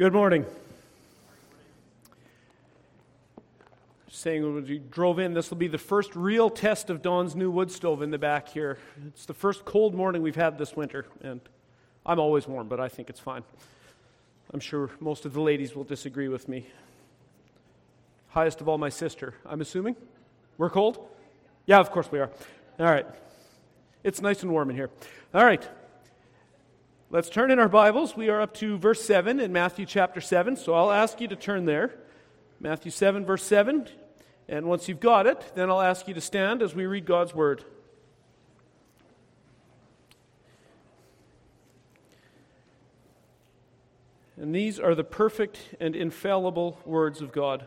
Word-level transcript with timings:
Good 0.00 0.14
morning. 0.14 0.46
Saying 4.08 4.42
when 4.42 4.64
we 4.64 4.78
drove 4.78 5.18
in, 5.18 5.34
this 5.34 5.50
will 5.50 5.58
be 5.58 5.68
the 5.68 5.76
first 5.76 6.16
real 6.16 6.48
test 6.48 6.88
of 6.88 7.02
Don's 7.02 7.36
new 7.36 7.50
wood 7.50 7.70
stove 7.70 8.00
in 8.00 8.10
the 8.10 8.16
back 8.16 8.48
here. 8.48 8.78
It's 9.08 9.26
the 9.26 9.34
first 9.34 9.66
cold 9.66 9.94
morning 9.94 10.22
we've 10.22 10.34
had 10.34 10.56
this 10.56 10.74
winter, 10.74 11.04
and 11.20 11.42
I'm 12.06 12.18
always 12.18 12.48
warm, 12.48 12.66
but 12.66 12.80
I 12.80 12.88
think 12.88 13.10
it's 13.10 13.20
fine. 13.20 13.42
I'm 14.54 14.60
sure 14.60 14.88
most 15.00 15.26
of 15.26 15.34
the 15.34 15.42
ladies 15.42 15.76
will 15.76 15.84
disagree 15.84 16.28
with 16.28 16.48
me. 16.48 16.66
Highest 18.30 18.62
of 18.62 18.70
all, 18.70 18.78
my 18.78 18.88
sister, 18.88 19.34
I'm 19.44 19.60
assuming? 19.60 19.96
We're 20.56 20.70
cold? 20.70 21.10
Yeah, 21.66 21.78
of 21.78 21.90
course 21.90 22.10
we 22.10 22.20
are. 22.20 22.30
All 22.78 22.86
right. 22.86 23.04
It's 24.02 24.22
nice 24.22 24.42
and 24.42 24.50
warm 24.50 24.70
in 24.70 24.76
here. 24.76 24.88
All 25.34 25.44
right. 25.44 25.68
Let's 27.12 27.28
turn 27.28 27.50
in 27.50 27.58
our 27.58 27.68
Bibles. 27.68 28.16
We 28.16 28.28
are 28.28 28.40
up 28.40 28.54
to 28.58 28.78
verse 28.78 29.02
7 29.02 29.40
in 29.40 29.52
Matthew 29.52 29.84
chapter 29.84 30.20
7, 30.20 30.54
so 30.54 30.74
I'll 30.74 30.92
ask 30.92 31.20
you 31.20 31.26
to 31.26 31.34
turn 31.34 31.64
there. 31.64 31.96
Matthew 32.60 32.92
7, 32.92 33.26
verse 33.26 33.42
7. 33.42 33.88
And 34.48 34.66
once 34.66 34.88
you've 34.88 35.00
got 35.00 35.26
it, 35.26 35.44
then 35.56 35.68
I'll 35.70 35.80
ask 35.80 36.06
you 36.06 36.14
to 36.14 36.20
stand 36.20 36.62
as 36.62 36.72
we 36.72 36.86
read 36.86 37.06
God's 37.06 37.34
Word. 37.34 37.64
And 44.36 44.54
these 44.54 44.78
are 44.78 44.94
the 44.94 45.02
perfect 45.02 45.74
and 45.80 45.96
infallible 45.96 46.78
words 46.84 47.20
of 47.20 47.32
God. 47.32 47.66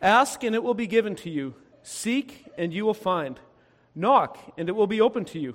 Ask, 0.00 0.42
and 0.42 0.56
it 0.56 0.64
will 0.64 0.74
be 0.74 0.88
given 0.88 1.14
to 1.14 1.30
you. 1.30 1.54
Seek, 1.84 2.48
and 2.58 2.74
you 2.74 2.84
will 2.84 2.94
find. 2.94 3.38
Knock, 3.94 4.54
and 4.58 4.68
it 4.68 4.72
will 4.72 4.88
be 4.88 5.00
open 5.00 5.24
to 5.26 5.38
you. 5.38 5.54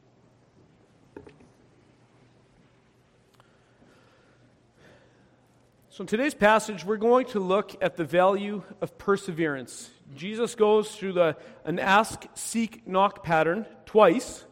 So, 5.93 6.03
in 6.03 6.07
today's 6.07 6.33
passage, 6.33 6.85
we're 6.85 6.95
going 6.95 7.25
to 7.27 7.41
look 7.41 7.75
at 7.83 7.97
the 7.97 8.05
value 8.05 8.63
of 8.79 8.97
perseverance. 8.97 9.89
Jesus 10.15 10.55
goes 10.55 10.95
through 10.95 11.11
the, 11.11 11.35
an 11.65 11.79
ask, 11.79 12.23
seek, 12.33 12.87
knock 12.87 13.25
pattern 13.25 13.65
twice 13.85 14.45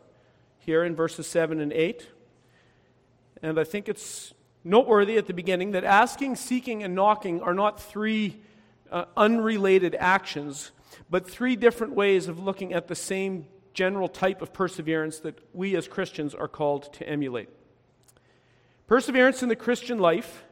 here 0.57 0.83
in 0.83 0.97
verses 0.97 1.27
7 1.27 1.61
and 1.61 1.71
8. 1.71 2.09
And 3.41 3.57
I 3.57 3.63
think 3.63 3.87
it's 3.87 4.33
noteworthy 4.65 5.17
at 5.17 5.27
the 5.27 5.33
beginning 5.33 5.71
that 5.71 5.85
asking, 5.85 6.35
seeking, 6.35 6.83
and 6.83 6.93
knocking 6.93 7.41
are 7.41 7.53
not 7.53 7.81
three 7.81 8.41
uh, 8.91 9.05
unrelated 9.15 9.95
actions, 9.97 10.71
but 11.09 11.25
three 11.25 11.55
different 11.55 11.93
ways 11.93 12.27
of 12.27 12.37
looking 12.37 12.73
at 12.73 12.89
the 12.89 12.95
same 12.95 13.47
general 13.73 14.09
type 14.09 14.41
of 14.41 14.51
perseverance 14.51 15.19
that 15.19 15.39
we 15.53 15.77
as 15.77 15.87
Christians 15.87 16.35
are 16.35 16.49
called 16.49 16.91
to 16.95 17.07
emulate. 17.07 17.47
Perseverance 18.87 19.41
in 19.41 19.47
the 19.47 19.55
Christian 19.55 19.99
life 19.99 20.43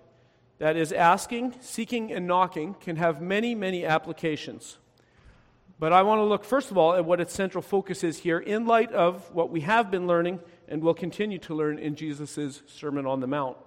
that 0.59 0.75
is, 0.75 0.91
asking, 0.91 1.55
seeking, 1.61 2.11
and 2.11 2.25
knocking 2.25 2.75
can 2.75 2.95
have 2.95 3.21
many, 3.21 3.53
many 3.53 3.85
applications. 3.85 4.77
But 5.79 5.93
I 5.93 6.01
want 6.01 6.19
to 6.19 6.23
look, 6.23 6.43
first 6.43 6.71
of 6.71 6.77
all, 6.77 6.95
at 6.95 7.05
what 7.05 7.21
its 7.21 7.33
central 7.33 7.61
focus 7.61 8.03
is 8.03 8.17
here 8.19 8.39
in 8.39 8.65
light 8.65 8.91
of 8.91 9.31
what 9.33 9.51
we 9.51 9.61
have 9.61 9.91
been 9.91 10.07
learning 10.07 10.39
and 10.67 10.81
will 10.81 10.95
continue 10.95 11.37
to 11.39 11.53
learn 11.53 11.77
in 11.77 11.95
Jesus' 11.95 12.61
Sermon 12.67 13.05
on 13.05 13.19
the 13.19 13.27
Mount. 13.27 13.57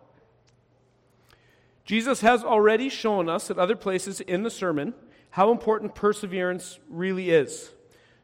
Jesus 1.84 2.20
has 2.20 2.42
already 2.42 2.88
shown 2.88 3.28
us 3.28 3.50
at 3.50 3.58
other 3.58 3.76
places 3.76 4.20
in 4.20 4.42
the 4.42 4.50
sermon 4.50 4.94
how 5.30 5.52
important 5.52 5.94
perseverance 5.94 6.78
really 6.88 7.30
is. 7.30 7.70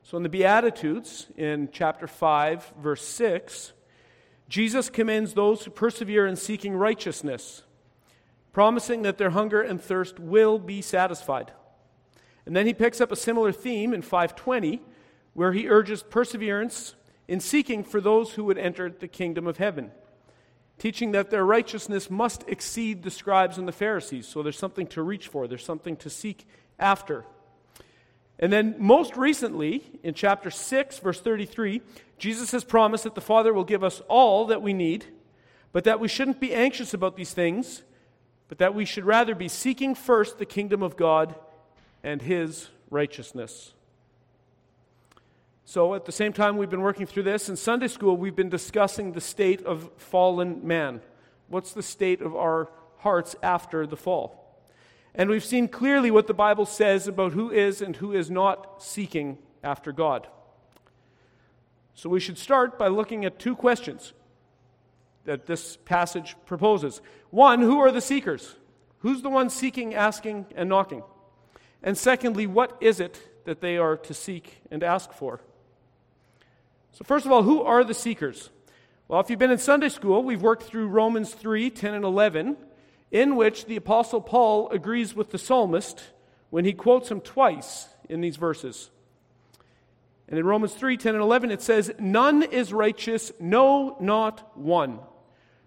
So, 0.02 0.16
in 0.16 0.22
the 0.22 0.28
Beatitudes, 0.28 1.26
in 1.36 1.68
chapter 1.72 2.06
5, 2.06 2.74
verse 2.80 3.04
6, 3.04 3.72
Jesus 4.48 4.88
commends 4.88 5.34
those 5.34 5.64
who 5.64 5.70
persevere 5.70 6.26
in 6.26 6.36
seeking 6.36 6.76
righteousness 6.76 7.62
promising 8.56 9.02
that 9.02 9.18
their 9.18 9.28
hunger 9.28 9.60
and 9.60 9.78
thirst 9.78 10.18
will 10.18 10.58
be 10.58 10.80
satisfied. 10.80 11.52
And 12.46 12.56
then 12.56 12.64
he 12.64 12.72
picks 12.72 13.02
up 13.02 13.12
a 13.12 13.16
similar 13.16 13.52
theme 13.52 13.92
in 13.92 14.00
520, 14.00 14.80
where 15.34 15.52
he 15.52 15.68
urges 15.68 16.02
perseverance 16.02 16.94
in 17.28 17.38
seeking 17.38 17.84
for 17.84 18.00
those 18.00 18.32
who 18.32 18.44
would 18.44 18.56
enter 18.56 18.88
the 18.88 19.08
kingdom 19.08 19.46
of 19.46 19.58
heaven, 19.58 19.90
teaching 20.78 21.12
that 21.12 21.28
their 21.28 21.44
righteousness 21.44 22.08
must 22.08 22.48
exceed 22.48 23.02
the 23.02 23.10
scribes 23.10 23.58
and 23.58 23.68
the 23.68 23.72
Pharisees. 23.72 24.26
So 24.26 24.42
there's 24.42 24.56
something 24.56 24.86
to 24.86 25.02
reach 25.02 25.28
for, 25.28 25.46
there's 25.46 25.62
something 25.62 25.96
to 25.96 26.08
seek 26.08 26.46
after. 26.78 27.26
And 28.38 28.50
then, 28.50 28.76
most 28.78 29.18
recently, 29.18 29.84
in 30.02 30.14
chapter 30.14 30.50
6, 30.50 30.98
verse 31.00 31.20
33, 31.20 31.82
Jesus 32.16 32.52
has 32.52 32.64
promised 32.64 33.04
that 33.04 33.16
the 33.16 33.20
Father 33.20 33.52
will 33.52 33.64
give 33.64 33.84
us 33.84 34.00
all 34.08 34.46
that 34.46 34.62
we 34.62 34.72
need, 34.72 35.04
but 35.72 35.84
that 35.84 36.00
we 36.00 36.08
shouldn't 36.08 36.40
be 36.40 36.54
anxious 36.54 36.94
about 36.94 37.16
these 37.16 37.34
things 37.34 37.82
but 38.48 38.58
that 38.58 38.74
we 38.74 38.84
should 38.84 39.04
rather 39.04 39.34
be 39.34 39.48
seeking 39.48 39.94
first 39.94 40.38
the 40.38 40.46
kingdom 40.46 40.82
of 40.82 40.96
God 40.96 41.34
and 42.02 42.22
his 42.22 42.68
righteousness. 42.90 43.72
So, 45.64 45.94
at 45.94 46.04
the 46.04 46.12
same 46.12 46.32
time 46.32 46.56
we've 46.56 46.70
been 46.70 46.80
working 46.80 47.06
through 47.06 47.24
this, 47.24 47.48
in 47.48 47.56
Sunday 47.56 47.88
school 47.88 48.16
we've 48.16 48.36
been 48.36 48.48
discussing 48.48 49.12
the 49.12 49.20
state 49.20 49.62
of 49.66 49.90
fallen 49.96 50.64
man. 50.64 51.00
What's 51.48 51.72
the 51.72 51.82
state 51.82 52.22
of 52.22 52.36
our 52.36 52.70
hearts 52.98 53.34
after 53.42 53.84
the 53.84 53.96
fall? 53.96 54.60
And 55.12 55.28
we've 55.28 55.44
seen 55.44 55.66
clearly 55.66 56.10
what 56.12 56.28
the 56.28 56.34
Bible 56.34 56.66
says 56.66 57.08
about 57.08 57.32
who 57.32 57.50
is 57.50 57.82
and 57.82 57.96
who 57.96 58.12
is 58.12 58.30
not 58.30 58.80
seeking 58.80 59.38
after 59.64 59.90
God. 59.90 60.28
So, 61.94 62.08
we 62.08 62.20
should 62.20 62.38
start 62.38 62.78
by 62.78 62.86
looking 62.86 63.24
at 63.24 63.40
two 63.40 63.56
questions 63.56 64.12
that 65.26 65.47
this 65.47 65.76
passage 65.76 66.37
proposes. 66.47 67.00
One, 67.31 67.60
who 67.60 67.78
are 67.81 67.92
the 67.92 68.00
seekers? 68.00 68.56
Who's 69.00 69.22
the 69.22 69.28
one 69.28 69.50
seeking, 69.50 69.94
asking, 69.94 70.47
and 70.56 70.69
knocking? 70.69 71.03
And 71.82 71.97
secondly, 71.97 72.47
what 72.47 72.76
is 72.81 72.98
it 72.98 73.20
that 73.44 73.60
they 73.60 73.76
are 73.76 73.97
to 73.97 74.15
seek 74.15 74.62
and 74.70 74.82
ask 74.82 75.12
for? 75.12 75.41
So, 76.92 77.04
first 77.04 77.26
of 77.26 77.32
all, 77.32 77.42
who 77.42 77.62
are 77.62 77.84
the 77.84 77.94
seekers? 77.94 78.50
Well, 79.09 79.20
if 79.20 79.31
you've 79.31 79.38
been 79.38 79.50
in 79.50 79.59
Sunday 79.59 79.91
school, 79.91 80.25
we've 80.25 80.42
worked 80.42 80.65
through 80.65 80.88
Romans 80.88 81.32
3 81.34 81.70
10 81.70 81.94
and 81.94 82.04
11, 82.04 82.56
in 83.12 83.36
which 83.36 83.66
the 83.66 83.76
Apostle 83.76 84.20
Paul 84.20 84.70
agrees 84.70 85.15
with 85.15 85.31
the 85.31 85.38
psalmist 85.38 86.03
when 86.50 86.65
he 86.65 86.72
quotes 86.72 87.10
him 87.10 87.20
twice 87.20 87.86
in 88.09 88.20
these 88.20 88.36
verses. 88.36 88.91
And 90.28 90.38
in 90.38 90.47
Romans 90.47 90.75
3 90.75 90.97
10 90.97 91.15
and 91.15 91.22
11, 91.22 91.50
it 91.50 91.62
says, 91.62 91.92
None 91.98 92.42
is 92.42 92.72
righteous, 92.72 93.31
no, 93.38 93.97
not 94.00 94.56
one. 94.56 94.98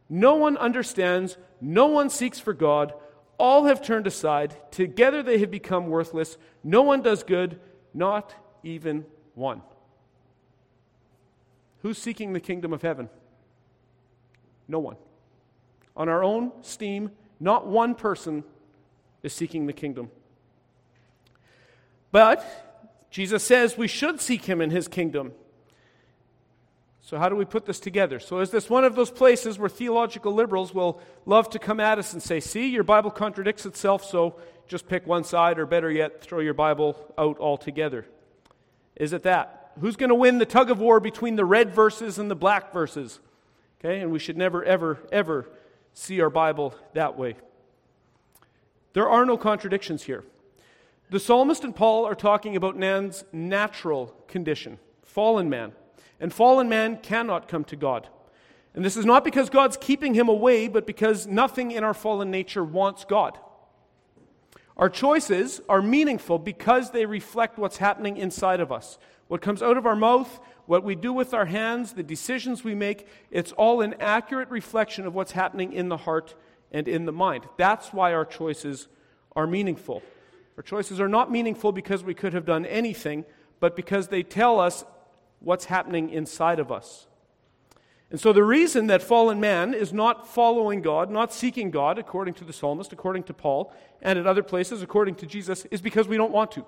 No 0.09 0.35
one 0.35 0.57
understands, 0.57 1.37
no 1.61 1.85
one 1.85 2.09
seeks 2.09 2.39
for 2.39 2.53
God. 2.53 2.93
All 3.37 3.65
have 3.65 3.81
turned 3.81 4.07
aside. 4.07 4.57
Together 4.71 5.23
they 5.23 5.37
have 5.39 5.51
become 5.51 5.87
worthless. 5.87 6.37
No 6.63 6.81
one 6.81 7.01
does 7.01 7.23
good, 7.23 7.59
not 7.93 8.33
even 8.63 9.05
one. 9.35 9.61
Who's 11.81 11.97
seeking 11.97 12.33
the 12.33 12.39
kingdom 12.39 12.73
of 12.73 12.81
heaven? 12.81 13.09
No 14.67 14.79
one. 14.79 14.97
On 15.95 16.09
our 16.09 16.23
own 16.23 16.51
steam, 16.61 17.11
not 17.39 17.67
one 17.67 17.95
person 17.95 18.43
is 19.23 19.33
seeking 19.33 19.67
the 19.67 19.73
kingdom. 19.73 20.11
But 22.11 23.07
Jesus 23.09 23.43
says 23.43 23.77
we 23.77 23.87
should 23.87 24.19
seek 24.19 24.45
him 24.45 24.61
in 24.61 24.71
his 24.71 24.87
kingdom. 24.87 25.33
So, 27.09 27.17
how 27.17 27.27
do 27.27 27.35
we 27.35 27.43
put 27.43 27.65
this 27.65 27.79
together? 27.79 28.19
So, 28.19 28.37
is 28.37 28.51
this 28.51 28.69
one 28.69 28.83
of 28.83 28.93
those 28.93 29.09
places 29.09 29.57
where 29.57 29.67
theological 29.67 30.31
liberals 30.31 30.75
will 30.75 31.01
love 31.25 31.49
to 31.49 31.57
come 31.57 31.79
at 31.79 31.97
us 31.97 32.13
and 32.13 32.21
say, 32.21 32.39
see, 32.39 32.67
your 32.69 32.83
Bible 32.83 33.09
contradicts 33.09 33.65
itself, 33.65 34.05
so 34.05 34.35
just 34.67 34.87
pick 34.87 35.07
one 35.07 35.23
side, 35.23 35.57
or 35.57 35.65
better 35.65 35.89
yet, 35.89 36.21
throw 36.21 36.37
your 36.37 36.53
Bible 36.53 37.11
out 37.17 37.39
altogether? 37.39 38.05
Is 38.95 39.11
it 39.11 39.23
that? 39.23 39.71
Who's 39.81 39.95
going 39.95 40.09
to 40.09 40.15
win 40.15 40.37
the 40.37 40.45
tug 40.45 40.69
of 40.69 40.79
war 40.79 40.99
between 40.99 41.35
the 41.35 41.45
red 41.45 41.73
verses 41.73 42.19
and 42.19 42.29
the 42.29 42.35
black 42.35 42.71
verses? 42.71 43.19
Okay, 43.79 44.01
and 44.01 44.11
we 44.11 44.19
should 44.19 44.37
never, 44.37 44.63
ever, 44.63 44.99
ever 45.11 45.49
see 45.95 46.21
our 46.21 46.29
Bible 46.29 46.75
that 46.93 47.17
way. 47.17 47.37
There 48.93 49.09
are 49.09 49.25
no 49.25 49.35
contradictions 49.35 50.03
here. 50.03 50.25
The 51.09 51.19
psalmist 51.19 51.63
and 51.63 51.75
Paul 51.75 52.05
are 52.05 52.13
talking 52.13 52.55
about 52.55 52.77
man's 52.77 53.23
natural 53.33 54.13
condition, 54.27 54.77
fallen 55.01 55.49
man. 55.49 55.71
And 56.19 56.33
fallen 56.33 56.69
man 56.69 56.97
cannot 56.97 57.47
come 57.47 57.63
to 57.65 57.75
God. 57.75 58.07
And 58.73 58.85
this 58.85 58.97
is 58.97 59.05
not 59.05 59.23
because 59.23 59.49
God's 59.49 59.77
keeping 59.77 60.13
him 60.13 60.29
away, 60.29 60.67
but 60.67 60.85
because 60.85 61.25
nothing 61.25 61.71
in 61.71 61.83
our 61.83 61.93
fallen 61.93 62.29
nature 62.29 62.63
wants 62.63 63.05
God. 63.05 63.37
Our 64.77 64.89
choices 64.89 65.59
are 65.67 65.81
meaningful 65.81 66.39
because 66.39 66.91
they 66.91 67.05
reflect 67.05 67.57
what's 67.57 67.77
happening 67.77 68.17
inside 68.17 68.59
of 68.61 68.71
us. 68.71 68.97
What 69.27 69.41
comes 69.41 69.61
out 69.61 69.77
of 69.77 69.85
our 69.85 69.95
mouth, 69.95 70.39
what 70.67 70.83
we 70.83 70.95
do 70.95 71.11
with 71.11 71.33
our 71.33 71.45
hands, 71.45 71.93
the 71.93 72.03
decisions 72.03 72.63
we 72.63 72.75
make, 72.75 73.07
it's 73.29 73.51
all 73.53 73.81
an 73.81 73.95
accurate 73.99 74.49
reflection 74.49 75.05
of 75.05 75.13
what's 75.13 75.33
happening 75.33 75.73
in 75.73 75.89
the 75.89 75.97
heart 75.97 76.35
and 76.71 76.87
in 76.87 77.05
the 77.05 77.11
mind. 77.11 77.45
That's 77.57 77.91
why 77.91 78.13
our 78.13 78.25
choices 78.25 78.87
are 79.35 79.47
meaningful. 79.47 80.01
Our 80.57 80.63
choices 80.63 80.99
are 80.99 81.09
not 81.09 81.31
meaningful 81.31 81.71
because 81.71 82.03
we 82.03 82.13
could 82.13 82.33
have 82.33 82.45
done 82.45 82.65
anything, 82.65 83.25
but 83.59 83.75
because 83.75 84.07
they 84.07 84.23
tell 84.23 84.59
us 84.59 84.85
what's 85.39 85.65
happening 85.65 86.09
inside 86.09 86.59
of 86.59 86.71
us. 86.71 87.07
And 88.11 88.19
so, 88.19 88.33
the 88.33 88.43
reason 88.43 88.87
that 88.87 89.03
fallen 89.03 89.39
man 89.39 89.73
is 89.73 89.93
not 89.93 90.27
following 90.27 90.81
God, 90.81 91.11
not 91.11 91.31
seeking 91.31 91.69
God, 91.69 91.99
according 91.99 92.33
to 92.35 92.43
the 92.43 92.53
psalmist, 92.53 92.91
according 92.91 93.23
to 93.23 93.33
Paul, 93.33 93.71
and 94.01 94.17
at 94.17 94.25
other 94.25 94.41
places, 94.41 94.81
according 94.81 95.15
to 95.15 95.27
Jesus, 95.27 95.65
is 95.65 95.79
because 95.79 96.07
we 96.07 96.17
don't 96.17 96.31
want 96.31 96.51
to. 96.53 96.65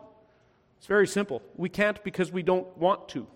It's 0.78 0.86
very 0.86 1.08
simple. 1.08 1.42
We 1.56 1.70
can't 1.70 2.04
because 2.04 2.32
we 2.32 2.44
don't 2.44 2.78
want 2.78 3.10
to. 3.10 3.28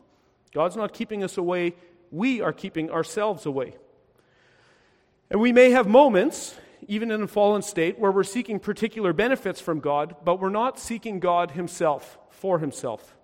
God's 0.53 0.75
not 0.75 0.93
keeping 0.93 1.23
us 1.23 1.37
away, 1.37 1.75
we 2.11 2.41
are 2.41 2.53
keeping 2.53 2.91
ourselves 2.91 3.45
away. 3.45 3.75
And 5.31 5.41
we 5.41 5.51
may 5.51 5.71
have 5.71 5.87
moments, 5.87 6.55
even 6.87 7.09
in 7.09 7.23
a 7.23 7.27
fallen 7.27 7.63
state, 7.63 7.97
where 7.97 8.11
we're 8.11 8.23
seeking 8.23 8.59
particular 8.59 9.13
benefits 9.13 9.59
from 9.59 9.79
God, 9.79 10.15
but 10.23 10.39
we're 10.39 10.49
not 10.49 10.79
seeking 10.79 11.19
God 11.19 11.51
Himself 11.51 12.19
for 12.29 12.59
Himself. 12.59 13.15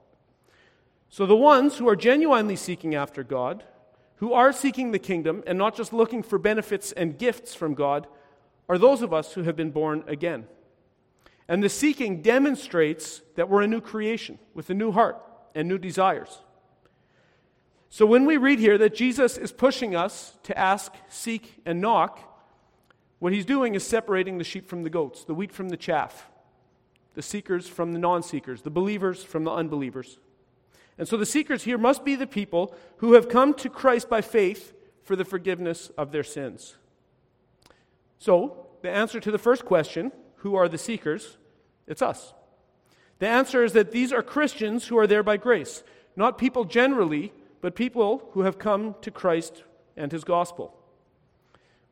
So, 1.12 1.26
the 1.26 1.36
ones 1.36 1.78
who 1.78 1.90
are 1.90 1.96
genuinely 1.98 2.56
seeking 2.56 2.96
after 2.96 3.22
God, 3.22 3.66
who 4.16 4.32
are 4.32 4.54
seeking 4.54 4.92
the 4.92 5.00
kingdom 5.00 5.44
and 5.46 5.58
not 5.58 5.76
just 5.76 5.92
looking 5.92 6.24
for 6.24 6.40
benefits 6.40 6.94
and 6.94 7.20
gifts 7.20 7.54
from 7.54 7.74
God, 7.74 8.08
are 8.70 8.78
those 8.78 9.02
of 9.02 9.14
us 9.14 9.34
who 9.34 9.44
have 9.44 9.58
been 9.58 9.72
born 9.72 10.06
again. 10.08 10.48
And 11.50 11.62
the 11.62 11.68
seeking 11.68 12.22
demonstrates 12.22 13.22
that 13.36 13.50
we're 13.50 13.62
a 13.62 13.68
new 13.68 13.82
creation 13.82 14.40
with 14.54 14.70
a 14.70 14.74
new 14.74 14.94
heart 14.94 15.22
and 15.54 15.68
new 15.68 15.78
desires. 15.78 16.40
So 17.90 18.06
when 18.06 18.26
we 18.26 18.38
read 18.38 18.60
here 18.60 18.78
that 18.78 18.96
Jesus 18.96 19.38
is 19.38 19.52
pushing 19.52 19.98
us 19.98 20.38
to 20.44 20.58
ask, 20.58 20.94
seek, 21.10 21.62
and 21.66 21.82
knock, 21.82 22.22
what 23.20 23.34
he's 23.34 23.46
doing 23.46 23.76
is 23.76 23.86
separating 23.86 24.38
the 24.38 24.46
sheep 24.46 24.66
from 24.66 24.84
the 24.84 24.90
goats, 24.90 25.26
the 25.26 25.34
wheat 25.34 25.52
from 25.52 25.68
the 25.68 25.76
chaff, 25.76 26.30
the 27.16 27.22
seekers 27.22 27.68
from 27.68 27.92
the 27.92 28.00
non 28.00 28.24
seekers, 28.24 28.62
the 28.62 28.70
believers 28.70 29.26
from 29.26 29.44
the 29.44 29.52
unbelievers. 29.52 30.20
And 31.02 31.08
so 31.08 31.18
the 31.18 31.26
seekers 31.26 31.64
here 31.64 31.80
must 31.80 32.06
be 32.06 32.14
the 32.14 32.28
people 32.28 32.76
who 32.98 33.14
have 33.14 33.28
come 33.28 33.56
to 33.56 33.72
Christ 33.72 34.08
by 34.08 34.22
faith 34.22 34.72
for 35.02 35.16
the 35.16 35.26
forgiveness 35.26 35.90
of 35.98 36.12
their 36.12 36.22
sins. 36.22 36.76
So, 38.20 38.68
the 38.84 38.92
answer 38.92 39.20
to 39.20 39.32
the 39.32 39.40
first 39.40 39.66
question, 39.66 40.12
who 40.36 40.54
are 40.54 40.70
the 40.70 40.78
seekers? 40.78 41.40
It's 41.88 42.04
us. 42.04 42.36
The 43.18 43.28
answer 43.28 43.64
is 43.64 43.74
that 43.74 43.92
these 43.92 44.14
are 44.14 44.22
Christians 44.22 44.90
who 44.90 44.98
are 45.00 45.08
there 45.08 45.24
by 45.24 45.38
grace, 45.38 45.84
not 46.16 46.38
people 46.38 46.66
generally, 46.66 47.34
but 47.62 47.74
people 47.74 48.30
who 48.34 48.42
have 48.44 48.60
come 48.60 48.94
to 49.02 49.10
Christ 49.10 49.64
and 49.98 50.12
his 50.12 50.24
gospel. 50.24 50.78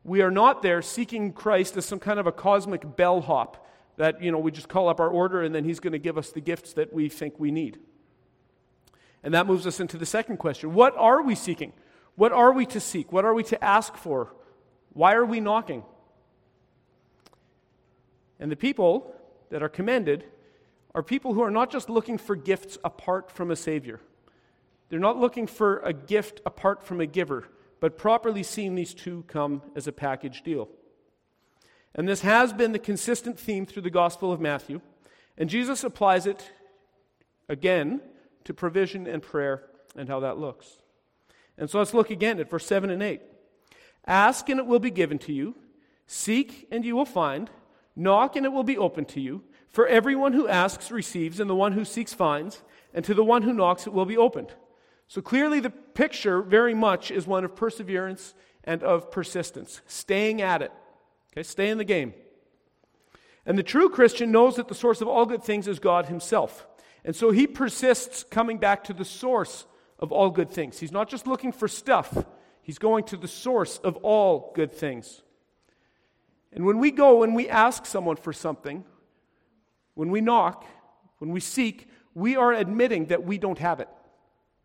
We 0.04 0.22
are 0.22 0.30
not 0.30 0.62
there 0.62 0.82
seeking 0.82 1.32
Christ 1.32 1.76
as 1.76 1.84
some 1.84 1.98
kind 1.98 2.20
of 2.20 2.28
a 2.28 2.32
cosmic 2.32 2.96
bellhop 2.96 3.66
that, 3.96 4.22
you 4.22 4.30
know, 4.30 4.38
we 4.38 4.52
just 4.52 4.68
call 4.68 4.88
up 4.88 5.00
our 5.00 5.10
order 5.10 5.42
and 5.42 5.52
then 5.52 5.64
he's 5.64 5.80
going 5.80 5.94
to 5.94 5.98
give 5.98 6.16
us 6.16 6.30
the 6.30 6.40
gifts 6.40 6.74
that 6.74 6.92
we 6.92 7.08
think 7.08 7.34
we 7.40 7.50
need. 7.50 7.80
And 9.22 9.34
that 9.34 9.46
moves 9.46 9.66
us 9.66 9.80
into 9.80 9.98
the 9.98 10.06
second 10.06 10.38
question 10.38 10.74
What 10.74 10.94
are 10.96 11.22
we 11.22 11.34
seeking? 11.34 11.72
What 12.16 12.32
are 12.32 12.52
we 12.52 12.66
to 12.66 12.80
seek? 12.80 13.12
What 13.12 13.24
are 13.24 13.34
we 13.34 13.44
to 13.44 13.64
ask 13.64 13.96
for? 13.96 14.34
Why 14.92 15.14
are 15.14 15.24
we 15.24 15.40
knocking? 15.40 15.84
And 18.38 18.50
the 18.50 18.56
people 18.56 19.14
that 19.50 19.62
are 19.62 19.68
commended 19.68 20.24
are 20.94 21.02
people 21.02 21.34
who 21.34 21.42
are 21.42 21.50
not 21.50 21.70
just 21.70 21.88
looking 21.88 22.18
for 22.18 22.34
gifts 22.34 22.78
apart 22.84 23.30
from 23.30 23.50
a 23.50 23.56
Savior. 23.56 24.00
They're 24.88 24.98
not 24.98 25.18
looking 25.18 25.46
for 25.46 25.78
a 25.80 25.92
gift 25.92 26.40
apart 26.44 26.82
from 26.82 27.00
a 27.00 27.06
giver, 27.06 27.48
but 27.78 27.96
properly 27.96 28.42
seeing 28.42 28.74
these 28.74 28.92
two 28.92 29.24
come 29.28 29.62
as 29.76 29.86
a 29.86 29.92
package 29.92 30.42
deal. 30.42 30.68
And 31.94 32.08
this 32.08 32.22
has 32.22 32.52
been 32.52 32.72
the 32.72 32.78
consistent 32.78 33.38
theme 33.38 33.66
through 33.66 33.82
the 33.82 33.90
Gospel 33.90 34.32
of 34.32 34.40
Matthew. 34.40 34.80
And 35.38 35.48
Jesus 35.48 35.84
applies 35.84 36.26
it 36.26 36.50
again 37.48 38.00
to 38.44 38.54
provision 38.54 39.06
and 39.06 39.22
prayer 39.22 39.64
and 39.96 40.08
how 40.08 40.20
that 40.20 40.38
looks. 40.38 40.78
And 41.58 41.68
so 41.68 41.78
let's 41.78 41.94
look 41.94 42.10
again 42.10 42.40
at 42.40 42.50
verse 42.50 42.66
7 42.66 42.90
and 42.90 43.02
8. 43.02 43.20
Ask 44.06 44.48
and 44.48 44.58
it 44.58 44.66
will 44.66 44.78
be 44.78 44.90
given 44.90 45.18
to 45.20 45.32
you, 45.32 45.54
seek 46.06 46.66
and 46.70 46.84
you 46.84 46.96
will 46.96 47.04
find, 47.04 47.50
knock 47.94 48.36
and 48.36 48.46
it 48.46 48.52
will 48.52 48.64
be 48.64 48.78
opened 48.78 49.08
to 49.08 49.20
you. 49.20 49.42
For 49.68 49.86
everyone 49.86 50.32
who 50.32 50.48
asks 50.48 50.90
receives, 50.90 51.38
and 51.38 51.48
the 51.48 51.54
one 51.54 51.72
who 51.72 51.84
seeks 51.84 52.12
finds, 52.12 52.62
and 52.92 53.04
to 53.04 53.14
the 53.14 53.24
one 53.24 53.42
who 53.42 53.52
knocks 53.52 53.86
it 53.86 53.92
will 53.92 54.04
be 54.04 54.16
opened. 54.16 54.52
So 55.06 55.20
clearly, 55.20 55.60
the 55.60 55.70
picture 55.70 56.42
very 56.42 56.74
much 56.74 57.10
is 57.10 57.26
one 57.26 57.44
of 57.44 57.54
perseverance 57.54 58.34
and 58.64 58.82
of 58.82 59.10
persistence, 59.10 59.80
staying 59.86 60.42
at 60.42 60.62
it. 60.62 60.72
Okay, 61.32 61.42
stay 61.42 61.68
in 61.68 61.78
the 61.78 61.84
game. 61.84 62.14
And 63.46 63.56
the 63.56 63.62
true 63.62 63.88
Christian 63.88 64.32
knows 64.32 64.56
that 64.56 64.68
the 64.68 64.74
source 64.74 65.00
of 65.00 65.08
all 65.08 65.26
good 65.26 65.42
things 65.42 65.68
is 65.68 65.78
God 65.78 66.06
Himself. 66.06 66.66
And 67.04 67.16
so 67.16 67.30
he 67.30 67.46
persists 67.46 68.24
coming 68.24 68.58
back 68.58 68.84
to 68.84 68.92
the 68.92 69.04
source 69.04 69.66
of 69.98 70.12
all 70.12 70.30
good 70.30 70.50
things. 70.50 70.78
He's 70.78 70.92
not 70.92 71.08
just 71.08 71.26
looking 71.26 71.52
for 71.52 71.68
stuff, 71.68 72.24
he's 72.62 72.78
going 72.78 73.04
to 73.04 73.16
the 73.16 73.28
source 73.28 73.78
of 73.78 73.96
all 73.96 74.52
good 74.54 74.72
things. 74.72 75.22
And 76.52 76.66
when 76.66 76.78
we 76.78 76.90
go 76.90 77.22
and 77.22 77.34
we 77.34 77.48
ask 77.48 77.86
someone 77.86 78.16
for 78.16 78.32
something, 78.32 78.84
when 79.94 80.10
we 80.10 80.20
knock, 80.20 80.64
when 81.18 81.30
we 81.30 81.40
seek, 81.40 81.88
we 82.14 82.36
are 82.36 82.52
admitting 82.52 83.06
that 83.06 83.24
we 83.24 83.38
don't 83.38 83.58
have 83.58 83.80
it. 83.80 83.88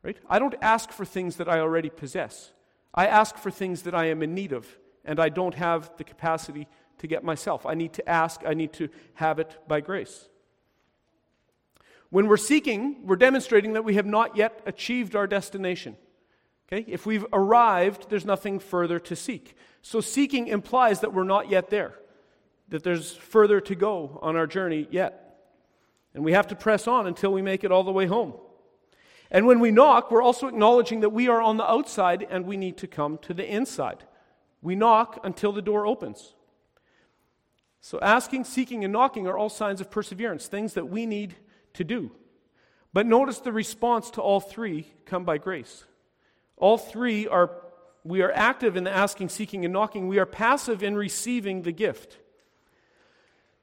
Right? 0.01 0.17
I 0.29 0.39
don't 0.39 0.55
ask 0.61 0.91
for 0.91 1.05
things 1.05 1.37
that 1.37 1.49
I 1.49 1.59
already 1.59 1.89
possess. 1.89 2.51
I 2.93 3.07
ask 3.07 3.37
for 3.37 3.51
things 3.51 3.83
that 3.83 3.93
I 3.93 4.05
am 4.05 4.23
in 4.23 4.33
need 4.33 4.51
of, 4.51 4.67
and 5.03 5.19
I 5.19 5.29
don't 5.29 5.55
have 5.55 5.91
the 5.97 6.03
capacity 6.03 6.67
to 6.99 7.07
get 7.07 7.23
myself. 7.23 7.65
I 7.65 7.73
need 7.73 7.93
to 7.93 8.07
ask, 8.07 8.41
I 8.45 8.53
need 8.53 8.73
to 8.73 8.89
have 9.15 9.39
it 9.39 9.59
by 9.67 9.81
grace. 9.81 10.29
When 12.09 12.27
we're 12.27 12.37
seeking, 12.37 13.05
we're 13.05 13.15
demonstrating 13.15 13.73
that 13.73 13.83
we 13.83 13.95
have 13.95 14.05
not 14.05 14.37
yet 14.37 14.61
achieved 14.65 15.15
our 15.15 15.27
destination. 15.27 15.97
Okay? 16.67 16.85
If 16.89 17.05
we've 17.05 17.25
arrived, 17.33 18.09
there's 18.09 18.25
nothing 18.25 18.59
further 18.59 18.99
to 18.99 19.15
seek. 19.15 19.55
So 19.81 20.01
seeking 20.01 20.47
implies 20.47 21.01
that 21.01 21.13
we're 21.13 21.23
not 21.23 21.49
yet 21.49 21.69
there, 21.69 21.95
that 22.69 22.83
there's 22.83 23.13
further 23.13 23.61
to 23.61 23.75
go 23.75 24.19
on 24.21 24.35
our 24.35 24.47
journey 24.47 24.87
yet. 24.89 25.21
And 26.13 26.23
we 26.23 26.31
have 26.31 26.47
to 26.47 26.55
press 26.55 26.87
on 26.87 27.07
until 27.07 27.31
we 27.31 27.41
make 27.41 27.63
it 27.63 27.71
all 27.71 27.83
the 27.83 27.91
way 27.91 28.05
home. 28.05 28.33
And 29.29 29.45
when 29.45 29.59
we 29.59 29.71
knock, 29.71 30.11
we're 30.11 30.21
also 30.21 30.47
acknowledging 30.47 31.01
that 31.01 31.09
we 31.09 31.27
are 31.27 31.41
on 31.41 31.57
the 31.57 31.69
outside 31.69 32.25
and 32.29 32.45
we 32.45 32.57
need 32.57 32.77
to 32.77 32.87
come 32.87 33.17
to 33.19 33.33
the 33.33 33.45
inside. 33.45 34.03
We 34.61 34.75
knock 34.75 35.19
until 35.23 35.51
the 35.51 35.61
door 35.61 35.85
opens. 35.85 36.33
So 37.81 37.99
asking, 38.01 38.45
seeking, 38.45 38.83
and 38.83 38.93
knocking 38.93 39.27
are 39.27 39.37
all 39.37 39.49
signs 39.49 39.81
of 39.81 39.91
perseverance, 39.91 40.47
things 40.47 40.73
that 40.73 40.89
we 40.89 41.05
need 41.05 41.35
to 41.75 41.83
do. 41.83 42.11
But 42.93 43.05
notice 43.05 43.39
the 43.39 43.51
response 43.51 44.09
to 44.11 44.21
all 44.21 44.39
three 44.39 44.87
come 45.05 45.25
by 45.25 45.37
grace. 45.37 45.83
All 46.57 46.77
three 46.77 47.27
are, 47.27 47.51
we 48.03 48.21
are 48.21 48.31
active 48.31 48.77
in 48.77 48.85
the 48.85 48.91
asking, 48.91 49.29
seeking, 49.29 49.65
and 49.65 49.73
knocking. 49.73 50.07
We 50.07 50.19
are 50.19 50.25
passive 50.25 50.81
in 50.81 50.95
receiving 50.95 51.63
the 51.63 51.71
gift. 51.71 52.17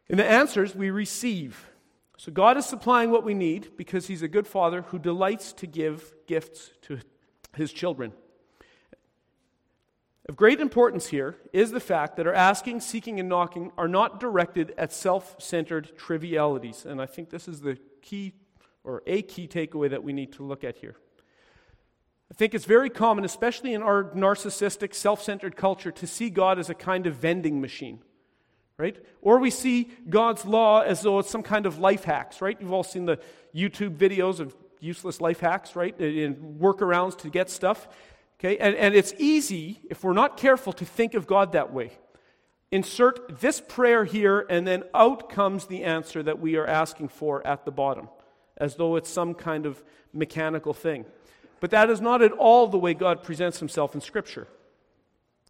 In 0.08 0.18
the 0.18 0.24
answers, 0.24 0.74
we 0.74 0.90
receive. 0.90 1.70
So 2.18 2.30
God 2.30 2.56
is 2.56 2.66
supplying 2.66 3.10
what 3.10 3.24
we 3.24 3.34
need 3.34 3.76
because 3.76 4.06
He's 4.06 4.22
a 4.22 4.28
good 4.28 4.46
Father 4.46 4.82
who 4.82 4.98
delights 4.98 5.52
to 5.54 5.66
give 5.66 6.14
gifts 6.26 6.70
to 6.82 6.98
His 7.56 7.72
children. 7.72 8.12
Of 10.28 10.36
great 10.36 10.60
importance 10.60 11.06
here 11.06 11.36
is 11.52 11.72
the 11.72 11.80
fact 11.80 12.16
that 12.16 12.26
our 12.26 12.34
asking, 12.34 12.80
seeking, 12.80 13.18
and 13.18 13.28
knocking 13.28 13.72
are 13.76 13.88
not 13.88 14.20
directed 14.20 14.72
at 14.78 14.92
self 14.92 15.36
centered 15.38 15.96
trivialities. 15.96 16.84
And 16.84 17.00
I 17.00 17.06
think 17.06 17.30
this 17.30 17.48
is 17.48 17.60
the 17.62 17.78
key 18.02 18.34
or 18.84 19.02
a 19.06 19.22
key 19.22 19.48
takeaway 19.48 19.88
that 19.90 20.02
we 20.02 20.12
need 20.12 20.32
to 20.34 20.42
look 20.42 20.64
at 20.64 20.76
here. 20.76 20.96
I 22.30 22.34
think 22.34 22.54
it's 22.54 22.64
very 22.64 22.90
common, 22.90 23.24
especially 23.24 23.74
in 23.74 23.82
our 23.82 24.04
narcissistic, 24.04 24.94
self 24.94 25.22
centered 25.22 25.54
culture, 25.54 25.92
to 25.92 26.06
see 26.06 26.30
God 26.30 26.58
as 26.58 26.70
a 26.70 26.74
kind 26.74 27.06
of 27.06 27.16
vending 27.16 27.60
machine, 27.60 28.00
right? 28.78 28.96
Or 29.20 29.38
we 29.38 29.50
see 29.50 29.90
God's 30.08 30.44
law 30.46 30.80
as 30.80 31.02
though 31.02 31.18
it's 31.18 31.30
some 31.30 31.42
kind 31.42 31.66
of 31.66 31.78
life 31.78 32.04
hacks, 32.04 32.40
right? 32.40 32.56
You've 32.58 32.72
all 32.72 32.84
seen 32.84 33.04
the 33.04 33.18
YouTube 33.54 33.96
videos 33.96 34.40
of 34.40 34.56
useless 34.80 35.20
life 35.20 35.40
hacks, 35.40 35.76
right? 35.76 35.98
And 35.98 36.58
workarounds 36.58 37.18
to 37.18 37.28
get 37.28 37.50
stuff. 37.50 37.86
Okay? 38.40 38.56
And, 38.56 38.74
and 38.76 38.94
it's 38.94 39.14
easy, 39.18 39.80
if 39.90 40.02
we're 40.02 40.14
not 40.14 40.36
careful, 40.36 40.72
to 40.74 40.84
think 40.84 41.14
of 41.14 41.26
God 41.26 41.52
that 41.52 41.72
way. 41.72 41.92
Insert 42.72 43.38
this 43.40 43.60
prayer 43.60 44.06
here, 44.06 44.46
and 44.48 44.66
then 44.66 44.82
out 44.94 45.28
comes 45.28 45.66
the 45.66 45.84
answer 45.84 46.22
that 46.22 46.40
we 46.40 46.56
are 46.56 46.66
asking 46.66 47.08
for 47.08 47.46
at 47.46 47.66
the 47.66 47.70
bottom, 47.70 48.08
as 48.56 48.76
though 48.76 48.96
it's 48.96 49.10
some 49.10 49.34
kind 49.34 49.66
of 49.66 49.84
mechanical 50.14 50.72
thing. 50.72 51.04
But 51.60 51.70
that 51.70 51.90
is 51.90 52.00
not 52.00 52.22
at 52.22 52.32
all 52.32 52.66
the 52.66 52.78
way 52.78 52.94
God 52.94 53.22
presents 53.22 53.58
himself 53.58 53.94
in 53.94 54.00
Scripture. 54.00 54.48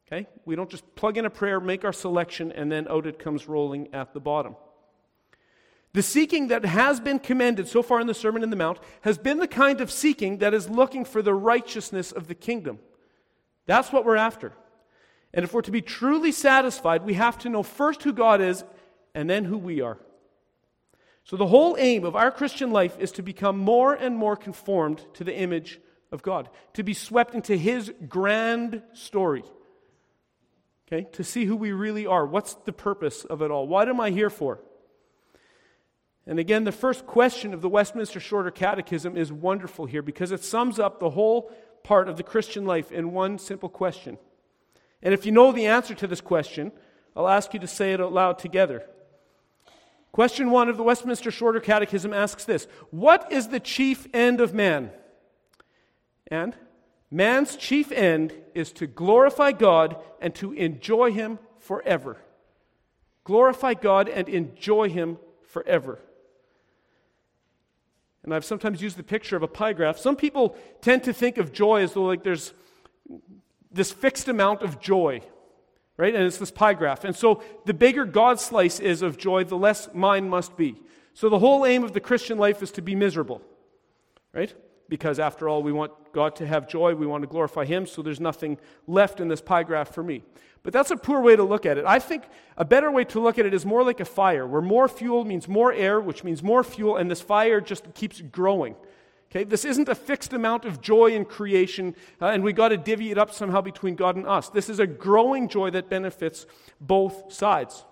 Okay? 0.07 0.26
We 0.45 0.57
don't 0.57 0.69
just 0.69 0.97
plug 0.97 1.17
in 1.17 1.25
a 1.25 1.31
prayer, 1.31 1.61
make 1.61 1.85
our 1.85 1.93
selection, 1.93 2.50
and 2.50 2.71
then 2.71 2.88
out 2.88 3.07
it 3.07 3.21
comes 3.21 3.49
rolling 3.49 3.95
at 3.95 4.12
the 4.12 4.21
bottom. 4.21 4.57
The 5.93 6.02
seeking 6.02 6.49
that 6.49 6.64
has 6.64 6.99
been 6.99 7.21
commended 7.21 7.69
so 7.69 7.83
far 7.83 8.00
in 8.00 8.09
the 8.09 8.14
Sermon 8.14 8.43
on 8.43 8.50
the 8.50 8.57
Mount 8.57 8.81
has 9.02 9.17
been 9.17 9.38
the 9.38 9.47
kind 9.47 9.81
of 9.81 9.93
seeking 9.93 10.38
that 10.38 10.55
is 10.55 10.69
looking 10.69 11.05
for 11.05 11.23
the 11.23 11.35
righteousness 11.35 12.11
of 12.11 12.26
the 12.26 12.35
kingdom. 12.35 12.81
That's 13.67 13.93
what 13.93 14.05
we're 14.05 14.17
after. 14.17 14.52
And 15.35 15.45
if 15.45 15.55
we're 15.55 15.62
to 15.62 15.71
be 15.71 15.83
truly 15.83 16.33
satisfied, 16.33 17.05
we 17.05 17.15
have 17.15 17.39
to 17.39 17.49
know 17.49 17.62
first 17.62 18.03
who 18.03 18.12
God 18.12 18.41
is 18.41 18.65
and 19.15 19.29
then 19.29 19.45
who 19.45 19.57
we 19.59 19.81
are. 19.81 19.99
So, 21.25 21.37
the 21.37 21.47
whole 21.47 21.77
aim 21.79 22.05
of 22.05 22.17
our 22.17 22.31
Christian 22.31 22.73
life 22.73 22.99
is 22.99 23.12
to 23.12 23.23
become 23.23 23.57
more 23.57 23.95
and 23.95 24.17
more 24.17 24.37
conformed 24.37 25.05
to 25.15 25.25
the 25.25 25.35
image 25.35 25.81
of 26.11 26.23
God, 26.23 26.51
to 26.75 26.83
be 26.83 26.95
swept 26.95 27.35
into 27.35 27.57
His 27.57 27.93
grand 28.09 28.83
story. 28.93 29.45
Okay? 30.87 31.09
To 31.12 31.25
see 31.25 31.45
who 31.45 31.57
we 31.57 31.73
really 31.73 32.07
are. 32.07 32.27
What's 32.27 32.55
the 32.55 32.73
purpose 32.73 33.25
of 33.25 33.41
it 33.41 33.51
all? 33.51 33.67
What 33.67 33.89
am 33.89 34.01
I 34.01 34.11
here 34.11 34.31
for? 34.31 34.61
And 36.27 36.39
again, 36.39 36.65
the 36.65 36.73
first 36.73 37.07
question 37.07 37.55
of 37.55 37.62
the 37.62 37.69
Westminster 37.69 38.21
Shorter 38.21 38.51
Catechism 38.51 39.17
is 39.17 39.33
wonderful 39.33 39.87
here 39.87 40.03
because 40.03 40.33
it 40.33 40.45
sums 40.45 40.79
up 40.79 41.01
the 41.01 41.11
whole 41.11 41.51
part 41.83 42.09
of 42.09 42.17
the 42.17 42.23
Christian 42.23 42.65
life 42.65 42.93
in 42.93 43.12
one 43.12 43.39
simple 43.39 43.69
question. 43.69 44.19
And 45.02 45.12
if 45.12 45.26
you 45.26 45.32
know 45.32 45.52
the 45.52 45.66
answer 45.66 45.94
to 45.94 46.06
this 46.06 46.21
question, 46.21 46.73
I'll 47.16 47.28
ask 47.28 47.52
you 47.52 47.61
to 47.61 47.66
say 47.66 47.92
it 47.92 48.00
out 48.00 48.12
loud 48.12 48.38
together. 48.38 48.85
Question 50.12 50.50
one 50.50 50.68
of 50.68 50.76
the 50.76 50.82
Westminster 50.82 51.30
Shorter 51.30 51.61
Catechism 51.61 52.12
asks 52.12 52.44
this 52.44 52.66
What 52.90 53.32
is 53.32 53.49
the 53.49 53.61
chief 53.61 54.06
end 54.12 54.40
of 54.40 54.54
man? 54.54 54.90
And 56.28 56.54
man's 57.11 57.56
chief 57.56 57.90
end 57.90 58.32
is 58.54 58.73
to 58.73 58.87
glorify 58.87 59.52
God 59.52 59.97
and 60.21 60.35
to 60.37 60.52
enjoy 60.52 61.12
Him 61.12 61.38
forever. 61.59 62.18
Glorify 63.25 63.75
God 63.75 64.09
and 64.09 64.28
enjoy 64.28 64.88
Him 64.88 65.18
forever. 65.49 65.99
And 68.23 68.32
I've 68.32 68.44
sometimes 68.44 68.80
used 68.80 68.97
the 68.97 69.02
picture 69.02 69.37
of 69.37 69.42
a 69.42 69.49
pie 69.49 69.73
graph. 69.73 69.99
Some 69.99 70.14
people 70.14 70.56
tend 70.80 71.04
to 71.04 71.12
think 71.12 71.38
of 71.38 71.52
joy 71.52 71.82
as 71.82 71.94
though 71.94 72.04
like 72.04 72.23
there's 72.23 72.52
this 73.73 73.91
fixed 73.91 74.29
amount 74.29 74.62
of 74.62 74.81
joy, 74.81 75.23
right? 75.97 76.14
And 76.14 76.25
it's 76.25 76.38
this 76.38 76.50
pie 76.50 76.75
graph. 76.75 77.05
And 77.05 77.17
so 77.17 77.43
the 77.64 77.75
bigger 77.75 78.05
God's 78.05 78.43
slice 78.43 78.81
is 78.81 79.02
of 79.02 79.19
joy, 79.19 79.45
the 79.45 79.57
less 79.57 79.88
mine 79.95 80.29
must 80.29 80.57
be. 80.57 80.81
So 81.14 81.29
the 81.29 81.38
whole 81.38 81.67
aim 81.67 81.85
of 81.85 81.93
the 81.93 82.00
Christian 82.00 82.38
life 82.38 82.62
is 82.62 82.71
to 82.73 82.83
be 82.83 82.95
miserable, 82.95 83.43
right? 84.33 84.55
Because 84.88 85.19
after 85.19 85.49
all, 85.49 85.62
we 85.62 85.73
want 85.73 85.93
God 86.12 86.37
to 86.37 86.47
have 86.47 86.69
joy, 86.69 86.95
we 86.95 87.07
want 87.07 87.23
to 87.23 87.29
glorify 87.29 87.64
Him, 87.64 87.87
so 87.87 88.02
there's 88.02 88.21
nothing 88.21 88.59
left 88.87 89.21
in 89.21 89.29
this 89.29 89.41
pie 89.41 89.62
graph 89.62 89.95
for 89.95 90.02
me. 90.02 90.23
But 90.62 90.73
that's 90.73 90.91
a 90.91 90.97
poor 90.97 91.21
way 91.21 91.35
to 91.35 91.43
look 91.43 91.67
at 91.67 91.76
it. 91.76 91.85
I 91.87 91.99
think 91.99 92.25
a 92.57 92.64
better 92.64 92.91
way 92.91 93.05
to 93.07 93.21
look 93.21 93.38
at 93.38 93.47
it 93.47 93.55
is 93.55 93.67
more 93.67 93.83
like 93.83 94.00
a 94.00 94.05
fire, 94.05 94.47
where 94.47 94.62
more 94.62 94.88
fuel 94.88 95.25
means 95.25 95.49
more 95.49 95.73
air, 95.73 96.00
which 96.00 96.25
means 96.25 96.43
more 96.43 96.62
fuel, 96.62 96.97
and 96.97 97.11
this 97.11 97.21
fire 97.21 97.61
just 97.61 97.95
keeps 97.95 98.21
growing. 98.21 98.76
Okay, 99.33 99.45
this 99.45 99.65
isn't 99.65 99.89
a 99.89 99.95
fixed 99.95 100.35
amount 100.35 100.67
of 100.67 100.83
joy 100.83 101.07
in 101.07 101.25
creation, 101.25 101.97
uh, 102.21 102.27
and 102.27 102.45
we 102.45 102.53
got 102.53 102.69
to 102.69 102.77
divvy 102.77 103.11
it 103.11 103.17
up 103.17 103.33
somehow 103.33 103.62
between 103.62 103.95
God 103.95 104.17
and 104.17 104.27
us. 104.27 104.51
This 104.51 104.69
is 104.69 104.79
a 104.79 104.87
growing 104.87 105.49
joy 105.49 105.71
that 105.71 105.89
benefits 105.89 106.45
both 106.83 107.33
sides. 107.33 107.83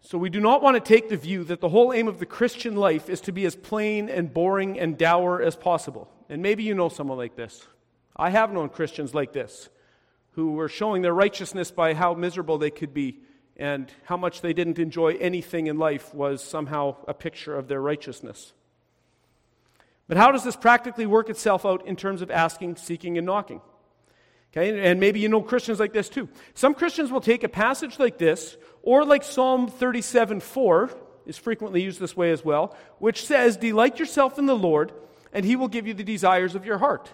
So, 0.00 0.18
we 0.18 0.30
do 0.30 0.40
not 0.40 0.64
want 0.64 0.74
to 0.74 0.80
take 0.80 1.10
the 1.10 1.16
view 1.16 1.44
that 1.44 1.60
the 1.60 1.68
whole 1.68 1.92
aim 1.92 2.08
of 2.08 2.18
the 2.18 2.26
Christian 2.26 2.74
life 2.74 3.08
is 3.08 3.20
to 3.20 3.30
be 3.30 3.44
as 3.44 3.54
plain 3.54 4.08
and 4.08 4.34
boring 4.34 4.80
and 4.80 4.98
dour 4.98 5.40
as 5.40 5.54
possible. 5.54 6.10
And 6.28 6.42
maybe 6.42 6.64
you 6.64 6.74
know 6.74 6.88
someone 6.88 7.18
like 7.18 7.36
this. 7.36 7.68
I 8.16 8.30
have 8.30 8.52
known 8.52 8.68
Christians 8.68 9.14
like 9.14 9.32
this 9.32 9.68
who 10.32 10.54
were 10.54 10.68
showing 10.68 11.02
their 11.02 11.14
righteousness 11.14 11.70
by 11.70 11.94
how 11.94 12.14
miserable 12.14 12.58
they 12.58 12.70
could 12.70 12.92
be 12.92 13.20
and 13.56 13.92
how 14.04 14.16
much 14.16 14.40
they 14.40 14.52
didn't 14.52 14.78
enjoy 14.78 15.14
anything 15.14 15.66
in 15.66 15.78
life 15.78 16.14
was 16.14 16.42
somehow 16.42 16.96
a 17.06 17.14
picture 17.14 17.56
of 17.56 17.68
their 17.68 17.80
righteousness. 17.80 18.52
But 20.08 20.16
how 20.16 20.32
does 20.32 20.44
this 20.44 20.56
practically 20.56 21.06
work 21.06 21.30
itself 21.30 21.64
out 21.64 21.86
in 21.86 21.96
terms 21.96 22.22
of 22.22 22.30
asking, 22.30 22.76
seeking, 22.76 23.16
and 23.18 23.26
knocking? 23.26 23.60
Okay, 24.52 24.90
and 24.90 25.00
maybe 25.00 25.20
you 25.20 25.28
know 25.30 25.40
Christians 25.40 25.80
like 25.80 25.94
this 25.94 26.10
too. 26.10 26.28
Some 26.54 26.74
Christians 26.74 27.10
will 27.10 27.22
take 27.22 27.42
a 27.42 27.48
passage 27.48 27.98
like 27.98 28.18
this, 28.18 28.56
or 28.82 29.04
like 29.04 29.22
Psalm 29.22 29.68
37 29.68 30.40
4 30.40 30.90
is 31.24 31.38
frequently 31.38 31.82
used 31.82 32.00
this 32.00 32.16
way 32.16 32.32
as 32.32 32.44
well, 32.44 32.76
which 32.98 33.24
says, 33.24 33.56
Delight 33.56 33.98
yourself 33.98 34.38
in 34.38 34.46
the 34.46 34.56
Lord, 34.56 34.92
and 35.32 35.44
he 35.44 35.56
will 35.56 35.68
give 35.68 35.86
you 35.86 35.94
the 35.94 36.04
desires 36.04 36.54
of 36.54 36.66
your 36.66 36.78
heart. 36.78 37.10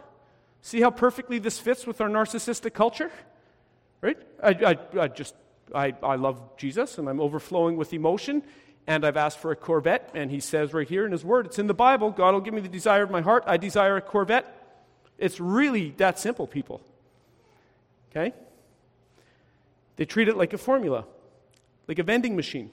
See 0.62 0.80
how 0.80 0.90
perfectly 0.90 1.38
this 1.38 1.58
fits 1.58 1.86
with 1.86 2.00
our 2.00 2.08
narcissistic 2.08 2.74
culture? 2.74 3.12
Right? 4.00 4.18
I, 4.42 4.50
I, 4.50 5.02
I 5.02 5.08
just, 5.08 5.34
I, 5.74 5.94
I 6.02 6.16
love 6.16 6.56
Jesus 6.56 6.98
and 6.98 7.08
I'm 7.08 7.20
overflowing 7.20 7.76
with 7.76 7.92
emotion 7.92 8.42
and 8.86 9.04
I've 9.04 9.16
asked 9.16 9.38
for 9.38 9.50
a 9.50 9.56
Corvette 9.56 10.10
and 10.14 10.30
he 10.30 10.40
says 10.40 10.72
right 10.72 10.88
here 10.88 11.04
in 11.04 11.12
his 11.12 11.24
word, 11.24 11.46
it's 11.46 11.58
in 11.58 11.66
the 11.66 11.74
Bible, 11.74 12.10
God 12.10 12.34
will 12.34 12.40
give 12.40 12.54
me 12.54 12.60
the 12.60 12.68
desire 12.68 13.02
of 13.02 13.10
my 13.10 13.20
heart. 13.20 13.44
I 13.46 13.56
desire 13.56 13.96
a 13.96 14.00
Corvette. 14.00 14.54
It's 15.18 15.40
really 15.40 15.90
that 15.98 16.18
simple, 16.18 16.46
people. 16.46 16.80
Okay? 18.10 18.32
They 19.96 20.04
treat 20.04 20.28
it 20.28 20.36
like 20.36 20.52
a 20.52 20.58
formula, 20.58 21.04
like 21.86 21.98
a 21.98 22.02
vending 22.02 22.36
machine. 22.36 22.70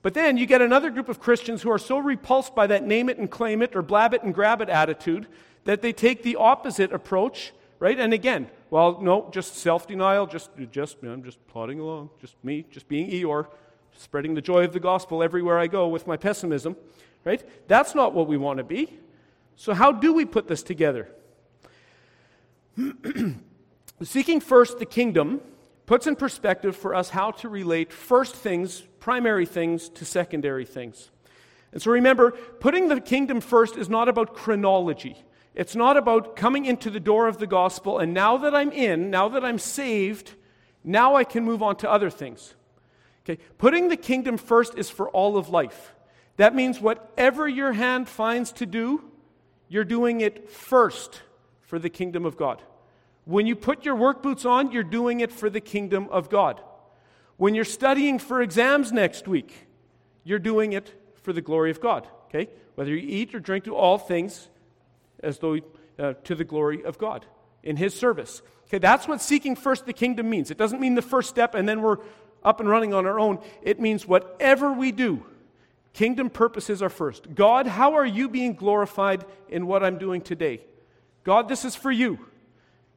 But 0.00 0.14
then 0.14 0.36
you 0.36 0.46
get 0.46 0.62
another 0.62 0.90
group 0.90 1.08
of 1.08 1.20
Christians 1.20 1.62
who 1.62 1.70
are 1.70 1.78
so 1.78 1.98
repulsed 1.98 2.54
by 2.54 2.68
that 2.68 2.86
name 2.86 3.08
it 3.08 3.18
and 3.18 3.30
claim 3.30 3.62
it 3.62 3.74
or 3.74 3.82
blab 3.82 4.14
it 4.14 4.22
and 4.22 4.32
grab 4.32 4.60
it 4.60 4.68
attitude 4.68 5.26
that 5.64 5.82
they 5.82 5.92
take 5.92 6.22
the 6.22 6.36
opposite 6.36 6.92
approach, 6.92 7.52
right? 7.78 7.98
And 7.98 8.14
again, 8.14 8.48
well, 8.70 9.00
no, 9.00 9.28
just 9.32 9.56
self 9.56 9.86
denial, 9.86 10.26
just, 10.26 10.50
just, 10.70 10.96
I'm 11.02 11.22
just 11.22 11.44
plodding 11.46 11.80
along, 11.80 12.10
just 12.20 12.36
me, 12.44 12.66
just 12.70 12.88
being 12.88 13.10
Eeyore, 13.10 13.46
spreading 13.96 14.34
the 14.34 14.42
joy 14.42 14.64
of 14.64 14.72
the 14.72 14.80
gospel 14.80 15.22
everywhere 15.22 15.58
I 15.58 15.66
go 15.66 15.88
with 15.88 16.06
my 16.06 16.16
pessimism, 16.16 16.76
right? 17.24 17.42
That's 17.68 17.94
not 17.94 18.14
what 18.14 18.26
we 18.26 18.36
want 18.36 18.58
to 18.58 18.64
be. 18.64 18.98
So, 19.56 19.74
how 19.74 19.92
do 19.92 20.12
we 20.12 20.24
put 20.24 20.48
this 20.48 20.62
together? 20.62 21.08
Seeking 24.02 24.40
first 24.40 24.78
the 24.78 24.86
kingdom 24.86 25.40
puts 25.86 26.06
in 26.06 26.14
perspective 26.14 26.76
for 26.76 26.94
us 26.94 27.10
how 27.10 27.30
to 27.30 27.48
relate 27.48 27.92
first 27.92 28.34
things, 28.34 28.82
primary 29.00 29.46
things, 29.46 29.88
to 29.88 30.04
secondary 30.04 30.64
things. 30.64 31.10
And 31.72 31.82
so 31.82 31.90
remember, 31.90 32.32
putting 32.60 32.88
the 32.88 33.00
kingdom 33.00 33.40
first 33.40 33.76
is 33.76 33.88
not 33.88 34.08
about 34.08 34.34
chronology. 34.34 35.16
It's 35.58 35.74
not 35.74 35.96
about 35.96 36.36
coming 36.36 36.66
into 36.66 36.88
the 36.88 37.00
door 37.00 37.26
of 37.26 37.38
the 37.38 37.46
gospel 37.48 37.98
and 37.98 38.14
now 38.14 38.36
that 38.36 38.54
I'm 38.54 38.70
in, 38.70 39.10
now 39.10 39.28
that 39.30 39.44
I'm 39.44 39.58
saved, 39.58 40.34
now 40.84 41.16
I 41.16 41.24
can 41.24 41.44
move 41.44 41.64
on 41.64 41.74
to 41.78 41.90
other 41.90 42.10
things. 42.10 42.54
Okay, 43.24 43.42
putting 43.58 43.88
the 43.88 43.96
kingdom 43.96 44.36
first 44.36 44.78
is 44.78 44.88
for 44.88 45.10
all 45.10 45.36
of 45.36 45.48
life. 45.48 45.96
That 46.36 46.54
means 46.54 46.80
whatever 46.80 47.48
your 47.48 47.72
hand 47.72 48.08
finds 48.08 48.52
to 48.52 48.66
do, 48.66 49.02
you're 49.68 49.82
doing 49.82 50.20
it 50.20 50.48
first 50.48 51.22
for 51.62 51.80
the 51.80 51.90
kingdom 51.90 52.24
of 52.24 52.36
God. 52.36 52.62
When 53.24 53.48
you 53.48 53.56
put 53.56 53.84
your 53.84 53.96
work 53.96 54.22
boots 54.22 54.44
on, 54.44 54.70
you're 54.70 54.84
doing 54.84 55.18
it 55.18 55.32
for 55.32 55.50
the 55.50 55.60
kingdom 55.60 56.06
of 56.12 56.30
God. 56.30 56.62
When 57.36 57.56
you're 57.56 57.64
studying 57.64 58.20
for 58.20 58.40
exams 58.42 58.92
next 58.92 59.26
week, 59.26 59.66
you're 60.22 60.38
doing 60.38 60.72
it 60.72 60.94
for 61.22 61.32
the 61.32 61.42
glory 61.42 61.72
of 61.72 61.80
God. 61.80 62.06
Okay? 62.26 62.48
Whether 62.76 62.94
you 62.94 63.08
eat 63.08 63.34
or 63.34 63.40
drink, 63.40 63.64
do 63.64 63.74
all 63.74 63.98
things 63.98 64.48
as 65.22 65.38
though 65.38 65.58
uh, 65.98 66.14
to 66.24 66.34
the 66.34 66.44
glory 66.44 66.84
of 66.84 66.98
God 66.98 67.26
in 67.62 67.76
His 67.76 67.94
service. 67.94 68.42
Okay, 68.66 68.78
that's 68.78 69.08
what 69.08 69.22
seeking 69.22 69.56
first 69.56 69.86
the 69.86 69.92
kingdom 69.92 70.28
means. 70.28 70.50
It 70.50 70.58
doesn't 70.58 70.80
mean 70.80 70.94
the 70.94 71.02
first 71.02 71.28
step 71.28 71.54
and 71.54 71.68
then 71.68 71.82
we're 71.82 71.98
up 72.42 72.60
and 72.60 72.68
running 72.68 72.94
on 72.94 73.06
our 73.06 73.18
own. 73.18 73.40
It 73.62 73.80
means 73.80 74.06
whatever 74.06 74.72
we 74.72 74.92
do, 74.92 75.24
kingdom 75.92 76.30
purposes 76.30 76.82
are 76.82 76.88
first. 76.88 77.34
God, 77.34 77.66
how 77.66 77.94
are 77.94 78.06
you 78.06 78.28
being 78.28 78.54
glorified 78.54 79.24
in 79.48 79.66
what 79.66 79.82
I'm 79.82 79.98
doing 79.98 80.20
today? 80.20 80.60
God, 81.24 81.48
this 81.48 81.64
is 81.64 81.74
for 81.74 81.90
you. 81.90 82.18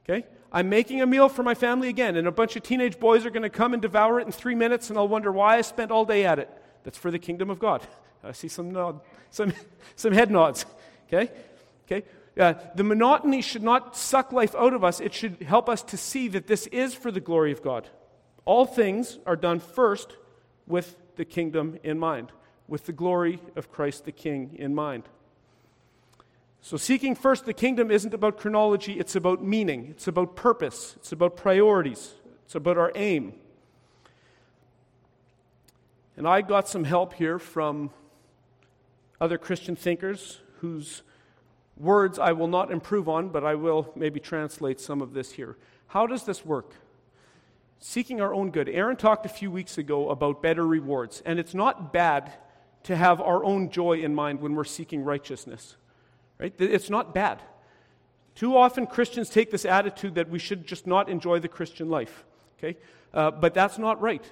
Okay? 0.04 0.26
I'm 0.52 0.70
making 0.70 1.02
a 1.02 1.06
meal 1.06 1.30
for 1.30 1.44
my 1.44 1.56
family 1.56 1.88
again, 1.88 2.18
and 2.18 2.28
a 2.28 2.32
bunch 2.32 2.56
of 2.56 2.64
teenage 2.64 3.00
boys 3.00 3.26
are 3.26 3.30
going 3.30 3.44
to 3.44 3.50
come 3.50 3.74
and 3.74 3.82
devour 3.82 4.20
it 4.20 4.26
in 4.26 4.32
three 4.32 4.56
minutes, 4.56 4.90
and 4.90 4.98
I'll 4.98 5.08
wonder 5.08 5.32
why 5.32 5.58
I 5.58 5.62
spent 5.62 5.92
all 5.92 6.06
day 6.06 6.26
at 6.26 6.40
it. 6.40 6.50
That's 6.84 6.98
for 6.98 7.10
the 7.10 7.20
kingdom 7.20 7.50
of 7.50 7.60
God. 7.60 7.82
I 8.24 8.34
see 8.34 8.50
some 8.50 8.72
nod, 8.72 9.00
some, 9.30 9.54
some 9.96 10.14
head 10.14 10.30
nods. 10.30 10.66
Okay? 11.08 11.32
Okay? 11.92 12.08
Uh, 12.40 12.54
the 12.76 12.84
monotony 12.84 13.42
should 13.42 13.64
not 13.64 13.96
suck 13.96 14.32
life 14.32 14.56
out 14.56 14.74
of 14.74 14.84
us. 14.84 15.00
It 15.00 15.14
should 15.14 15.42
help 15.42 15.68
us 15.68 15.84
to 15.84 15.98
see 15.98 16.28
that 16.30 16.48
this 16.48 16.68
is 16.68 16.94
for 16.94 17.12
the 17.12 17.20
glory 17.20 17.52
of 17.52 17.62
God. 17.62 17.90
All 18.46 18.66
things 18.66 19.20
are 19.26 19.36
done 19.36 19.60
first 19.60 20.16
with 20.66 20.96
the 21.18 21.26
kingdom 21.26 21.78
in 21.84 22.00
mind, 22.00 22.32
with 22.68 22.86
the 22.86 22.94
glory 22.94 23.40
of 23.56 23.72
Christ 23.72 24.06
the 24.06 24.12
King 24.12 24.56
in 24.58 24.74
mind. 24.74 25.04
So, 26.62 26.78
seeking 26.78 27.16
first 27.16 27.46
the 27.46 27.54
kingdom 27.54 27.92
isn't 27.92 28.14
about 28.14 28.38
chronology, 28.38 28.94
it's 28.94 29.16
about 29.16 29.44
meaning, 29.44 29.88
it's 29.90 30.08
about 30.08 30.36
purpose, 30.36 30.94
it's 30.98 31.12
about 31.12 31.36
priorities, 31.36 32.14
it's 32.46 32.56
about 32.56 32.78
our 32.78 32.92
aim. 32.96 33.34
And 36.16 36.28
I 36.28 36.42
got 36.42 36.70
some 36.70 36.84
help 36.84 37.14
here 37.14 37.40
from 37.40 37.90
other 39.20 39.40
Christian 39.40 39.76
thinkers 39.76 40.40
whose 40.60 41.02
words 41.82 42.20
I 42.20 42.32
will 42.32 42.48
not 42.48 42.72
improve 42.72 43.10
on, 43.10 43.30
but 43.30 43.44
I 43.44 43.56
will 43.56 43.92
maybe 43.96 44.20
translate 44.20 44.80
some 44.80 45.02
of 45.02 45.14
this 45.14 45.32
here. 45.32 45.58
How 45.88 46.08
does 46.08 46.24
this 46.24 46.46
work? 46.46 46.74
seeking 47.82 48.22
our 48.22 48.34
own 48.34 48.52
good. 48.52 48.70
Aaron 48.70 48.96
talked 48.96 49.26
a 49.26 49.30
few 49.30 49.52
weeks 49.52 49.78
ago 49.78 50.10
about 50.10 50.42
better 50.42 50.66
rewards, 50.66 51.22
and 51.26 51.40
it's 51.40 51.54
not 51.54 51.92
bad 51.92 52.32
to 52.84 52.96
have 52.96 53.20
our 53.20 53.44
own 53.44 53.70
joy 53.70 54.00
in 54.00 54.16
mind 54.16 54.40
when 54.40 54.56
we're 54.56 54.64
seeking 54.64 55.04
righteousness. 55.04 55.76
Right? 56.40 56.54
It's 56.60 56.90
not 56.90 57.14
bad. 57.14 57.42
Too 58.36 58.56
often 58.56 58.88
Christians 58.88 59.30
take 59.30 59.52
this 59.52 59.66
attitude 59.66 60.16
that 60.16 60.30
we 60.30 60.40
should 60.40 60.66
just 60.66 60.88
not 60.88 61.10
enjoy 61.10 61.40
the 61.40 61.48
Christian 61.48 61.90
life. 61.90 62.24
Okay? 62.58 62.78
Uh, 63.14 63.32
but 63.32 63.54
that's 63.54 63.78
not 63.78 64.00
right. 64.02 64.24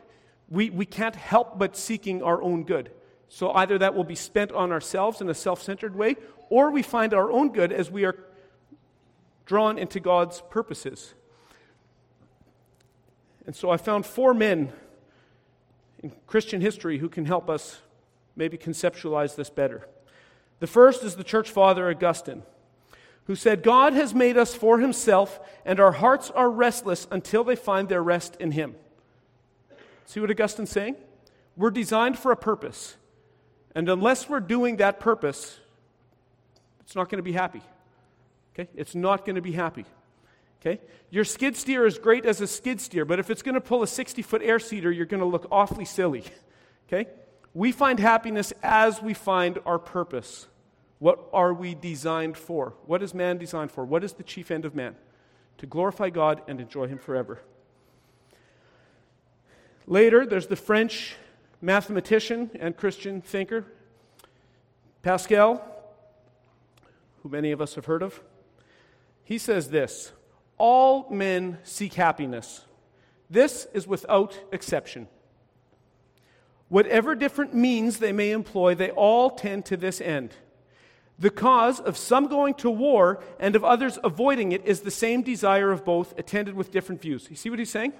We, 0.47 0.69
we 0.69 0.85
can't 0.85 1.15
help 1.15 1.59
but 1.59 1.75
seeking 1.75 2.23
our 2.23 2.41
own 2.41 2.63
good. 2.63 2.91
So 3.29 3.51
either 3.51 3.77
that 3.77 3.95
will 3.95 4.03
be 4.03 4.15
spent 4.15 4.51
on 4.51 4.71
ourselves 4.71 5.21
in 5.21 5.29
a 5.29 5.33
self 5.35 5.61
centered 5.61 5.95
way, 5.95 6.15
or 6.49 6.71
we 6.71 6.81
find 6.81 7.13
our 7.13 7.31
own 7.31 7.49
good 7.49 7.71
as 7.71 7.91
we 7.91 8.03
are 8.03 8.17
drawn 9.45 9.77
into 9.77 9.99
God's 9.99 10.41
purposes. 10.49 11.13
And 13.45 13.55
so 13.55 13.69
I 13.69 13.77
found 13.77 14.05
four 14.05 14.33
men 14.33 14.71
in 16.03 16.11
Christian 16.27 16.61
history 16.61 16.97
who 16.97 17.09
can 17.09 17.25
help 17.25 17.49
us 17.49 17.81
maybe 18.35 18.57
conceptualize 18.57 19.35
this 19.35 19.49
better. 19.49 19.87
The 20.59 20.67
first 20.67 21.03
is 21.03 21.15
the 21.15 21.23
church 21.23 21.49
father 21.49 21.89
Augustine, 21.89 22.43
who 23.25 23.35
said, 23.35 23.63
God 23.63 23.93
has 23.93 24.13
made 24.13 24.37
us 24.37 24.53
for 24.53 24.79
himself, 24.79 25.39
and 25.65 25.79
our 25.79 25.93
hearts 25.93 26.29
are 26.31 26.49
restless 26.49 27.07
until 27.09 27.43
they 27.43 27.55
find 27.55 27.89
their 27.89 28.03
rest 28.03 28.35
in 28.39 28.51
him. 28.51 28.75
See 30.05 30.19
what 30.19 30.31
Augustine's 30.31 30.71
saying? 30.71 30.95
We're 31.55 31.71
designed 31.71 32.17
for 32.17 32.31
a 32.31 32.37
purpose. 32.37 32.97
And 33.75 33.89
unless 33.89 34.27
we're 34.27 34.39
doing 34.39 34.77
that 34.77 34.99
purpose, 34.99 35.57
it's 36.81 36.95
not 36.95 37.09
going 37.09 37.17
to 37.17 37.23
be 37.23 37.33
happy. 37.33 37.61
Okay? 38.53 38.69
It's 38.75 38.95
not 38.95 39.25
going 39.25 39.35
to 39.35 39.41
be 39.41 39.51
happy. 39.51 39.85
Okay? 40.61 40.81
Your 41.09 41.23
skid 41.23 41.55
steer 41.55 41.85
is 41.85 41.97
great 41.97 42.25
as 42.25 42.41
a 42.41 42.47
skid 42.47 42.81
steer, 42.81 43.05
but 43.05 43.19
if 43.19 43.29
it's 43.29 43.41
going 43.41 43.55
to 43.55 43.61
pull 43.61 43.83
a 43.83 43.87
60 43.87 44.21
foot 44.21 44.41
air 44.41 44.59
seeder, 44.59 44.91
you're 44.91 45.05
going 45.05 45.21
to 45.21 45.25
look 45.25 45.47
awfully 45.51 45.85
silly. 45.85 46.23
Okay? 46.87 47.09
We 47.53 47.71
find 47.71 47.99
happiness 47.99 48.53
as 48.61 49.01
we 49.01 49.13
find 49.13 49.59
our 49.65 49.79
purpose. 49.79 50.47
What 50.99 51.29
are 51.31 51.53
we 51.53 51.75
designed 51.75 52.37
for? 52.37 52.73
What 52.85 53.01
is 53.01 53.13
man 53.13 53.37
designed 53.37 53.71
for? 53.71 53.85
What 53.85 54.03
is 54.03 54.13
the 54.13 54.23
chief 54.23 54.51
end 54.51 54.65
of 54.65 54.75
man? 54.75 54.95
To 55.59 55.65
glorify 55.65 56.09
God 56.09 56.41
and 56.47 56.59
enjoy 56.59 56.87
Him 56.87 56.97
forever. 56.97 57.39
Later, 59.87 60.25
there's 60.25 60.47
the 60.47 60.55
French 60.55 61.15
mathematician 61.61 62.51
and 62.59 62.75
Christian 62.75 63.21
thinker, 63.21 63.65
Pascal, 65.01 65.63
who 67.21 67.29
many 67.29 67.51
of 67.51 67.61
us 67.61 67.75
have 67.75 67.85
heard 67.85 68.03
of. 68.03 68.21
He 69.23 69.37
says 69.37 69.69
this 69.69 70.11
all 70.57 71.09
men 71.09 71.57
seek 71.63 71.93
happiness. 71.93 72.65
This 73.29 73.67
is 73.73 73.87
without 73.87 74.37
exception. 74.51 75.07
Whatever 76.67 77.15
different 77.15 77.53
means 77.53 77.97
they 77.97 78.11
may 78.11 78.31
employ, 78.31 78.75
they 78.75 78.91
all 78.91 79.31
tend 79.31 79.65
to 79.65 79.77
this 79.77 80.01
end. 80.01 80.33
The 81.17 81.29
cause 81.29 81.79
of 81.79 81.97
some 81.97 82.27
going 82.27 82.53
to 82.55 82.69
war 82.69 83.21
and 83.39 83.55
of 83.55 83.63
others 83.63 83.97
avoiding 84.03 84.51
it 84.51 84.65
is 84.65 84.81
the 84.81 84.91
same 84.91 85.21
desire 85.21 85.71
of 85.71 85.83
both, 85.83 86.17
attended 86.17 86.55
with 86.55 86.71
different 86.71 87.01
views. 87.01 87.27
You 87.29 87.35
see 87.35 87.49
what 87.49 87.59
he's 87.59 87.69
saying? 87.69 87.93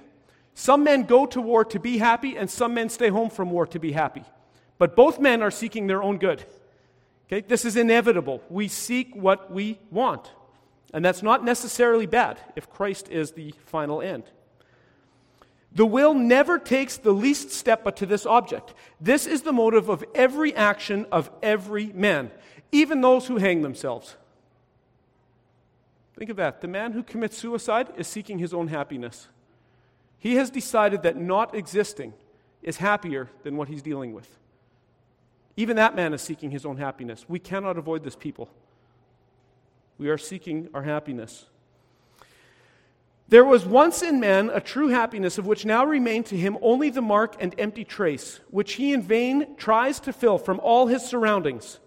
Some 0.54 0.84
men 0.84 1.04
go 1.04 1.26
to 1.26 1.40
war 1.40 1.64
to 1.66 1.78
be 1.78 1.98
happy, 1.98 2.36
and 2.36 2.50
some 2.50 2.74
men 2.74 2.88
stay 2.88 3.08
home 3.08 3.30
from 3.30 3.50
war 3.50 3.66
to 3.68 3.78
be 3.78 3.92
happy. 3.92 4.24
But 4.78 4.96
both 4.96 5.18
men 5.18 5.42
are 5.42 5.50
seeking 5.50 5.86
their 5.86 6.02
own 6.02 6.18
good. 6.18 6.44
Okay? 7.26 7.46
This 7.46 7.64
is 7.64 7.76
inevitable. 7.76 8.42
We 8.48 8.68
seek 8.68 9.14
what 9.14 9.52
we 9.52 9.78
want. 9.90 10.30
And 10.92 11.04
that's 11.04 11.22
not 11.22 11.44
necessarily 11.44 12.06
bad 12.06 12.38
if 12.56 12.68
Christ 12.68 13.08
is 13.08 13.32
the 13.32 13.54
final 13.66 14.02
end. 14.02 14.24
The 15.72 15.86
will 15.86 16.14
never 16.14 16.58
takes 16.58 16.96
the 16.96 17.12
least 17.12 17.52
step 17.52 17.84
but 17.84 17.96
to 17.98 18.06
this 18.06 18.26
object. 18.26 18.74
This 19.00 19.26
is 19.26 19.42
the 19.42 19.52
motive 19.52 19.88
of 19.88 20.04
every 20.14 20.54
action 20.54 21.06
of 21.12 21.30
every 21.42 21.86
man, 21.86 22.32
even 22.72 23.00
those 23.00 23.28
who 23.28 23.36
hang 23.36 23.62
themselves. 23.62 24.16
Think 26.18 26.30
of 26.30 26.36
that. 26.36 26.60
The 26.60 26.68
man 26.68 26.92
who 26.92 27.04
commits 27.04 27.38
suicide 27.38 27.88
is 27.96 28.08
seeking 28.08 28.40
his 28.40 28.52
own 28.52 28.68
happiness. 28.68 29.28
He 30.20 30.36
has 30.36 30.50
decided 30.50 31.02
that 31.02 31.16
not 31.16 31.54
existing 31.54 32.12
is 32.62 32.76
happier 32.76 33.28
than 33.42 33.56
what 33.56 33.68
he's 33.68 33.82
dealing 33.82 34.12
with. 34.12 34.28
Even 35.56 35.76
that 35.76 35.96
man 35.96 36.14
is 36.14 36.22
seeking 36.22 36.50
his 36.50 36.64
own 36.64 36.76
happiness. 36.76 37.24
We 37.26 37.38
cannot 37.38 37.78
avoid 37.78 38.04
this, 38.04 38.16
people. 38.16 38.50
We 39.98 40.10
are 40.10 40.18
seeking 40.18 40.68
our 40.72 40.82
happiness. 40.82 41.46
There 43.28 43.44
was 43.44 43.64
once 43.64 44.02
in 44.02 44.20
man 44.20 44.50
a 44.52 44.60
true 44.60 44.88
happiness 44.88 45.38
of 45.38 45.46
which 45.46 45.64
now 45.64 45.84
remained 45.84 46.26
to 46.26 46.36
him 46.36 46.58
only 46.60 46.90
the 46.90 47.00
mark 47.00 47.36
and 47.38 47.54
empty 47.58 47.84
trace, 47.84 48.40
which 48.50 48.74
he 48.74 48.92
in 48.92 49.02
vain 49.02 49.56
tries 49.56 50.00
to 50.00 50.12
fill 50.12 50.36
from 50.36 50.60
all 50.60 50.88
his 50.88 51.02
surroundings, 51.04 51.78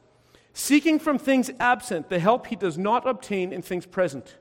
seeking 0.54 1.00
from 1.00 1.20
things 1.20 1.52
absent 1.60 2.10
the 2.10 2.20
help 2.20 2.48
he 2.48 2.56
does 2.56 2.78
not 2.78 3.08
obtain 3.08 3.52
in 3.52 3.62
things 3.62 3.86
present. 3.86 4.38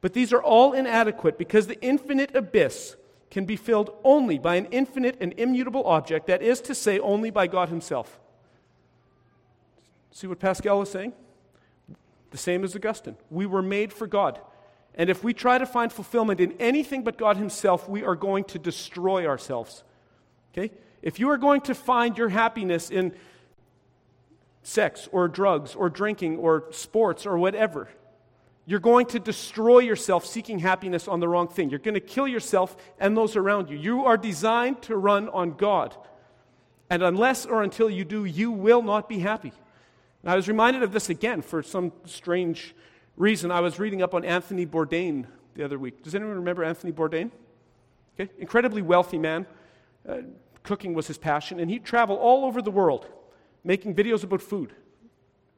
But 0.00 0.12
these 0.12 0.32
are 0.32 0.42
all 0.42 0.74
inadequate 0.74 1.38
because 1.38 1.66
the 1.66 1.80
infinite 1.80 2.36
abyss 2.36 2.96
can 3.30 3.44
be 3.44 3.56
filled 3.56 3.90
only 4.04 4.38
by 4.38 4.56
an 4.56 4.66
infinite 4.66 5.16
and 5.20 5.32
immutable 5.36 5.84
object, 5.86 6.26
that 6.26 6.42
is 6.42 6.60
to 6.62 6.74
say, 6.74 6.98
only 6.98 7.30
by 7.30 7.46
God 7.46 7.68
Himself. 7.68 8.18
See 10.12 10.26
what 10.26 10.38
Pascal 10.38 10.80
is 10.82 10.90
saying? 10.90 11.12
The 12.30 12.38
same 12.38 12.64
as 12.64 12.74
Augustine. 12.74 13.16
We 13.30 13.46
were 13.46 13.62
made 13.62 13.92
for 13.92 14.06
God. 14.06 14.40
And 14.94 15.10
if 15.10 15.22
we 15.22 15.34
try 15.34 15.58
to 15.58 15.66
find 15.66 15.92
fulfillment 15.92 16.40
in 16.40 16.52
anything 16.58 17.04
but 17.04 17.18
God 17.18 17.36
Himself, 17.36 17.88
we 17.88 18.02
are 18.02 18.16
going 18.16 18.44
to 18.44 18.58
destroy 18.58 19.26
ourselves. 19.26 19.84
Okay? 20.52 20.72
If 21.02 21.20
you 21.20 21.28
are 21.30 21.36
going 21.36 21.60
to 21.62 21.74
find 21.74 22.16
your 22.16 22.30
happiness 22.30 22.90
in 22.90 23.12
sex 24.62 25.08
or 25.12 25.28
drugs 25.28 25.74
or 25.74 25.90
drinking 25.90 26.38
or 26.38 26.64
sports 26.70 27.26
or 27.26 27.36
whatever, 27.36 27.88
you're 28.66 28.80
going 28.80 29.06
to 29.06 29.20
destroy 29.20 29.78
yourself 29.78 30.26
seeking 30.26 30.58
happiness 30.58 31.06
on 31.06 31.20
the 31.20 31.28
wrong 31.28 31.46
thing. 31.46 31.70
You're 31.70 31.78
going 31.78 31.94
to 31.94 32.00
kill 32.00 32.26
yourself 32.26 32.76
and 32.98 33.16
those 33.16 33.36
around 33.36 33.70
you. 33.70 33.76
You 33.78 34.04
are 34.04 34.16
designed 34.16 34.82
to 34.82 34.96
run 34.96 35.28
on 35.28 35.52
God. 35.52 35.96
And 36.90 37.02
unless 37.02 37.46
or 37.46 37.62
until 37.62 37.88
you 37.88 38.04
do, 38.04 38.24
you 38.24 38.50
will 38.50 38.82
not 38.82 39.08
be 39.08 39.20
happy. 39.20 39.52
And 40.22 40.32
I 40.32 40.36
was 40.36 40.48
reminded 40.48 40.82
of 40.82 40.92
this 40.92 41.08
again 41.08 41.42
for 41.42 41.62
some 41.62 41.92
strange 42.04 42.74
reason. 43.16 43.52
I 43.52 43.60
was 43.60 43.78
reading 43.78 44.02
up 44.02 44.14
on 44.14 44.24
Anthony 44.24 44.66
Bourdain 44.66 45.26
the 45.54 45.64
other 45.64 45.78
week. 45.78 46.02
Does 46.02 46.16
anyone 46.16 46.34
remember 46.34 46.64
Anthony 46.64 46.92
Bourdain? 46.92 47.30
Okay, 48.18 48.30
incredibly 48.38 48.82
wealthy 48.82 49.18
man. 49.18 49.46
Uh, 50.08 50.18
cooking 50.64 50.92
was 50.92 51.06
his 51.06 51.18
passion, 51.18 51.60
and 51.60 51.70
he'd 51.70 51.84
travel 51.84 52.16
all 52.16 52.44
over 52.44 52.60
the 52.60 52.70
world 52.70 53.06
making 53.62 53.94
videos 53.94 54.24
about 54.24 54.42
food. 54.42 54.72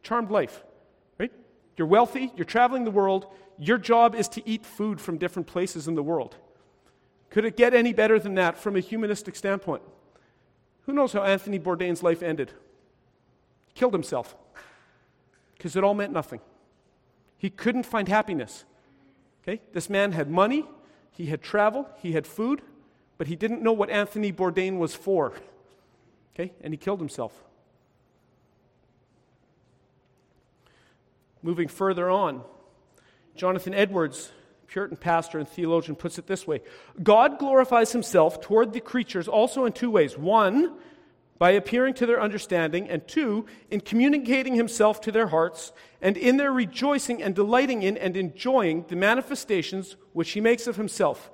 Charmed 0.02 0.30
life? 0.30 0.64
You're 1.78 1.86
wealthy, 1.86 2.32
you're 2.34 2.44
traveling 2.44 2.84
the 2.84 2.90
world, 2.90 3.26
your 3.56 3.78
job 3.78 4.16
is 4.16 4.28
to 4.30 4.46
eat 4.46 4.66
food 4.66 5.00
from 5.00 5.16
different 5.16 5.46
places 5.46 5.86
in 5.86 5.94
the 5.94 6.02
world. 6.02 6.36
Could 7.30 7.44
it 7.44 7.56
get 7.56 7.72
any 7.72 7.92
better 7.92 8.18
than 8.18 8.34
that 8.34 8.58
from 8.58 8.74
a 8.74 8.80
humanistic 8.80 9.36
standpoint? 9.36 9.82
Who 10.82 10.92
knows 10.92 11.12
how 11.12 11.22
Anthony 11.22 11.58
Bourdain's 11.58 12.02
life 12.02 12.22
ended? 12.22 12.52
Killed 13.74 13.92
himself 13.92 14.34
because 15.56 15.76
it 15.76 15.84
all 15.84 15.94
meant 15.94 16.12
nothing. 16.12 16.40
He 17.36 17.48
couldn't 17.48 17.84
find 17.84 18.08
happiness. 18.08 18.64
Okay? 19.42 19.60
This 19.72 19.88
man 19.88 20.12
had 20.12 20.28
money, 20.28 20.64
he 21.12 21.26
had 21.26 21.42
travel, 21.42 21.88
he 21.98 22.12
had 22.12 22.26
food, 22.26 22.60
but 23.18 23.28
he 23.28 23.36
didn't 23.36 23.62
know 23.62 23.72
what 23.72 23.88
Anthony 23.88 24.32
Bourdain 24.32 24.78
was 24.78 24.96
for. 24.96 25.34
Okay? 26.34 26.52
And 26.60 26.72
he 26.72 26.78
killed 26.78 26.98
himself. 26.98 27.44
Moving 31.42 31.68
further 31.68 32.10
on, 32.10 32.42
Jonathan 33.36 33.72
Edwards, 33.72 34.32
Puritan 34.66 34.96
pastor 34.96 35.38
and 35.38 35.48
theologian, 35.48 35.96
puts 35.96 36.18
it 36.18 36.26
this 36.26 36.46
way 36.46 36.60
God 37.02 37.38
glorifies 37.38 37.92
himself 37.92 38.40
toward 38.40 38.72
the 38.72 38.80
creatures 38.80 39.28
also 39.28 39.64
in 39.64 39.72
two 39.72 39.90
ways. 39.90 40.18
One, 40.18 40.74
by 41.38 41.52
appearing 41.52 41.94
to 41.94 42.06
their 42.06 42.20
understanding, 42.20 42.88
and 42.90 43.06
two, 43.06 43.46
in 43.70 43.80
communicating 43.80 44.56
himself 44.56 45.00
to 45.02 45.12
their 45.12 45.28
hearts, 45.28 45.72
and 46.02 46.16
in 46.16 46.36
their 46.36 46.52
rejoicing 46.52 47.22
and 47.22 47.34
delighting 47.34 47.82
in 47.82 47.96
and 47.96 48.16
enjoying 48.16 48.84
the 48.88 48.96
manifestations 48.96 49.96
which 50.12 50.32
he 50.32 50.40
makes 50.40 50.66
of 50.66 50.76
himself. 50.76 51.30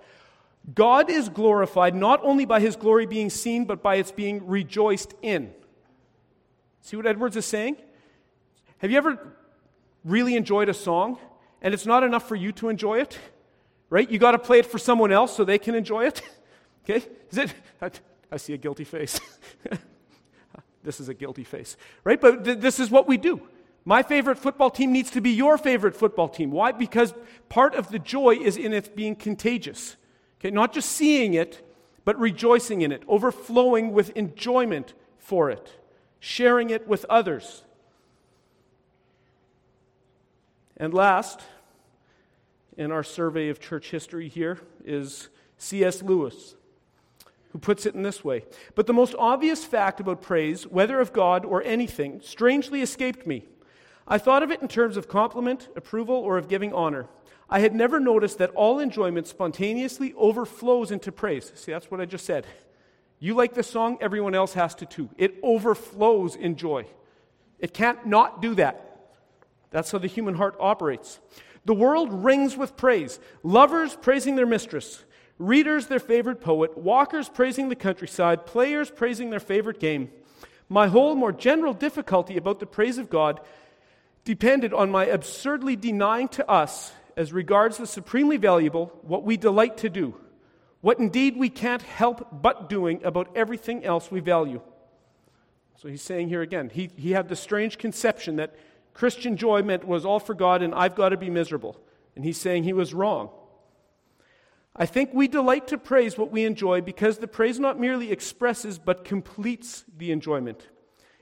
God 0.75 1.11
is 1.11 1.29
glorified 1.29 1.95
not 1.95 2.21
only 2.23 2.45
by 2.45 2.61
his 2.61 2.77
glory 2.77 3.07
being 3.07 3.31
seen, 3.31 3.65
but 3.65 3.83
by 3.83 3.97
its 3.97 4.13
being 4.13 4.47
rejoiced 4.47 5.15
in. 5.23 5.53
See 6.83 6.97
what 6.97 7.07
Edwards 7.07 7.37
is 7.37 7.47
saying? 7.47 7.77
Have 8.79 8.91
you 8.91 8.99
ever 8.99 9.37
really 10.05 10.37
enjoyed 10.37 10.69
a 10.69 10.75
song, 10.75 11.19
and 11.63 11.75
it's 11.75 11.87
not 11.87 12.03
enough 12.03 12.29
for 12.29 12.37
you 12.37 12.53
to 12.53 12.69
enjoy 12.69 13.01
it? 13.01 13.19
Right? 13.91 14.11
You 14.11 14.19
got 14.19 14.33
to 14.33 14.39
play 14.39 14.59
it 14.59 14.67
for 14.67 14.79
someone 14.79 15.13
else 15.13 15.37
so 15.37 15.45
they 15.45 15.59
can 15.59 15.75
enjoy 15.75 16.07
it? 16.07 16.23
Okay? 16.87 17.03
Is 17.31 17.39
it? 17.39 17.55
I 18.31 18.37
see 18.37 18.53
a 18.53 18.59
guilty 18.59 18.85
face. 18.85 19.19
This 20.85 21.01
is 21.01 21.09
a 21.09 21.15
guilty 21.15 21.45
face, 21.45 21.77
right? 22.05 22.21
But 22.21 22.45
th- 22.45 22.59
this 22.59 22.79
is 22.79 22.91
what 22.91 23.09
we 23.09 23.17
do. 23.17 23.41
My 23.87 24.03
favorite 24.03 24.39
football 24.39 24.71
team 24.71 24.93
needs 24.93 25.11
to 25.13 25.21
be 25.21 25.31
your 25.31 25.59
favorite 25.59 25.97
football 25.97 26.29
team. 26.29 26.51
Why? 26.51 26.73
Because 26.73 27.15
part 27.49 27.75
of 27.75 27.89
the 27.89 27.99
joy 27.99 28.37
is 28.37 28.57
in 28.57 28.73
it 28.73 28.95
being 28.95 29.17
contagious. 29.17 29.97
Okay, 30.39 30.51
not 30.51 30.73
just 30.73 30.93
seeing 30.93 31.35
it, 31.35 31.67
but 32.05 32.19
rejoicing 32.19 32.83
in 32.83 32.93
it, 32.93 33.03
overflowing 33.09 33.93
with 33.93 34.11
enjoyment 34.11 34.93
for 35.19 35.51
it, 35.51 35.73
sharing 36.21 36.71
it 36.71 36.87
with 36.87 37.07
others. 37.09 37.65
And 40.77 40.93
last, 40.93 41.41
in 42.77 42.91
our 42.91 43.05
survey 43.05 43.49
of 43.49 43.61
church 43.61 43.91
history 43.91 44.29
here, 44.29 44.59
is 44.85 45.29
C.S. 45.59 46.03
Lewis, 46.03 46.57
who 47.51 47.59
puts 47.59 47.87
it 47.87 47.95
in 47.95 48.03
this 48.03 48.25
way 48.25 48.45
But 48.75 48.87
the 48.87 48.93
most 48.93 49.15
obvious 49.19 49.65
fact 49.65 50.01
about 50.01 50.21
praise, 50.21 50.67
whether 50.67 51.01
of 51.01 51.13
God 51.13 51.45
or 51.45 51.63
anything, 51.63 52.21
strangely 52.23 52.83
escaped 52.83 53.27
me. 53.27 53.47
I 54.07 54.19
thought 54.19 54.43
of 54.43 54.51
it 54.51 54.61
in 54.61 54.69
terms 54.69 54.97
of 54.97 55.09
compliment, 55.09 55.69
approval, 55.77 56.17
or 56.17 56.37
of 56.37 56.49
giving 56.49 56.73
honor. 56.75 57.07
I 57.49 57.61
had 57.61 57.75
never 57.75 58.01
noticed 58.01 58.39
that 58.39 58.51
all 58.51 58.79
enjoyment 58.79 59.27
spontaneously 59.27 60.13
overflows 60.17 60.91
into 60.91 61.13
praise. 61.13 61.53
See, 61.55 61.73
that's 61.73 61.91
what 61.91 62.01
I 62.01 62.05
just 62.05 62.27
said. 62.27 62.47
You 63.19 63.35
like 63.35 63.55
the 63.55 63.63
song, 63.63 63.99
everyone 64.01 64.35
else 64.35 64.55
has 64.55 64.75
to 64.77 64.87
too. 64.87 65.09
It 65.17 65.37
overflows 65.43 66.37
in 66.37 66.57
joy. 66.57 66.87
It 67.59 67.73
can't 67.73 68.07
not 68.07 68.43
do 68.43 68.55
that. 68.57 68.94
That's 69.75 69.91
how 69.91 69.99
the 69.99 70.07
human 70.07 70.35
heart 70.35 70.55
operates. 70.61 71.19
The 71.65 71.75
world 71.75 72.25
rings 72.25 72.57
with 72.57 72.77
praise. 72.77 73.19
Lovers 73.43 73.97
praising 74.01 74.37
their 74.37 74.47
mistress, 74.47 75.03
readers 75.37 75.89
their 75.89 75.99
favorite 75.99 76.41
poet, 76.41 76.79
walkers 76.79 77.29
praising 77.29 77.71
the 77.71 77.75
countryside, 77.75 78.47
players 78.47 78.89
praising 78.89 79.31
their 79.31 79.41
favorite 79.41 79.81
game. 79.81 80.13
My 80.69 80.87
whole 80.87 81.17
more 81.17 81.33
general 81.33 81.75
difficulty 81.75 82.37
about 82.37 82.61
the 82.61 82.67
praise 82.67 82.99
of 82.99 83.11
God 83.11 83.41
depended 84.23 84.73
on 84.73 84.93
my 84.93 85.07
absurdly 85.07 85.75
denying 85.75 86.29
to 86.29 86.49
us, 86.49 86.93
as 87.17 87.33
regards 87.33 87.77
the 87.77 87.87
supremely 87.89 88.37
valuable, 88.37 88.97
what 89.03 89.25
we 89.25 89.37
delight 89.37 89.79
to 89.79 89.91
do, 89.91 90.15
what 90.83 91.01
indeed 91.01 91.37
we 91.37 91.51
can't 91.51 91.83
help 91.83 92.29
but 92.31 92.69
doing 92.69 93.03
about 93.03 93.37
everything 93.37 93.85
else 93.85 94.09
we 94.09 94.21
value. 94.21 94.61
So 95.79 95.89
he's 95.89 96.01
saying 96.01 96.29
here 96.29 96.43
again, 96.43 96.71
he, 96.73 96.91
he 96.97 97.11
had 97.11 97.29
the 97.29 97.35
strange 97.35 97.77
conception 97.77 98.37
that 98.37 98.55
Christian 98.95 99.37
joy 99.37 99.63
meant 99.63 99.87
was 99.87 100.07
all 100.07 100.21
for 100.21 100.35
God 100.35 100.63
and 100.63 100.75
I've 100.75 100.95
got 100.95 101.11
to 101.11 101.17
be 101.17 101.31
miserable. 101.31 101.77
And 102.17 102.25
he's 102.25 102.41
saying 102.41 102.65
he 102.65 102.73
was 102.73 102.95
wrong. 102.95 103.31
I 104.77 104.87
think 104.87 105.11
we 105.13 105.29
delight 105.29 105.69
to 105.69 105.79
praise 105.79 106.17
what 106.17 106.31
we 106.31 106.45
enjoy 106.45 106.81
because 106.81 107.19
the 107.19 107.29
praise 107.29 107.61
not 107.61 107.79
merely 107.79 108.11
expresses 108.11 108.79
but 108.79 109.05
completes 109.05 109.85
the 109.97 110.11
enjoyment. 110.11 110.69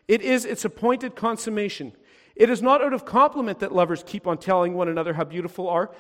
It 0.09 0.23
is 0.23 0.45
its 0.45 0.65
appointed 0.65 1.17
consummation. 1.17 1.93
It 2.35 2.51
is 2.51 2.63
not 2.63 2.83
out 2.83 2.93
of 2.93 3.05
compliment 3.05 3.59
that 3.61 3.75
lovers 3.75 4.03
keep 4.07 4.27
on 4.27 4.39
telling 4.39 4.75
one 4.75 4.89
another 4.89 5.15
how 5.15 5.25
beautiful 5.25 5.69
are. 5.69 5.91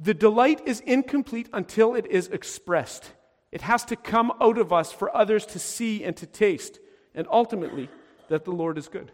The 0.00 0.14
delight 0.14 0.62
is 0.66 0.80
incomplete 0.80 1.48
until 1.52 1.94
it 1.94 2.06
is 2.06 2.28
expressed. 2.28 3.12
It 3.50 3.62
has 3.62 3.84
to 3.86 3.96
come 3.96 4.32
out 4.40 4.58
of 4.58 4.72
us 4.72 4.92
for 4.92 5.14
others 5.16 5.46
to 5.46 5.58
see 5.58 6.04
and 6.04 6.16
to 6.18 6.26
taste, 6.26 6.78
and 7.14 7.26
ultimately, 7.30 7.88
that 8.28 8.44
the 8.44 8.52
Lord 8.52 8.76
is 8.76 8.88
good. 8.88 9.10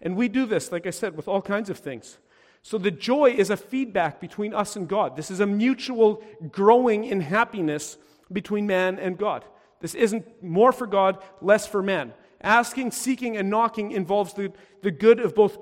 And 0.00 0.16
we 0.16 0.28
do 0.28 0.46
this, 0.46 0.70
like 0.70 0.86
I 0.86 0.90
said, 0.90 1.16
with 1.16 1.28
all 1.28 1.42
kinds 1.42 1.70
of 1.70 1.78
things. 1.78 2.18
So 2.62 2.78
the 2.78 2.90
joy 2.90 3.30
is 3.30 3.50
a 3.50 3.56
feedback 3.56 4.20
between 4.20 4.52
us 4.54 4.76
and 4.76 4.88
God. 4.88 5.16
This 5.16 5.30
is 5.30 5.40
a 5.40 5.46
mutual 5.46 6.22
growing 6.50 7.04
in 7.04 7.20
happiness 7.20 7.96
between 8.30 8.66
man 8.66 8.98
and 8.98 9.16
God. 9.16 9.44
This 9.80 9.94
isn't 9.94 10.42
more 10.42 10.72
for 10.72 10.86
God, 10.86 11.22
less 11.40 11.66
for 11.66 11.82
man. 11.82 12.12
Asking, 12.40 12.90
seeking, 12.90 13.36
and 13.36 13.50
knocking 13.50 13.92
involves 13.92 14.34
the, 14.34 14.52
the 14.82 14.90
good 14.90 15.20
of 15.20 15.34
both 15.34 15.58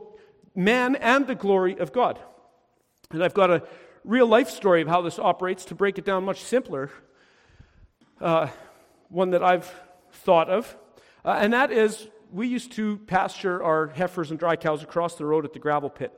man 0.55 0.97
and 0.97 1.27
the 1.27 1.35
glory 1.35 1.79
of 1.79 1.93
God. 1.93 2.19
And 3.11 3.23
I've 3.23 3.35
got 3.35 3.51
a 3.51 3.63
real 4.05 4.27
life 4.27 4.51
story 4.51 4.83
of 4.83 4.89
how 4.89 5.03
this 5.03 5.19
operates 5.19 5.65
to 5.67 5.75
break 5.75 5.99
it 5.99 6.05
down 6.05 6.25
much 6.25 6.43
simpler. 6.43 6.91
Uh, 8.21 8.49
one 9.09 9.31
that 9.31 9.43
I've 9.43 9.71
thought 10.11 10.49
of. 10.49 10.77
Uh, 11.25 11.39
and 11.41 11.53
that 11.53 11.71
is 11.71 12.09
we 12.33 12.49
used 12.49 12.73
to 12.73 12.99
pasture 13.07 13.63
our 13.63 13.89
heifers 13.89 14.31
and 14.31 14.39
dry 14.39 14.57
cows 14.57 14.83
across 14.83 15.15
the 15.15 15.25
road 15.25 15.45
at 15.45 15.53
the 15.53 15.59
gravel 15.59 15.91
pit. 15.91 16.13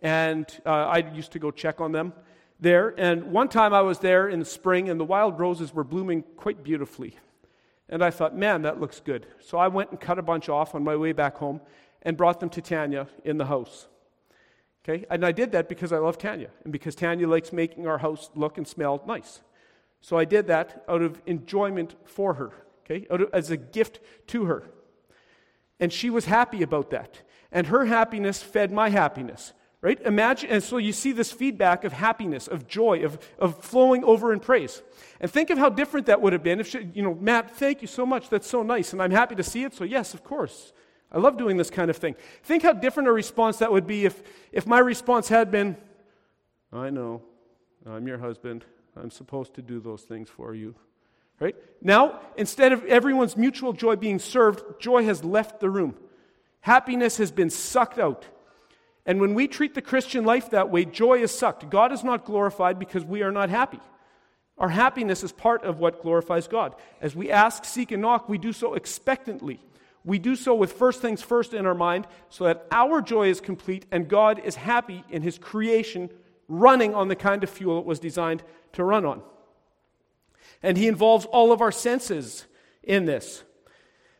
And 0.00 0.46
uh, 0.66 0.70
I 0.70 0.98
used 1.14 1.32
to 1.32 1.38
go 1.38 1.50
check 1.50 1.80
on 1.80 1.92
them 1.92 2.12
there. 2.60 2.94
And 2.98 3.32
one 3.32 3.48
time 3.48 3.72
I 3.72 3.82
was 3.82 3.98
there 3.98 4.28
in 4.28 4.38
the 4.38 4.44
spring, 4.44 4.88
and 4.88 5.00
the 5.00 5.04
wild 5.04 5.38
roses 5.38 5.72
were 5.72 5.84
blooming 5.84 6.22
quite 6.36 6.62
beautifully. 6.62 7.16
And 7.88 8.02
I 8.02 8.10
thought, 8.10 8.36
man, 8.36 8.62
that 8.62 8.80
looks 8.80 9.00
good. 9.00 9.26
So 9.40 9.58
I 9.58 9.68
went 9.68 9.90
and 9.90 10.00
cut 10.00 10.18
a 10.18 10.22
bunch 10.22 10.48
off 10.48 10.74
on 10.74 10.84
my 10.84 10.96
way 10.96 11.12
back 11.12 11.36
home 11.36 11.60
and 12.02 12.16
brought 12.16 12.40
them 12.40 12.50
to 12.50 12.60
Tanya 12.60 13.08
in 13.24 13.38
the 13.38 13.46
house. 13.46 13.86
Okay? 14.82 15.06
And 15.10 15.24
I 15.24 15.32
did 15.32 15.52
that 15.52 15.68
because 15.68 15.92
I 15.92 15.98
love 15.98 16.18
Tanya 16.18 16.50
and 16.64 16.72
because 16.72 16.94
Tanya 16.94 17.28
likes 17.28 17.52
making 17.52 17.86
our 17.86 17.98
house 17.98 18.30
look 18.34 18.58
and 18.58 18.66
smell 18.66 19.02
nice. 19.06 19.40
So 20.00 20.18
I 20.18 20.26
did 20.26 20.46
that 20.48 20.84
out 20.86 21.00
of 21.00 21.22
enjoyment 21.24 21.94
for 22.04 22.34
her, 22.34 22.52
okay? 22.84 23.06
Of, 23.08 23.22
as 23.32 23.50
a 23.50 23.56
gift 23.56 24.00
to 24.28 24.44
her. 24.44 24.64
And 25.80 25.92
she 25.92 26.10
was 26.10 26.26
happy 26.26 26.62
about 26.62 26.90
that. 26.90 27.22
And 27.50 27.66
her 27.68 27.84
happiness 27.86 28.42
fed 28.42 28.72
my 28.72 28.88
happiness, 28.90 29.52
right? 29.80 30.00
Imagine, 30.02 30.50
and 30.50 30.62
so 30.62 30.76
you 30.76 30.92
see 30.92 31.12
this 31.12 31.30
feedback 31.30 31.84
of 31.84 31.92
happiness, 31.92 32.48
of 32.48 32.66
joy, 32.66 33.04
of, 33.04 33.18
of 33.38 33.62
flowing 33.62 34.02
over 34.04 34.32
in 34.32 34.40
praise. 34.40 34.82
And 35.20 35.30
think 35.30 35.50
of 35.50 35.58
how 35.58 35.68
different 35.68 36.06
that 36.06 36.20
would 36.20 36.32
have 36.32 36.42
been 36.42 36.60
if, 36.60 36.68
she, 36.68 36.90
you 36.94 37.02
know, 37.02 37.14
Matt, 37.14 37.56
thank 37.56 37.82
you 37.82 37.88
so 37.88 38.04
much. 38.04 38.28
That's 38.28 38.48
so 38.48 38.62
nice. 38.62 38.92
And 38.92 39.02
I'm 39.02 39.10
happy 39.10 39.34
to 39.36 39.42
see 39.42 39.64
it. 39.64 39.74
So, 39.74 39.84
yes, 39.84 40.14
of 40.14 40.24
course. 40.24 40.72
I 41.12 41.18
love 41.18 41.36
doing 41.36 41.56
this 41.56 41.70
kind 41.70 41.90
of 41.90 41.96
thing. 41.96 42.16
Think 42.42 42.64
how 42.64 42.72
different 42.72 43.08
a 43.08 43.12
response 43.12 43.58
that 43.58 43.70
would 43.70 43.86
be 43.86 44.04
if, 44.04 44.20
if 44.50 44.66
my 44.66 44.80
response 44.80 45.28
had 45.28 45.50
been, 45.50 45.76
I 46.72 46.90
know, 46.90 47.22
I'm 47.86 48.08
your 48.08 48.18
husband. 48.18 48.64
I'm 48.96 49.10
supposed 49.10 49.54
to 49.54 49.62
do 49.62 49.78
those 49.80 50.02
things 50.02 50.28
for 50.28 50.54
you. 50.54 50.74
Right? 51.44 51.56
Now, 51.82 52.20
instead 52.38 52.72
of 52.72 52.86
everyone's 52.86 53.36
mutual 53.36 53.74
joy 53.74 53.96
being 53.96 54.18
served, 54.18 54.80
joy 54.80 55.04
has 55.04 55.22
left 55.22 55.60
the 55.60 55.68
room. 55.68 55.94
Happiness 56.62 57.18
has 57.18 57.30
been 57.30 57.50
sucked 57.50 57.98
out. 57.98 58.24
And 59.04 59.20
when 59.20 59.34
we 59.34 59.46
treat 59.46 59.74
the 59.74 59.82
Christian 59.82 60.24
life 60.24 60.48
that 60.50 60.70
way, 60.70 60.86
joy 60.86 61.18
is 61.18 61.30
sucked. 61.30 61.68
God 61.68 61.92
is 61.92 62.02
not 62.02 62.24
glorified 62.24 62.78
because 62.78 63.04
we 63.04 63.20
are 63.22 63.30
not 63.30 63.50
happy. 63.50 63.80
Our 64.56 64.70
happiness 64.70 65.22
is 65.22 65.32
part 65.32 65.64
of 65.64 65.80
what 65.80 66.00
glorifies 66.00 66.48
God. 66.48 66.76
As 67.02 67.14
we 67.14 67.30
ask, 67.30 67.66
seek, 67.66 67.92
and 67.92 68.00
knock, 68.00 68.26
we 68.26 68.38
do 68.38 68.54
so 68.54 68.72
expectantly. 68.72 69.60
We 70.02 70.18
do 70.18 70.36
so 70.36 70.54
with 70.54 70.72
first 70.72 71.02
things 71.02 71.20
first 71.20 71.52
in 71.52 71.66
our 71.66 71.74
mind 71.74 72.06
so 72.30 72.44
that 72.44 72.66
our 72.72 73.02
joy 73.02 73.28
is 73.28 73.42
complete 73.42 73.84
and 73.92 74.08
God 74.08 74.40
is 74.42 74.54
happy 74.54 75.04
in 75.10 75.20
his 75.20 75.36
creation 75.36 76.08
running 76.48 76.94
on 76.94 77.08
the 77.08 77.16
kind 77.16 77.44
of 77.44 77.50
fuel 77.50 77.80
it 77.80 77.84
was 77.84 78.00
designed 78.00 78.42
to 78.72 78.82
run 78.82 79.04
on. 79.04 79.20
And 80.64 80.78
he 80.78 80.88
involves 80.88 81.26
all 81.26 81.52
of 81.52 81.60
our 81.60 81.70
senses 81.70 82.46
in 82.82 83.04
this. 83.04 83.44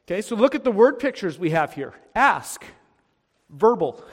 Okay, 0.07 0.21
so 0.21 0.37
look 0.37 0.55
at 0.55 0.63
the 0.63 0.71
word 0.71 0.99
pictures 0.99 1.39
we 1.39 1.51
have 1.51 1.73
here 1.73 1.95
ask, 2.15 2.63
verbal. 3.49 4.05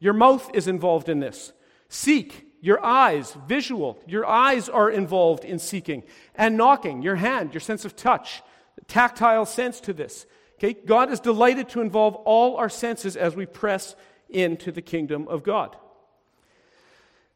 Your 0.00 0.12
mouth 0.12 0.50
is 0.54 0.66
involved 0.66 1.08
in 1.08 1.20
this. 1.20 1.52
Seek, 1.88 2.46
your 2.60 2.84
eyes, 2.84 3.36
visual. 3.46 3.98
Your 4.06 4.26
eyes 4.26 4.68
are 4.68 4.90
involved 4.90 5.44
in 5.44 5.60
seeking. 5.60 6.02
And 6.34 6.56
knocking, 6.56 7.02
your 7.02 7.16
hand, 7.16 7.54
your 7.54 7.60
sense 7.60 7.84
of 7.84 7.94
touch, 7.94 8.42
tactile 8.88 9.46
sense 9.46 9.80
to 9.82 9.92
this. 9.92 10.26
Okay? 10.58 10.72
God 10.72 11.12
is 11.12 11.20
delighted 11.20 11.68
to 11.70 11.80
involve 11.80 12.16
all 12.16 12.56
our 12.56 12.68
senses 12.68 13.16
as 13.16 13.36
we 13.36 13.46
press 13.46 13.94
into 14.28 14.72
the 14.72 14.82
kingdom 14.82 15.28
of 15.28 15.44
God. 15.44 15.76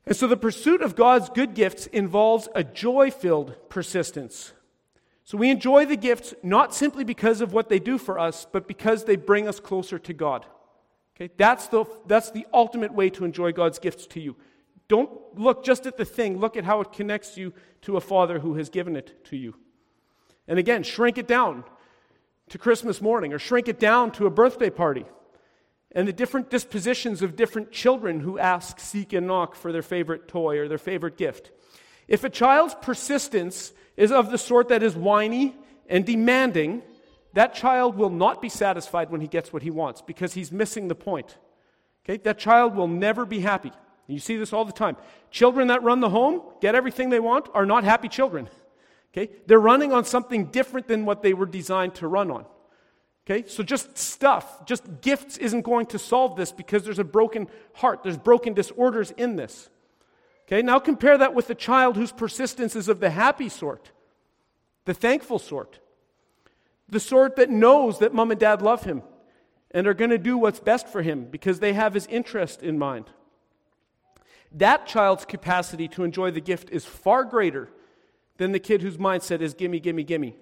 And 0.06 0.16
so 0.16 0.26
the 0.26 0.36
pursuit 0.36 0.82
of 0.82 0.96
God's 0.96 1.28
good 1.28 1.54
gifts 1.54 1.86
involves 1.86 2.48
a 2.54 2.64
joy 2.64 3.10
filled 3.10 3.54
persistence. 3.68 4.52
So 5.24 5.38
we 5.38 5.50
enjoy 5.50 5.86
the 5.86 5.96
gifts 5.96 6.34
not 6.42 6.74
simply 6.74 7.04
because 7.04 7.40
of 7.40 7.52
what 7.52 7.68
they 7.68 7.78
do 7.78 7.98
for 7.98 8.18
us, 8.18 8.46
but 8.50 8.66
because 8.66 9.04
they 9.04 9.16
bring 9.16 9.46
us 9.46 9.60
closer 9.60 9.98
to 10.00 10.12
God. 10.12 10.44
Okay? 11.16 11.32
That's 11.36 11.68
the, 11.68 11.84
that's 12.06 12.32
the 12.32 12.46
ultimate 12.52 12.92
way 12.92 13.10
to 13.10 13.24
enjoy 13.24 13.52
God's 13.52 13.78
gifts 13.78 14.06
to 14.08 14.20
you. 14.20 14.36
Don't 14.88 15.10
look 15.38 15.64
just 15.64 15.86
at 15.86 15.96
the 15.96 16.04
thing, 16.04 16.38
look 16.38 16.56
at 16.56 16.64
how 16.64 16.80
it 16.80 16.92
connects 16.92 17.36
you 17.36 17.54
to 17.82 17.96
a 17.96 18.00
Father 18.00 18.40
who 18.40 18.54
has 18.56 18.68
given 18.68 18.96
it 18.96 19.24
to 19.26 19.36
you. 19.36 19.54
And 20.48 20.58
again, 20.58 20.82
shrink 20.82 21.16
it 21.16 21.28
down 21.28 21.64
to 22.48 22.58
Christmas 22.58 23.00
morning 23.00 23.32
or 23.32 23.38
shrink 23.38 23.68
it 23.68 23.78
down 23.78 24.10
to 24.12 24.26
a 24.26 24.30
birthday 24.30 24.70
party 24.70 25.06
and 25.94 26.08
the 26.08 26.12
different 26.12 26.50
dispositions 26.50 27.22
of 27.22 27.36
different 27.36 27.70
children 27.70 28.20
who 28.20 28.38
ask, 28.38 28.80
seek, 28.80 29.12
and 29.12 29.26
knock 29.26 29.54
for 29.54 29.72
their 29.72 29.82
favorite 29.82 30.26
toy 30.26 30.58
or 30.58 30.68
their 30.68 30.78
favorite 30.78 31.16
gift. 31.16 31.50
If 32.08 32.24
a 32.24 32.30
child's 32.30 32.74
persistence 32.80 33.72
is 33.96 34.10
of 34.10 34.30
the 34.30 34.38
sort 34.38 34.68
that 34.68 34.82
is 34.82 34.96
whiny 34.96 35.54
and 35.88 36.04
demanding, 36.04 36.82
that 37.34 37.54
child 37.54 37.96
will 37.96 38.10
not 38.10 38.42
be 38.42 38.48
satisfied 38.48 39.10
when 39.10 39.20
he 39.20 39.28
gets 39.28 39.52
what 39.52 39.62
he 39.62 39.70
wants 39.70 40.02
because 40.02 40.34
he's 40.34 40.50
missing 40.50 40.88
the 40.88 40.94
point. 40.94 41.36
Okay? 42.04 42.18
That 42.22 42.38
child 42.38 42.74
will 42.74 42.88
never 42.88 43.24
be 43.24 43.40
happy. 43.40 43.72
You 44.06 44.18
see 44.18 44.36
this 44.36 44.52
all 44.52 44.64
the 44.64 44.72
time. 44.72 44.96
Children 45.30 45.68
that 45.68 45.82
run 45.82 46.00
the 46.00 46.10
home, 46.10 46.42
get 46.60 46.74
everything 46.74 47.10
they 47.10 47.20
want, 47.20 47.48
are 47.54 47.64
not 47.64 47.84
happy 47.84 48.08
children. 48.08 48.48
Okay? 49.12 49.32
They're 49.46 49.60
running 49.60 49.92
on 49.92 50.04
something 50.04 50.46
different 50.46 50.88
than 50.88 51.04
what 51.04 51.22
they 51.22 51.34
were 51.34 51.46
designed 51.46 51.94
to 51.96 52.08
run 52.08 52.30
on. 52.30 52.44
Okay? 53.26 53.48
So 53.48 53.62
just 53.62 53.96
stuff, 53.96 54.66
just 54.66 55.00
gifts 55.00 55.36
isn't 55.36 55.62
going 55.62 55.86
to 55.86 55.98
solve 55.98 56.36
this 56.36 56.52
because 56.52 56.84
there's 56.84 56.98
a 56.98 57.04
broken 57.04 57.48
heart. 57.74 58.02
There's 58.02 58.18
broken 58.18 58.54
disorders 58.54 59.12
in 59.12 59.36
this. 59.36 59.70
Okay? 60.46 60.62
Now 60.62 60.78
compare 60.78 61.16
that 61.18 61.34
with 61.34 61.48
a 61.50 61.54
child 61.54 61.96
whose 61.96 62.12
persistence 62.12 62.74
is 62.74 62.88
of 62.88 63.00
the 63.00 63.10
happy 63.10 63.48
sort. 63.48 63.92
the 64.84 64.94
thankful 64.94 65.38
sort, 65.38 65.78
the 66.88 67.00
sort 67.00 67.36
that 67.36 67.50
knows 67.50 68.00
that 68.00 68.12
mom 68.12 68.30
and 68.30 68.40
dad 68.40 68.60
love 68.62 68.84
him 68.84 69.02
and 69.70 69.86
are 69.86 69.94
going 69.94 70.10
to 70.10 70.18
do 70.18 70.36
what's 70.36 70.60
best 70.60 70.88
for 70.88 71.02
him 71.02 71.24
because 71.30 71.60
they 71.60 71.72
have 71.72 71.94
his 71.94 72.06
interest 72.08 72.62
in 72.62 72.78
mind. 72.78 73.06
That 74.50 74.86
child's 74.86 75.24
capacity 75.24 75.88
to 75.88 76.04
enjoy 76.04 76.30
the 76.30 76.40
gift 76.40 76.68
is 76.70 76.84
far 76.84 77.24
greater 77.24 77.70
than 78.36 78.52
the 78.52 78.58
kid 78.58 78.82
whose 78.82 78.98
mindset 78.98 79.40
is 79.40 79.54
gimme, 79.54 79.80
gimme, 79.80 80.04
gimme. 80.04 80.36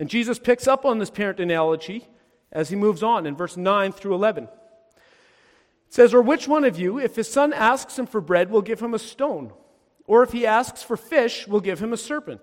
And 0.00 0.08
Jesus 0.08 0.38
picks 0.38 0.66
up 0.66 0.86
on 0.86 0.98
this 0.98 1.10
parent 1.10 1.38
analogy 1.40 2.08
as 2.50 2.70
he 2.70 2.74
moves 2.74 3.02
on 3.02 3.26
in 3.26 3.36
verse 3.36 3.58
9 3.58 3.92
through 3.92 4.14
11. 4.14 4.44
It 4.44 4.50
says, 5.90 6.14
Or 6.14 6.22
which 6.22 6.48
one 6.48 6.64
of 6.64 6.78
you, 6.78 6.98
if 6.98 7.16
his 7.16 7.30
son 7.30 7.52
asks 7.52 7.98
him 7.98 8.06
for 8.06 8.22
bread, 8.22 8.50
will 8.50 8.62
give 8.62 8.80
him 8.80 8.94
a 8.94 8.98
stone? 8.98 9.52
Or 10.06 10.22
if 10.22 10.32
he 10.32 10.46
asks 10.46 10.82
for 10.82 10.96
fish, 10.96 11.46
will 11.46 11.60
give 11.60 11.80
him 11.80 11.92
a 11.92 11.98
serpent? 11.98 12.40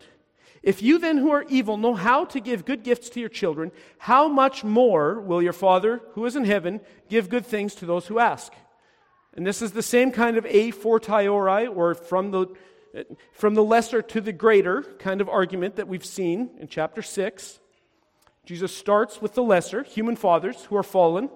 If 0.61 0.83
you 0.83 0.99
then, 0.99 1.17
who 1.17 1.31
are 1.31 1.45
evil, 1.49 1.77
know 1.77 1.95
how 1.95 2.25
to 2.25 2.39
give 2.39 2.63
good 2.63 2.83
gifts 2.83 3.09
to 3.09 3.19
your 3.19 3.29
children, 3.29 3.71
how 3.97 4.27
much 4.27 4.63
more 4.63 5.19
will 5.19 5.41
your 5.41 5.53
Father, 5.53 6.01
who 6.11 6.25
is 6.27 6.35
in 6.35 6.45
heaven, 6.45 6.79
give 7.09 7.27
good 7.27 7.45
things 7.45 7.73
to 7.75 7.87
those 7.87 8.05
who 8.05 8.19
ask? 8.19 8.53
And 9.33 9.47
this 9.47 9.63
is 9.63 9.71
the 9.71 9.81
same 9.81 10.11
kind 10.11 10.37
of 10.37 10.45
a 10.45 10.69
fortiori, 10.71 11.65
or 11.65 11.95
from 11.95 12.29
the, 12.29 12.47
from 13.31 13.53
the 13.53 13.63
lesser 13.63 14.01
to 14.01 14.21
the 14.21 14.33
greater 14.33 14.81
kind 14.99 15.21
of 15.21 15.29
argument 15.29 15.75
that 15.75 15.87
we've 15.87 16.05
seen 16.05 16.51
in 16.59 16.67
chapter 16.67 17.01
6. 17.01 17.59
Jesus 18.45 18.75
starts 18.75 19.21
with 19.21 19.33
the 19.33 19.43
lesser, 19.43 19.83
human 19.83 20.15
fathers 20.15 20.63
who 20.65 20.77
are 20.77 20.83
fallen. 20.83 21.29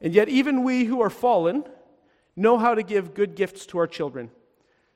And 0.00 0.14
yet, 0.14 0.28
even 0.28 0.64
we 0.64 0.84
who 0.84 1.02
are 1.02 1.10
fallen 1.10 1.64
know 2.36 2.56
how 2.56 2.74
to 2.74 2.82
give 2.82 3.14
good 3.14 3.34
gifts 3.34 3.66
to 3.66 3.78
our 3.78 3.86
children. 3.86 4.30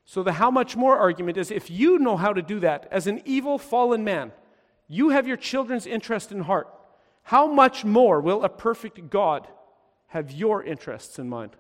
So, 0.07 0.23
the 0.23 0.33
how 0.33 0.51
much 0.51 0.77
more 0.77 0.99
argument 0.99 1.37
is 1.37 1.51
if 1.51 1.71
you 1.71 1.99
know 1.99 2.17
how 2.17 2.33
to 2.33 2.43
do 2.43 2.61
that 2.61 2.89
as 2.91 3.07
an 3.07 3.21
evil, 3.25 3.59
fallen 3.59 4.03
man, 4.05 4.33
you 4.89 5.11
have 5.11 5.27
your 5.27 5.37
children's 5.37 5.87
interest 5.87 6.33
in 6.33 6.41
heart. 6.41 6.69
How 7.23 7.47
much 7.47 7.85
more 7.85 8.21
will 8.21 8.45
a 8.45 8.49
perfect 8.49 9.11
God 9.11 9.49
have 10.09 10.31
your 10.31 10.63
interests 10.63 11.19
in 11.19 11.29
mind? 11.29 11.57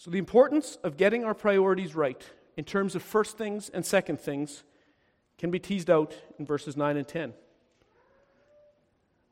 So, 0.00 0.10
the 0.10 0.16
importance 0.16 0.78
of 0.82 0.96
getting 0.96 1.24
our 1.24 1.34
priorities 1.34 1.94
right 1.94 2.24
in 2.56 2.64
terms 2.64 2.94
of 2.94 3.02
first 3.02 3.36
things 3.36 3.68
and 3.68 3.84
second 3.84 4.18
things 4.18 4.62
can 5.36 5.50
be 5.50 5.58
teased 5.58 5.90
out 5.90 6.14
in 6.38 6.46
verses 6.46 6.74
9 6.74 6.96
and 6.96 7.06
10. 7.06 7.34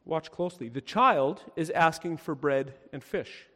Watch 0.04 0.30
closely. 0.30 0.68
The 0.68 0.82
child 0.82 1.42
is 1.56 1.70
asking 1.70 2.18
for 2.18 2.34
bread 2.34 2.74
and 2.92 3.02
fish. 3.02 3.46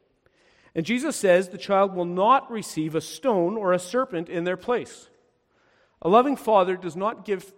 And 0.74 0.86
Jesus 0.86 1.14
says 1.14 1.50
the 1.50 1.58
child 1.58 1.94
will 1.94 2.06
not 2.06 2.50
receive 2.50 2.94
a 2.94 3.02
stone 3.02 3.58
or 3.58 3.74
a 3.74 3.78
serpent 3.78 4.30
in 4.30 4.44
their 4.44 4.56
place. 4.56 5.10
A 6.00 6.08
loving 6.08 6.34
father 6.34 6.78
does 6.78 6.96
not 6.96 7.26
give 7.26 7.52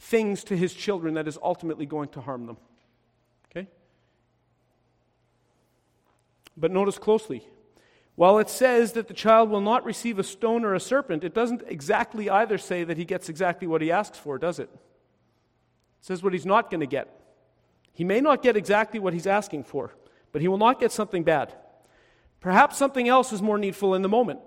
things 0.00 0.42
to 0.42 0.56
his 0.56 0.74
children 0.74 1.14
that 1.14 1.28
is 1.28 1.38
ultimately 1.40 1.86
going 1.86 2.08
to 2.08 2.20
harm 2.20 2.46
them. 2.46 2.56
Okay? 3.52 3.68
But 6.56 6.72
notice 6.72 6.98
closely. 6.98 7.46
While 8.16 8.38
it 8.38 8.48
says 8.48 8.92
that 8.92 9.08
the 9.08 9.14
child 9.14 9.50
will 9.50 9.60
not 9.60 9.84
receive 9.84 10.18
a 10.18 10.24
stone 10.24 10.64
or 10.64 10.74
a 10.74 10.80
serpent, 10.80 11.22
it 11.22 11.34
doesn't 11.34 11.62
exactly 11.66 12.28
either 12.30 12.56
say 12.56 12.82
that 12.82 12.96
he 12.96 13.04
gets 13.04 13.28
exactly 13.28 13.68
what 13.68 13.82
he 13.82 13.92
asks 13.92 14.18
for, 14.18 14.38
does 14.38 14.58
it? 14.58 14.70
It 14.72 14.80
says 16.00 16.22
what 16.22 16.32
he's 16.32 16.46
not 16.46 16.70
going 16.70 16.80
to 16.80 16.86
get. 16.86 17.20
He 17.92 18.04
may 18.04 18.22
not 18.22 18.42
get 18.42 18.56
exactly 18.56 18.98
what 18.98 19.12
he's 19.12 19.26
asking 19.26 19.64
for, 19.64 19.94
but 20.32 20.40
he 20.40 20.48
will 20.48 20.58
not 20.58 20.80
get 20.80 20.92
something 20.92 21.24
bad. 21.24 21.54
Perhaps 22.40 22.78
something 22.78 23.06
else 23.06 23.32
is 23.32 23.42
more 23.42 23.58
needful 23.58 23.94
in 23.94 24.02
the 24.02 24.08
moment. 24.08 24.40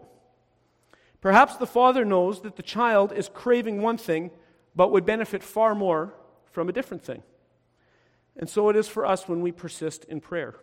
Perhaps 1.22 1.58
the 1.58 1.68
father 1.68 2.06
knows 2.06 2.42
that 2.42 2.56
the 2.56 2.64
child 2.64 3.12
is 3.12 3.30
craving 3.32 3.82
one 3.82 3.98
thing, 3.98 4.32
but 4.76 4.92
would 4.92 5.06
benefit 5.06 5.44
far 5.44 5.76
more 5.76 6.14
from 6.52 6.70
a 6.70 6.74
different 6.74 7.04
thing. 7.04 7.22
And 8.36 8.50
so 8.50 8.70
it 8.70 8.76
is 8.76 8.88
for 8.88 9.06
us 9.06 9.28
when 9.28 9.42
we 9.42 9.52
persist 9.52 10.06
in 10.06 10.22
prayer, 10.22 10.56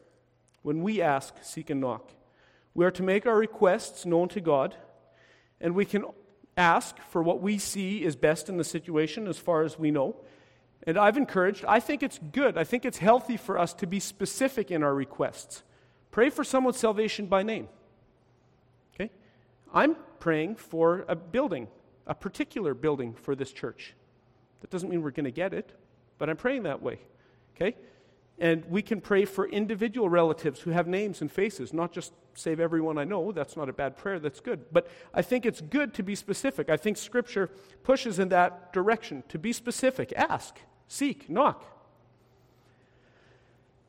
when 0.63 0.83
we 0.83 1.03
ask, 1.03 1.35
seek, 1.43 1.71
and 1.71 1.81
knock. 1.81 2.11
We 2.77 2.85
are 2.85 2.91
to 2.91 3.03
make 3.03 3.25
our 3.25 3.39
requests 3.39 4.05
known 4.05 4.29
to 4.29 4.41
God, 4.43 4.77
and 5.63 5.75
we 5.75 5.87
can 5.87 6.05
ask 6.59 6.99
for 7.09 7.23
what 7.23 7.41
we 7.41 7.57
see 7.57 8.05
is 8.05 8.17
best 8.17 8.51
in 8.51 8.59
the 8.59 8.65
situation 8.65 9.27
as 9.29 9.39
far 9.39 9.63
as 9.63 9.79
we 9.79 9.91
know. 9.91 10.17
And 10.83 10.99
I've 10.99 11.17
encouraged, 11.17 11.65
I 11.67 11.81
think 11.81 12.03
it's 12.03 12.21
good, 12.33 12.59
I 12.59 12.65
think 12.65 12.85
it's 12.85 12.99
healthy 12.99 13.39
for 13.39 13.59
us 13.59 13.73
to 13.75 13.87
be 13.87 13.99
specific 13.99 14.71
in 14.71 14.83
our 14.83 14.95
requests. 14.95 15.63
Pray 16.11 16.29
for 16.29 16.45
someone's 16.45 16.77
salvation 16.77 17.25
by 17.25 17.43
name. 17.43 17.69
Okay? 18.95 19.11
I'm 19.73 19.97
praying 20.21 20.57
for 20.57 21.07
a 21.09 21.17
building, 21.17 21.69
a 22.07 22.15
particular 22.15 22.75
building 22.75 23.15
for 23.15 23.35
this 23.35 23.53
church. 23.53 23.95
That 24.61 24.69
doesn't 24.69 24.91
mean 24.91 25.01
we're 25.01 25.13
going 25.13 25.25
to 25.25 25.31
get 25.31 25.55
it, 25.55 25.73
but 26.19 26.29
I'm 26.29 26.37
praying 26.37 26.65
that 26.65 26.83
way. 26.83 26.99
Okay? 27.55 27.75
And 28.39 28.65
we 28.67 28.83
can 28.83 29.01
pray 29.01 29.25
for 29.25 29.49
individual 29.49 30.09
relatives 30.11 30.61
who 30.61 30.71
have 30.71 30.87
names 30.87 31.23
and 31.23 31.33
faces, 31.33 31.73
not 31.73 31.93
just 31.93 32.13
save 32.35 32.61
everyone 32.61 32.99
I 32.99 33.05
know. 33.05 33.33
That's 33.33 33.57
not 33.57 33.69
a 33.69 33.73
bad 33.73 33.97
prayer, 33.97 34.19
that's 34.19 34.41
good. 34.41 34.67
But 34.73 34.89
I 35.15 35.23
think 35.23 35.47
it's 35.47 35.63
good 35.63 35.95
to 35.95 36.03
be 36.03 36.15
specific. 36.15 36.69
I 36.69 36.77
think 36.77 36.99
Scripture 36.99 37.49
pushes 37.83 38.19
in 38.19 38.29
that 38.29 38.75
direction 38.75 39.23
to 39.29 39.39
be 39.39 39.55
specific. 39.55 40.13
Ask, 40.17 40.59
seek, 40.87 41.31
knock. 41.31 41.65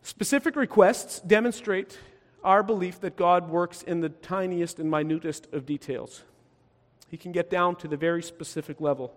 Specific 0.01 0.55
requests 0.55 1.19
demonstrate 1.19 1.99
our 2.41 2.63
belief 2.63 3.01
that 3.01 3.17
God 3.17 3.49
works 3.49 3.81
in 3.81 3.99
the 3.99 4.07
tiniest 4.07 4.79
and 4.79 4.89
minutest 4.89 5.51
of 5.53 5.65
details. 5.65 6.23
He 7.10 7.17
can 7.17 7.33
get 7.33 7.49
down 7.49 7.75
to 7.77 7.88
the 7.89 7.97
very 7.97 8.23
specific 8.23 8.79
level. 8.79 9.13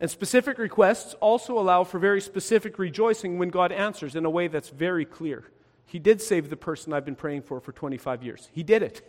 And 0.00 0.10
specific 0.10 0.58
requests 0.58 1.14
also 1.20 1.58
allow 1.58 1.84
for 1.84 1.98
very 1.98 2.20
specific 2.20 2.78
rejoicing 2.78 3.38
when 3.38 3.48
God 3.48 3.72
answers 3.72 4.16
in 4.16 4.24
a 4.24 4.30
way 4.30 4.48
that's 4.48 4.70
very 4.70 5.04
clear. 5.04 5.44
He 5.86 5.98
did 5.98 6.20
save 6.20 6.50
the 6.50 6.56
person 6.56 6.92
I've 6.92 7.04
been 7.04 7.14
praying 7.14 7.42
for 7.42 7.60
for 7.60 7.72
25 7.72 8.22
years. 8.22 8.48
He 8.52 8.62
did 8.62 8.82
it. 8.82 9.02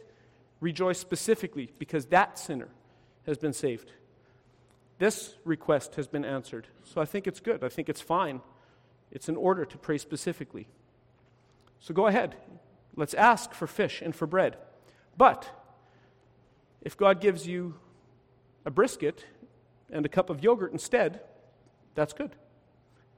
Rejoice 0.60 1.00
specifically 1.00 1.72
because 1.80 2.06
that 2.08 2.38
sinner 2.38 2.70
has 3.26 3.38
been 3.38 3.54
saved. 3.54 3.92
This 5.00 5.36
request 5.44 5.96
has 5.96 6.08
been 6.08 6.24
answered. 6.24 6.68
So 6.84 7.02
I 7.02 7.06
think 7.06 7.28
it's 7.28 7.40
good. 7.40 7.64
I 7.64 7.70
think 7.70 7.90
it's 7.90 8.02
fine. 8.02 8.42
It's 9.12 9.28
in 9.28 9.36
order 9.36 9.66
to 9.66 9.78
pray 9.78 9.98
specifically. 9.98 10.68
So 11.80 11.94
go 11.94 12.08
ahead. 12.08 12.36
Let's 12.96 13.14
ask 13.14 13.54
for 13.54 13.68
fish 13.68 14.02
and 14.02 14.16
for 14.16 14.26
bread. 14.26 14.58
But 15.18 15.50
if 16.82 16.96
God 16.96 17.20
gives 17.20 17.48
you 17.48 17.76
a 18.66 18.72
brisket 18.72 19.26
and 19.92 20.06
a 20.06 20.10
cup 20.10 20.30
of 20.30 20.44
yogurt 20.44 20.72
instead, 20.72 21.22
that's 21.94 22.14
good. 22.14 22.32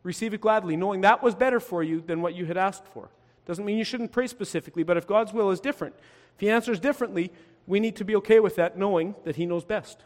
Receive 0.04 0.34
it 0.34 0.42
gladly, 0.42 0.78
knowing 0.78 1.02
that 1.02 1.24
was 1.24 1.36
better 1.36 1.60
for 1.60 1.84
you 1.84 2.02
than 2.02 2.22
what 2.22 2.36
you 2.36 2.46
had 2.46 2.58
asked 2.58 2.86
for. 2.94 3.10
Doesn't 3.46 3.66
mean 3.66 3.78
you 3.78 3.84
shouldn't 3.84 4.12
pray 4.12 4.28
specifically, 4.28 4.84
but 4.84 4.98
if 4.98 5.08
God's 5.08 5.34
will 5.34 5.52
is 5.52 5.60
different, 5.60 5.96
if 6.36 6.40
He 6.40 6.50
answers 6.50 6.80
differently, 6.80 7.32
we 7.66 7.80
need 7.80 7.96
to 7.98 8.06
be 8.06 8.16
okay 8.18 8.40
with 8.40 8.56
that, 8.58 8.78
knowing 8.78 9.16
that 9.24 9.38
He 9.38 9.46
knows 9.46 9.66
best. 9.66 10.04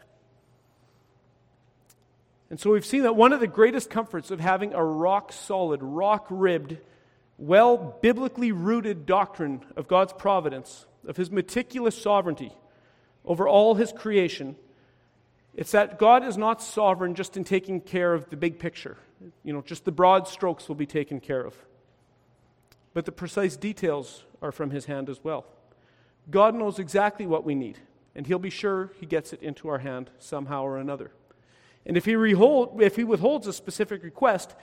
And 2.50 2.60
so 2.60 2.70
we've 2.70 2.84
seen 2.84 3.02
that 3.04 3.16
one 3.16 3.32
of 3.32 3.40
the 3.40 3.46
greatest 3.46 3.90
comforts 3.90 4.30
of 4.30 4.38
having 4.38 4.74
a 4.74 4.84
rock 4.84 5.32
solid, 5.32 5.82
rock 5.82 6.26
ribbed, 6.30 6.78
well 7.38 7.98
biblically 8.02 8.52
rooted 8.52 9.06
doctrine 9.06 9.64
of 9.74 9.88
God's 9.88 10.12
providence, 10.12 10.86
of 11.06 11.16
His 11.16 11.30
meticulous 11.30 12.00
sovereignty 12.00 12.52
over 13.24 13.48
all 13.48 13.74
His 13.74 13.92
creation, 13.92 14.56
it's 15.54 15.72
that 15.72 15.98
God 15.98 16.24
is 16.24 16.36
not 16.36 16.62
sovereign 16.62 17.14
just 17.14 17.36
in 17.36 17.44
taking 17.44 17.80
care 17.80 18.14
of 18.14 18.30
the 18.30 18.36
big 18.36 18.58
picture. 18.58 18.96
You 19.44 19.52
know, 19.52 19.62
just 19.62 19.84
the 19.84 19.92
broad 19.92 20.26
strokes 20.26 20.68
will 20.68 20.76
be 20.76 20.86
taken 20.86 21.20
care 21.20 21.44
of. 21.44 21.54
But 22.94 23.04
the 23.04 23.12
precise 23.12 23.56
details 23.56 24.24
are 24.40 24.52
from 24.52 24.70
His 24.70 24.86
hand 24.86 25.08
as 25.08 25.22
well. 25.22 25.46
God 26.30 26.54
knows 26.54 26.78
exactly 26.78 27.26
what 27.26 27.44
we 27.44 27.54
need, 27.54 27.78
and 28.14 28.26
He'll 28.26 28.38
be 28.38 28.50
sure 28.50 28.92
He 28.98 29.06
gets 29.06 29.32
it 29.32 29.42
into 29.42 29.68
our 29.68 29.78
hand 29.78 30.10
somehow 30.18 30.62
or 30.64 30.78
another. 30.78 31.12
And 31.84 31.96
if 31.96 32.04
he, 32.04 32.14
rehold, 32.14 32.80
if 32.80 32.96
he 32.96 33.04
withholds 33.04 33.46
a 33.46 33.52
specific 33.52 34.02
request, 34.02 34.54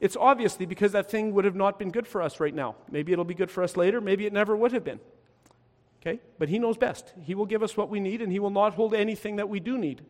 it's 0.00 0.16
obviously 0.16 0.66
because 0.66 0.92
that 0.92 1.10
thing 1.10 1.32
would 1.32 1.44
have 1.44 1.56
not 1.56 1.78
been 1.78 1.90
good 1.90 2.06
for 2.06 2.22
us 2.22 2.40
right 2.40 2.54
now. 2.54 2.76
Maybe 2.90 3.12
it'll 3.12 3.24
be 3.24 3.34
good 3.34 3.50
for 3.50 3.62
us 3.62 3.76
later, 3.76 4.00
maybe 4.00 4.26
it 4.26 4.32
never 4.32 4.56
would 4.56 4.72
have 4.72 4.84
been. 4.84 5.00
Okay? 6.00 6.20
But 6.38 6.48
he 6.48 6.58
knows 6.58 6.76
best. 6.76 7.12
He 7.22 7.34
will 7.34 7.46
give 7.46 7.62
us 7.62 7.76
what 7.76 7.88
we 7.88 7.98
need, 7.98 8.20
and 8.22 8.30
he 8.30 8.38
will 8.38 8.50
not 8.50 8.74
hold 8.74 8.94
anything 8.94 9.36
that 9.36 9.48
we 9.48 9.58
do 9.58 9.78
need. 9.78 10.02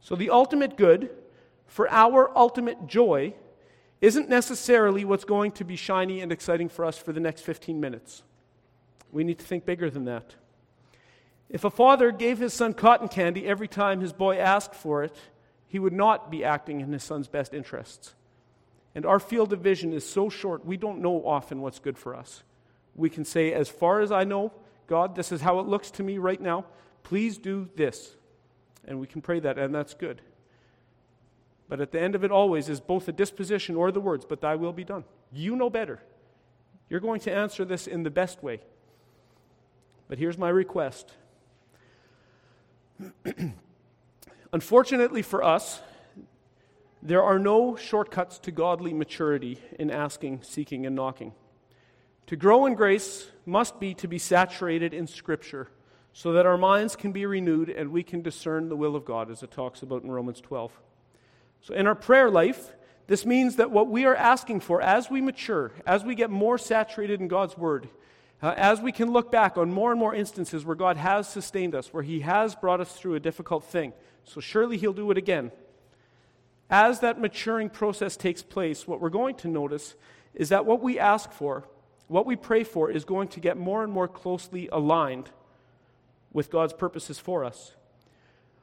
So 0.00 0.14
the 0.16 0.30
ultimate 0.30 0.76
good 0.76 1.10
for 1.66 1.88
our 1.90 2.36
ultimate 2.36 2.86
joy 2.86 3.34
isn't 4.00 4.28
necessarily 4.28 5.04
what's 5.04 5.24
going 5.24 5.52
to 5.52 5.64
be 5.64 5.76
shiny 5.76 6.20
and 6.20 6.30
exciting 6.30 6.68
for 6.68 6.84
us 6.84 6.96
for 6.96 7.12
the 7.12 7.20
next 7.20 7.42
15 7.42 7.80
minutes. 7.80 8.22
We 9.10 9.24
need 9.24 9.38
to 9.38 9.44
think 9.44 9.64
bigger 9.64 9.90
than 9.90 10.04
that. 10.04 10.34
If 11.48 11.64
a 11.64 11.70
father 11.70 12.12
gave 12.12 12.38
his 12.38 12.52
son 12.52 12.74
cotton 12.74 13.08
candy 13.08 13.46
every 13.46 13.68
time 13.68 14.00
his 14.00 14.12
boy 14.12 14.36
asked 14.36 14.74
for 14.74 15.02
it, 15.02 15.16
he 15.66 15.78
would 15.78 15.92
not 15.92 16.30
be 16.30 16.44
acting 16.44 16.80
in 16.80 16.92
his 16.92 17.02
son's 17.02 17.28
best 17.28 17.54
interests. 17.54 18.14
And 18.94 19.04
our 19.06 19.20
field 19.20 19.52
of 19.52 19.60
vision 19.60 19.92
is 19.92 20.08
so 20.08 20.28
short, 20.28 20.64
we 20.64 20.76
don't 20.76 21.00
know 21.00 21.26
often 21.26 21.60
what's 21.60 21.78
good 21.78 21.98
for 21.98 22.14
us. 22.14 22.42
We 22.94 23.10
can 23.10 23.24
say, 23.24 23.52
as 23.52 23.68
far 23.68 24.00
as 24.00 24.10
I 24.10 24.24
know, 24.24 24.52
God, 24.86 25.14
this 25.14 25.30
is 25.32 25.40
how 25.40 25.60
it 25.60 25.66
looks 25.66 25.90
to 25.92 26.02
me 26.02 26.18
right 26.18 26.40
now. 26.40 26.64
Please 27.02 27.38
do 27.38 27.68
this. 27.76 28.16
And 28.88 28.98
we 28.98 29.06
can 29.06 29.20
pray 29.20 29.38
that, 29.40 29.58
and 29.58 29.72
that's 29.74 29.92
good. 29.92 30.22
But 31.68 31.82
at 31.82 31.92
the 31.92 32.00
end 32.00 32.14
of 32.14 32.24
it 32.24 32.32
always 32.32 32.70
is 32.70 32.80
both 32.80 33.04
the 33.04 33.12
disposition 33.12 33.76
or 33.76 33.92
the 33.92 34.00
words, 34.00 34.24
but 34.26 34.40
thy 34.40 34.56
will 34.56 34.72
be 34.72 34.82
done. 34.82 35.04
You 35.30 35.54
know 35.54 35.68
better. 35.68 36.00
You're 36.88 37.00
going 37.00 37.20
to 37.20 37.32
answer 37.32 37.66
this 37.66 37.86
in 37.86 38.02
the 38.02 38.10
best 38.10 38.42
way. 38.42 38.60
But 40.08 40.18
here's 40.18 40.38
my 40.38 40.48
request. 40.48 41.12
Unfortunately 44.54 45.20
for 45.20 45.44
us, 45.44 45.82
there 47.02 47.22
are 47.22 47.38
no 47.38 47.76
shortcuts 47.76 48.38
to 48.40 48.50
godly 48.50 48.94
maturity 48.94 49.58
in 49.78 49.90
asking, 49.90 50.40
seeking, 50.42 50.86
and 50.86 50.96
knocking. 50.96 51.34
To 52.28 52.36
grow 52.36 52.64
in 52.64 52.74
grace 52.74 53.30
must 53.44 53.78
be 53.78 53.92
to 53.94 54.08
be 54.08 54.18
saturated 54.18 54.94
in 54.94 55.06
Scripture 55.06 55.68
so 56.18 56.32
that 56.32 56.46
our 56.46 56.58
minds 56.58 56.96
can 56.96 57.12
be 57.12 57.24
renewed 57.26 57.68
and 57.68 57.92
we 57.92 58.02
can 58.02 58.22
discern 58.22 58.68
the 58.68 58.74
will 58.74 58.96
of 58.96 59.04
God, 59.04 59.30
as 59.30 59.44
it 59.44 59.52
talks 59.52 59.82
about 59.82 60.02
in 60.02 60.10
Romans 60.10 60.40
12. 60.40 60.72
So, 61.60 61.74
in 61.74 61.86
our 61.86 61.94
prayer 61.94 62.28
life, 62.28 62.72
this 63.06 63.24
means 63.24 63.54
that 63.54 63.70
what 63.70 63.86
we 63.86 64.04
are 64.04 64.16
asking 64.16 64.58
for 64.58 64.82
as 64.82 65.08
we 65.08 65.20
mature, 65.20 65.70
as 65.86 66.02
we 66.02 66.16
get 66.16 66.28
more 66.28 66.58
saturated 66.58 67.20
in 67.20 67.28
God's 67.28 67.56
Word, 67.56 67.88
uh, 68.42 68.52
as 68.56 68.80
we 68.80 68.90
can 68.90 69.12
look 69.12 69.30
back 69.30 69.56
on 69.56 69.72
more 69.72 69.92
and 69.92 70.00
more 70.00 70.12
instances 70.12 70.64
where 70.64 70.74
God 70.74 70.96
has 70.96 71.28
sustained 71.28 71.76
us, 71.76 71.92
where 71.92 72.02
He 72.02 72.18
has 72.22 72.56
brought 72.56 72.80
us 72.80 72.92
through 72.94 73.14
a 73.14 73.20
difficult 73.20 73.62
thing, 73.62 73.92
so 74.24 74.40
surely 74.40 74.76
He'll 74.76 74.92
do 74.92 75.12
it 75.12 75.18
again. 75.18 75.52
As 76.68 76.98
that 76.98 77.20
maturing 77.20 77.70
process 77.70 78.16
takes 78.16 78.42
place, 78.42 78.88
what 78.88 79.00
we're 79.00 79.08
going 79.08 79.36
to 79.36 79.48
notice 79.48 79.94
is 80.34 80.48
that 80.48 80.66
what 80.66 80.82
we 80.82 80.98
ask 80.98 81.30
for, 81.30 81.62
what 82.08 82.26
we 82.26 82.34
pray 82.34 82.64
for, 82.64 82.90
is 82.90 83.04
going 83.04 83.28
to 83.28 83.38
get 83.38 83.56
more 83.56 83.84
and 83.84 83.92
more 83.92 84.08
closely 84.08 84.68
aligned 84.72 85.30
with 86.32 86.50
God's 86.50 86.72
purposes 86.72 87.18
for 87.18 87.44
us. 87.44 87.74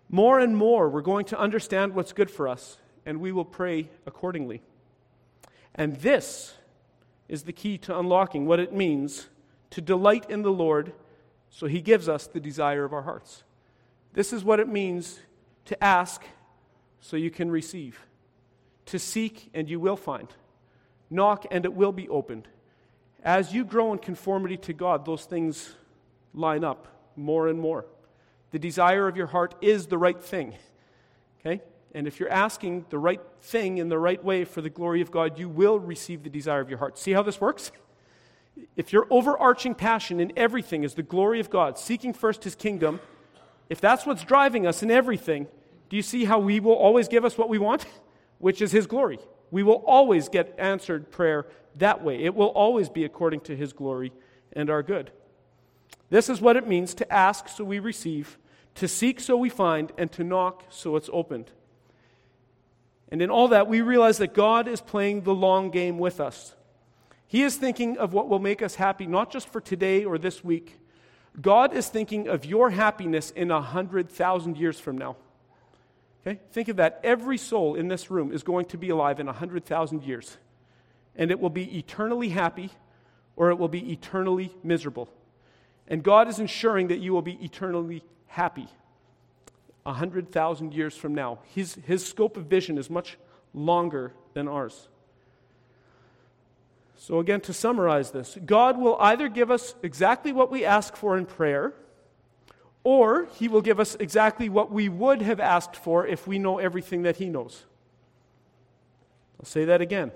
More 0.10 0.39
and 0.39 0.56
more, 0.56 0.89
we're 0.89 1.01
going 1.01 1.25
to 1.25 1.39
understand 1.39 1.95
what's 1.95 2.13
good 2.13 2.30
for 2.30 2.47
us, 2.47 2.78
and 3.06 3.19
we 3.19 3.32
will 3.32 3.45
pray 3.45 3.89
accordingly. 4.06 4.62
And 5.73 5.95
this 5.97 6.54
is 7.28 7.43
the 7.43 7.54
key 7.54 7.78
to 7.80 7.97
unlocking 7.97 8.45
what 8.45 8.60
it 8.60 8.73
means 8.73 9.28
to 9.71 9.82
delight 9.82 10.30
in 10.30 10.41
the 10.41 10.51
Lord 10.51 10.93
so 11.49 11.67
he 11.67 11.82
gives 11.82 12.08
us 12.08 12.28
the 12.28 12.39
desire 12.39 12.84
of 12.84 12.93
our 12.93 13.01
hearts. 13.01 13.43
This 14.13 14.32
is 14.32 14.43
what 14.43 14.60
it 14.60 14.67
means 14.67 15.19
to 15.65 15.84
ask 15.84 16.23
so 17.01 17.17
you 17.17 17.32
can 17.32 17.51
receive, 17.51 18.06
to 18.86 18.99
seek 18.99 19.49
and 19.54 19.69
you 19.69 19.80
will 19.80 19.97
find, 19.97 20.28
knock 21.10 21.45
and 21.51 21.65
it 21.65 21.73
will 21.73 21.91
be 21.91 22.08
opened. 22.10 22.47
As 23.23 23.54
you 23.54 23.65
grow 23.65 23.91
in 23.91 23.99
conformity 23.99 24.58
to 24.58 24.73
God, 24.73 25.06
those 25.06 25.25
things 25.25 25.75
line 26.34 26.63
up 26.63 26.88
more 27.15 27.47
and 27.47 27.60
more. 27.60 27.86
The 28.51 28.60
desire 28.60 29.08
of 29.08 29.17
your 29.17 29.28
heart 29.28 29.56
is 29.62 29.88
the 29.88 29.97
right 29.97 30.21
thing. 30.21 30.56
Okay? 31.39 31.62
And 31.93 32.08
if 32.08 32.19
you're 32.19 32.30
asking 32.30 32.86
the 32.89 32.99
right 32.99 33.21
thing 33.41 33.78
in 33.78 33.89
the 33.89 33.99
right 33.99 34.23
way 34.23 34.45
for 34.45 34.62
the 34.62 34.69
glory 34.69 35.01
of 35.01 35.12
God, 35.12 35.39
you 35.39 35.49
will 35.49 35.80
receive 35.80 36.23
the 36.23 36.30
desire 36.30 36.62
of 36.62 36.69
your 36.69 36.80
heart. 36.80 36.97
See 36.97 37.12
how 37.12 37.23
this 37.23 37.39
works? 37.39 37.71
if 38.75 38.93
your 38.93 39.08
overarching 39.10 39.75
passion 39.75 40.19
in 40.19 40.32
everything 40.36 40.84
is 40.84 40.93
the 40.93 41.04
glory 41.04 41.39
of 41.39 41.49
God, 41.49 41.78
seeking 41.78 42.13
first 42.13 42.43
his 42.43 42.56
kingdom, 42.56 42.99
if 43.69 43.82
that's 43.82 44.06
what's 44.06 44.23
driving 44.23 44.67
us 44.67 44.84
in 44.84 44.91
everything, 44.91 45.47
do 45.89 45.95
you 45.95 46.01
see 46.01 46.25
how 46.25 46.45
he 46.47 46.60
will 46.60 46.73
always 46.73 47.08
give 47.08 47.25
us 47.25 47.38
what 47.38 47.49
we 47.49 47.58
want? 47.58 47.86
Which 48.39 48.62
is 48.62 48.71
his 48.71 48.88
glory. 48.88 49.19
We 49.51 49.63
will 49.63 49.84
always 49.86 50.30
get 50.30 50.56
answered 50.58 51.12
prayer 51.12 51.47
that 51.78 52.04
way. 52.04 52.23
It 52.23 52.36
will 52.36 52.47
always 52.47 52.89
be 52.89 53.04
according 53.06 53.41
to 53.41 53.56
his 53.56 53.73
glory 53.73 54.12
and 54.54 54.69
our 54.69 54.84
good. 54.84 55.12
This 56.09 56.29
is 56.29 56.41
what 56.41 56.55
it 56.55 56.67
means 56.67 56.93
to 56.95 57.11
ask 57.11 57.47
so 57.47 57.63
we 57.63 57.79
receive, 57.79 58.37
to 58.75 58.87
seek 58.87 59.19
so 59.19 59.37
we 59.37 59.49
find, 59.49 59.91
and 59.97 60.11
to 60.13 60.23
knock 60.23 60.65
so 60.69 60.95
it's 60.95 61.09
opened. 61.11 61.51
And 63.09 63.21
in 63.21 63.29
all 63.29 63.49
that, 63.49 63.67
we 63.67 63.81
realize 63.81 64.17
that 64.17 64.33
God 64.33 64.67
is 64.67 64.81
playing 64.81 65.21
the 65.21 65.33
long 65.33 65.69
game 65.69 65.97
with 65.97 66.19
us. 66.19 66.55
He 67.27 67.43
is 67.43 67.55
thinking 67.55 67.97
of 67.97 68.13
what 68.13 68.29
will 68.29 68.39
make 68.39 68.61
us 68.61 68.75
happy, 68.75 69.07
not 69.07 69.31
just 69.31 69.49
for 69.49 69.61
today 69.61 70.05
or 70.05 70.17
this 70.17 70.43
week. 70.43 70.79
God 71.41 71.73
is 71.73 71.87
thinking 71.87 72.27
of 72.27 72.45
your 72.45 72.69
happiness 72.69 73.31
in 73.31 73.51
a 73.51 73.61
hundred 73.61 74.09
thousand 74.09 74.57
years 74.57 74.79
from 74.79 74.97
now. 74.97 75.17
Okay? 76.25 76.39
Think 76.51 76.69
of 76.69 76.77
that. 76.77 76.99
Every 77.03 77.37
soul 77.37 77.75
in 77.75 77.87
this 77.87 78.09
room 78.09 78.31
is 78.31 78.41
going 78.43 78.65
to 78.65 78.77
be 78.77 78.89
alive 78.89 79.19
in 79.19 79.27
a 79.27 79.33
hundred 79.33 79.65
thousand 79.65 80.03
years. 80.03 80.37
And 81.15 81.31
it 81.31 81.39
will 81.39 81.49
be 81.49 81.77
eternally 81.77 82.29
happy 82.29 82.71
or 83.35 83.49
it 83.49 83.55
will 83.55 83.67
be 83.67 83.91
eternally 83.91 84.53
miserable. 84.63 85.09
And 85.87 86.03
God 86.03 86.27
is 86.27 86.39
ensuring 86.39 86.87
that 86.87 86.99
you 86.99 87.13
will 87.13 87.21
be 87.21 87.37
eternally 87.43 88.03
happy 88.27 88.67
a 89.85 89.93
hundred 89.93 90.31
thousand 90.31 90.73
years 90.73 90.95
from 90.95 91.13
now. 91.13 91.39
His, 91.53 91.75
his 91.85 92.05
scope 92.05 92.37
of 92.37 92.45
vision 92.45 92.77
is 92.77 92.89
much 92.89 93.17
longer 93.53 94.13
than 94.33 94.47
ours. 94.47 94.87
So, 96.97 97.19
again, 97.19 97.41
to 97.41 97.53
summarize 97.53 98.11
this, 98.11 98.37
God 98.45 98.79
will 98.79 98.97
either 98.99 99.29
give 99.29 99.51
us 99.51 99.75
exactly 99.83 100.33
what 100.33 100.49
we 100.49 100.65
ask 100.65 100.95
for 100.95 101.17
in 101.17 101.25
prayer, 101.25 101.73
or 102.83 103.27
He 103.35 103.47
will 103.47 103.61
give 103.61 103.79
us 103.79 103.95
exactly 103.99 104.49
what 104.49 104.71
we 104.71 104.89
would 104.89 105.21
have 105.21 105.39
asked 105.39 105.75
for 105.75 106.07
if 106.07 106.25
we 106.25 106.39
know 106.39 106.57
everything 106.57 107.03
that 107.03 107.17
He 107.17 107.29
knows. 107.29 107.65
I'll 109.39 109.45
say 109.45 109.65
that 109.65 109.81
again. 109.81 110.11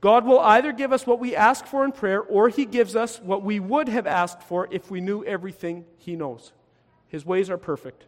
God 0.00 0.24
will 0.24 0.38
either 0.38 0.72
give 0.72 0.92
us 0.92 1.06
what 1.06 1.18
we 1.18 1.34
ask 1.34 1.66
for 1.66 1.84
in 1.84 1.92
prayer, 1.92 2.20
or 2.20 2.48
He 2.48 2.64
gives 2.64 2.94
us 2.94 3.20
what 3.20 3.42
we 3.42 3.58
would 3.58 3.88
have 3.88 4.06
asked 4.06 4.42
for 4.42 4.68
if 4.70 4.90
we 4.90 5.00
knew 5.00 5.24
everything 5.24 5.84
He 5.98 6.14
knows. 6.14 6.52
His 7.08 7.26
ways 7.26 7.50
are 7.50 7.58
perfect. 7.58 8.04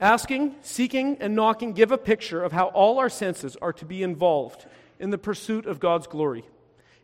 Asking, 0.00 0.56
seeking, 0.60 1.16
and 1.20 1.34
knocking 1.34 1.72
give 1.72 1.90
a 1.90 1.98
picture 1.98 2.42
of 2.42 2.52
how 2.52 2.66
all 2.66 2.98
our 2.98 3.08
senses 3.08 3.56
are 3.62 3.72
to 3.74 3.84
be 3.84 4.02
involved 4.02 4.66
in 5.00 5.10
the 5.10 5.18
pursuit 5.18 5.66
of 5.66 5.80
God's 5.80 6.06
glory, 6.06 6.44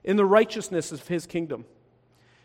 in 0.05 0.17
the 0.17 0.25
righteousness 0.25 0.93
of 0.93 1.09
His 1.09 1.27
kingdom. 1.27 1.65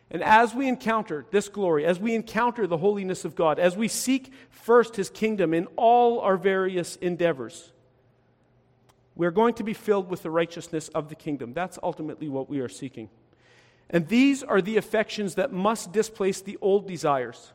And 0.09 0.23
as 0.23 0.55
we 0.55 0.67
encounter 0.67 1.25
this 1.29 1.49
glory, 1.49 1.85
as 1.85 1.99
we 1.99 2.15
encounter 2.15 2.65
the 2.65 2.77
holiness 2.77 3.25
of 3.25 3.35
God, 3.35 3.59
as 3.59 3.75
we 3.77 3.87
seek 3.87 4.31
first 4.49 4.95
His 4.95 5.09
kingdom 5.09 5.53
in 5.53 5.67
all 5.75 6.21
our 6.21 6.37
various 6.37 6.95
endeavors, 6.95 7.71
we're 9.15 9.31
going 9.31 9.53
to 9.55 9.63
be 9.63 9.73
filled 9.73 10.09
with 10.09 10.23
the 10.23 10.31
righteousness 10.31 10.89
of 10.89 11.09
the 11.09 11.15
kingdom. 11.15 11.53
That's 11.53 11.77
ultimately 11.83 12.29
what 12.29 12.49
we 12.49 12.59
are 12.59 12.69
seeking. 12.69 13.09
And 13.89 14.07
these 14.07 14.43
are 14.43 14.61
the 14.61 14.77
affections 14.77 15.35
that 15.35 15.51
must 15.51 15.91
displace 15.91 16.41
the 16.41 16.57
old 16.61 16.87
desires. 16.87 17.51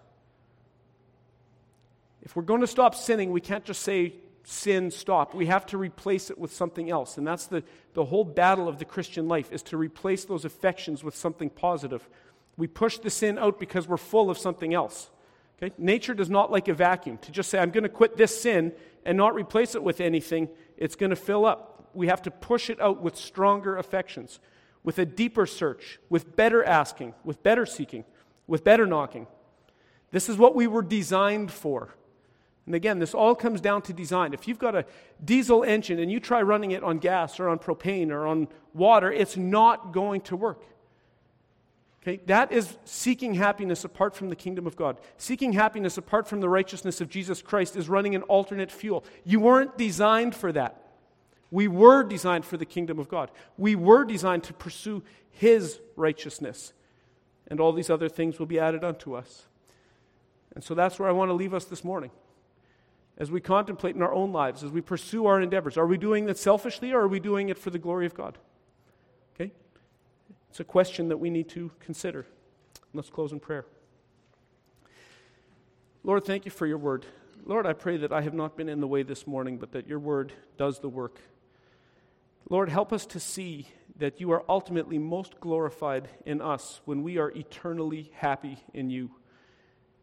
If 2.22 2.34
we're 2.34 2.42
going 2.42 2.62
to 2.62 2.66
stop 2.66 2.94
sinning, 2.94 3.30
we 3.30 3.40
can't 3.40 3.64
just 3.64 3.82
say, 3.82 4.14
sin 4.44 4.90
stop. 4.90 5.34
We 5.34 5.46
have 5.46 5.66
to 5.66 5.78
replace 5.78 6.30
it 6.30 6.38
with 6.38 6.52
something 6.52 6.90
else. 6.90 7.18
And 7.18 7.26
that's 7.26 7.46
the, 7.46 7.62
the 7.94 8.04
whole 8.04 8.24
battle 8.24 8.68
of 8.68 8.78
the 8.78 8.84
Christian 8.84 9.28
life, 9.28 9.52
is 9.52 9.62
to 9.64 9.76
replace 9.76 10.24
those 10.24 10.44
affections 10.44 11.04
with 11.04 11.16
something 11.16 11.50
positive. 11.50 12.08
We 12.56 12.66
push 12.66 12.98
the 12.98 13.10
sin 13.10 13.38
out 13.38 13.58
because 13.58 13.88
we're 13.88 13.96
full 13.96 14.30
of 14.30 14.38
something 14.38 14.74
else. 14.74 15.10
Okay? 15.58 15.74
Nature 15.78 16.14
does 16.14 16.30
not 16.30 16.50
like 16.50 16.68
a 16.68 16.74
vacuum. 16.74 17.18
To 17.18 17.32
just 17.32 17.50
say, 17.50 17.58
I'm 17.58 17.70
going 17.70 17.84
to 17.84 17.88
quit 17.88 18.16
this 18.16 18.38
sin 18.40 18.72
and 19.04 19.16
not 19.16 19.34
replace 19.34 19.74
it 19.74 19.82
with 19.82 20.00
anything, 20.00 20.48
it's 20.76 20.96
going 20.96 21.10
to 21.10 21.16
fill 21.16 21.46
up. 21.46 21.90
We 21.94 22.08
have 22.08 22.22
to 22.22 22.30
push 22.30 22.70
it 22.70 22.80
out 22.80 23.02
with 23.02 23.16
stronger 23.16 23.76
affections, 23.76 24.40
with 24.82 24.98
a 24.98 25.06
deeper 25.06 25.46
search, 25.46 26.00
with 26.10 26.36
better 26.36 26.64
asking, 26.64 27.14
with 27.24 27.42
better 27.42 27.66
seeking, 27.66 28.04
with 28.46 28.64
better 28.64 28.86
knocking. 28.86 29.26
This 30.10 30.28
is 30.28 30.36
what 30.36 30.54
we 30.54 30.66
were 30.66 30.82
designed 30.82 31.50
for. 31.50 31.94
And 32.66 32.74
again, 32.74 32.98
this 32.98 33.14
all 33.14 33.34
comes 33.34 33.60
down 33.60 33.82
to 33.82 33.92
design. 33.92 34.32
If 34.32 34.48
you've 34.48 34.58
got 34.58 34.74
a 34.74 34.86
diesel 35.24 35.64
engine 35.64 35.98
and 35.98 36.10
you 36.10 36.18
try 36.18 36.40
running 36.42 36.70
it 36.70 36.82
on 36.82 36.98
gas 36.98 37.38
or 37.38 37.48
on 37.48 37.58
propane 37.58 38.10
or 38.10 38.26
on 38.26 38.48
water, 38.72 39.12
it's 39.12 39.36
not 39.36 39.92
going 39.92 40.22
to 40.22 40.36
work. 40.36 40.62
Okay? 42.04 42.20
That 42.26 42.52
is 42.52 42.76
seeking 42.84 43.34
happiness 43.34 43.84
apart 43.84 44.14
from 44.14 44.28
the 44.28 44.36
kingdom 44.36 44.66
of 44.66 44.76
God. 44.76 44.98
Seeking 45.16 45.54
happiness 45.54 45.96
apart 45.96 46.28
from 46.28 46.40
the 46.40 46.48
righteousness 46.48 47.00
of 47.00 47.08
Jesus 47.08 47.40
Christ 47.40 47.76
is 47.76 47.88
running 47.88 48.14
an 48.14 48.22
alternate 48.22 48.70
fuel. 48.70 49.04
You 49.24 49.40
weren't 49.40 49.78
designed 49.78 50.34
for 50.34 50.52
that. 50.52 50.82
We 51.50 51.66
were 51.66 52.02
designed 52.02 52.44
for 52.44 52.56
the 52.56 52.66
kingdom 52.66 52.98
of 52.98 53.08
God. 53.08 53.30
We 53.56 53.74
were 53.74 54.04
designed 54.04 54.44
to 54.44 54.52
pursue 54.52 55.02
His 55.30 55.80
righteousness. 55.96 56.74
And 57.48 57.58
all 57.58 57.72
these 57.72 57.90
other 57.90 58.08
things 58.08 58.38
will 58.38 58.46
be 58.46 58.58
added 58.58 58.84
unto 58.84 59.14
us. 59.14 59.46
And 60.54 60.62
so 60.62 60.74
that's 60.74 60.98
where 60.98 61.08
I 61.08 61.12
want 61.12 61.30
to 61.30 61.34
leave 61.34 61.54
us 61.54 61.64
this 61.64 61.84
morning 61.84 62.10
as 63.16 63.30
we 63.30 63.40
contemplate 63.40 63.94
in 63.94 64.02
our 64.02 64.12
own 64.12 64.32
lives, 64.32 64.64
as 64.64 64.70
we 64.70 64.80
pursue 64.80 65.26
our 65.26 65.40
endeavors? 65.40 65.76
Are 65.76 65.86
we 65.86 65.96
doing 65.96 66.28
it 66.28 66.38
selfishly 66.38 66.92
or 66.92 67.02
are 67.02 67.08
we 67.08 67.20
doing 67.20 67.48
it 67.48 67.58
for 67.58 67.70
the 67.70 67.78
glory 67.78 68.06
of 68.06 68.14
God? 68.14 68.38
It's 70.54 70.60
a 70.60 70.62
question 70.62 71.08
that 71.08 71.16
we 71.16 71.30
need 71.30 71.48
to 71.48 71.72
consider. 71.80 72.26
Let's 72.92 73.10
close 73.10 73.32
in 73.32 73.40
prayer. 73.40 73.66
Lord, 76.04 76.24
thank 76.24 76.44
you 76.44 76.52
for 76.52 76.64
your 76.64 76.78
word. 76.78 77.06
Lord, 77.44 77.66
I 77.66 77.72
pray 77.72 77.96
that 77.96 78.12
I 78.12 78.20
have 78.20 78.34
not 78.34 78.56
been 78.56 78.68
in 78.68 78.78
the 78.80 78.86
way 78.86 79.02
this 79.02 79.26
morning, 79.26 79.58
but 79.58 79.72
that 79.72 79.88
your 79.88 79.98
word 79.98 80.32
does 80.56 80.78
the 80.78 80.88
work. 80.88 81.18
Lord, 82.48 82.68
help 82.68 82.92
us 82.92 83.04
to 83.06 83.18
see 83.18 83.66
that 83.96 84.20
you 84.20 84.30
are 84.30 84.44
ultimately 84.48 84.96
most 84.96 85.40
glorified 85.40 86.08
in 86.24 86.40
us 86.40 86.80
when 86.84 87.02
we 87.02 87.18
are 87.18 87.32
eternally 87.32 88.12
happy 88.14 88.58
in 88.72 88.90
you. 88.90 89.10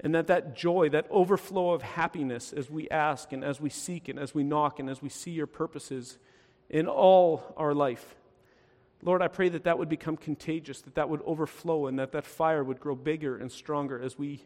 And 0.01 0.13
that 0.15 0.27
that 0.27 0.53
joy, 0.53 0.89
that 0.89 1.07
overflow 1.09 1.71
of 1.71 1.81
happiness 1.81 2.51
as 2.51 2.69
we 2.69 2.89
ask 2.89 3.31
and 3.31 3.41
as 3.41 3.61
we 3.61 3.69
seek 3.69 4.09
and 4.09 4.19
as 4.19 4.35
we 4.35 4.43
knock 4.43 4.79
and 4.79 4.89
as 4.89 5.01
we 5.01 5.07
see 5.07 5.31
your 5.31 5.47
purposes 5.47 6.17
in 6.69 6.87
all 6.87 7.53
our 7.55 7.73
life. 7.73 8.15
Lord, 9.03 9.21
I 9.21 9.27
pray 9.27 9.49
that 9.49 9.63
that 9.63 9.79
would 9.79 9.89
become 9.89 10.15
contagious, 10.15 10.81
that 10.81 10.95
that 10.95 11.09
would 11.09 11.21
overflow, 11.23 11.87
and 11.87 11.97
that 11.97 12.11
that 12.11 12.25
fire 12.25 12.63
would 12.63 12.79
grow 12.79 12.95
bigger 12.95 13.37
and 13.37 13.51
stronger 13.51 13.99
as 13.99 14.17
we 14.17 14.43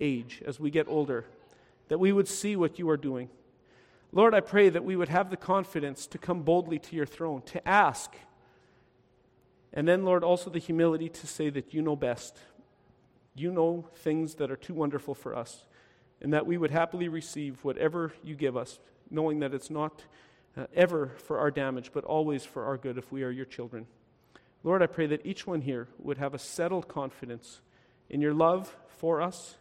age, 0.00 0.42
as 0.46 0.60
we 0.60 0.70
get 0.70 0.86
older, 0.88 1.24
that 1.88 1.98
we 1.98 2.12
would 2.12 2.28
see 2.28 2.54
what 2.54 2.78
you 2.78 2.88
are 2.88 2.96
doing. 2.96 3.28
Lord, 4.12 4.34
I 4.34 4.40
pray 4.40 4.68
that 4.68 4.84
we 4.84 4.96
would 4.96 5.08
have 5.08 5.30
the 5.30 5.36
confidence 5.36 6.06
to 6.08 6.18
come 6.18 6.42
boldly 6.42 6.78
to 6.78 6.96
your 6.96 7.06
throne, 7.06 7.42
to 7.46 7.68
ask. 7.68 8.14
And 9.72 9.86
then, 9.88 10.04
Lord, 10.04 10.22
also 10.22 10.50
the 10.50 10.58
humility 10.58 11.08
to 11.08 11.26
say 11.26 11.50
that 11.50 11.74
you 11.74 11.82
know 11.82 11.96
best. 11.96 12.38
You 13.34 13.52
know 13.52 13.88
things 13.96 14.36
that 14.36 14.50
are 14.50 14.56
too 14.56 14.74
wonderful 14.74 15.14
for 15.14 15.34
us, 15.34 15.64
and 16.20 16.32
that 16.32 16.46
we 16.46 16.56
would 16.56 16.70
happily 16.70 17.08
receive 17.08 17.64
whatever 17.64 18.12
you 18.22 18.36
give 18.36 18.56
us, 18.56 18.78
knowing 19.10 19.40
that 19.40 19.52
it's 19.52 19.68
not 19.68 20.04
uh, 20.56 20.66
ever 20.74 21.12
for 21.18 21.38
our 21.38 21.50
damage, 21.50 21.90
but 21.92 22.04
always 22.04 22.44
for 22.44 22.64
our 22.64 22.76
good 22.76 22.98
if 22.98 23.12
we 23.12 23.22
are 23.22 23.30
your 23.30 23.44
children. 23.44 23.86
Lord, 24.64 24.82
I 24.82 24.86
pray 24.86 25.06
that 25.06 25.24
each 25.24 25.46
one 25.46 25.60
here 25.60 25.88
would 25.98 26.18
have 26.18 26.34
a 26.34 26.38
settled 26.38 26.88
confidence 26.88 27.60
in 28.08 28.20
your 28.20 28.34
love 28.34 28.74
for 28.98 29.20
us, 29.20 29.56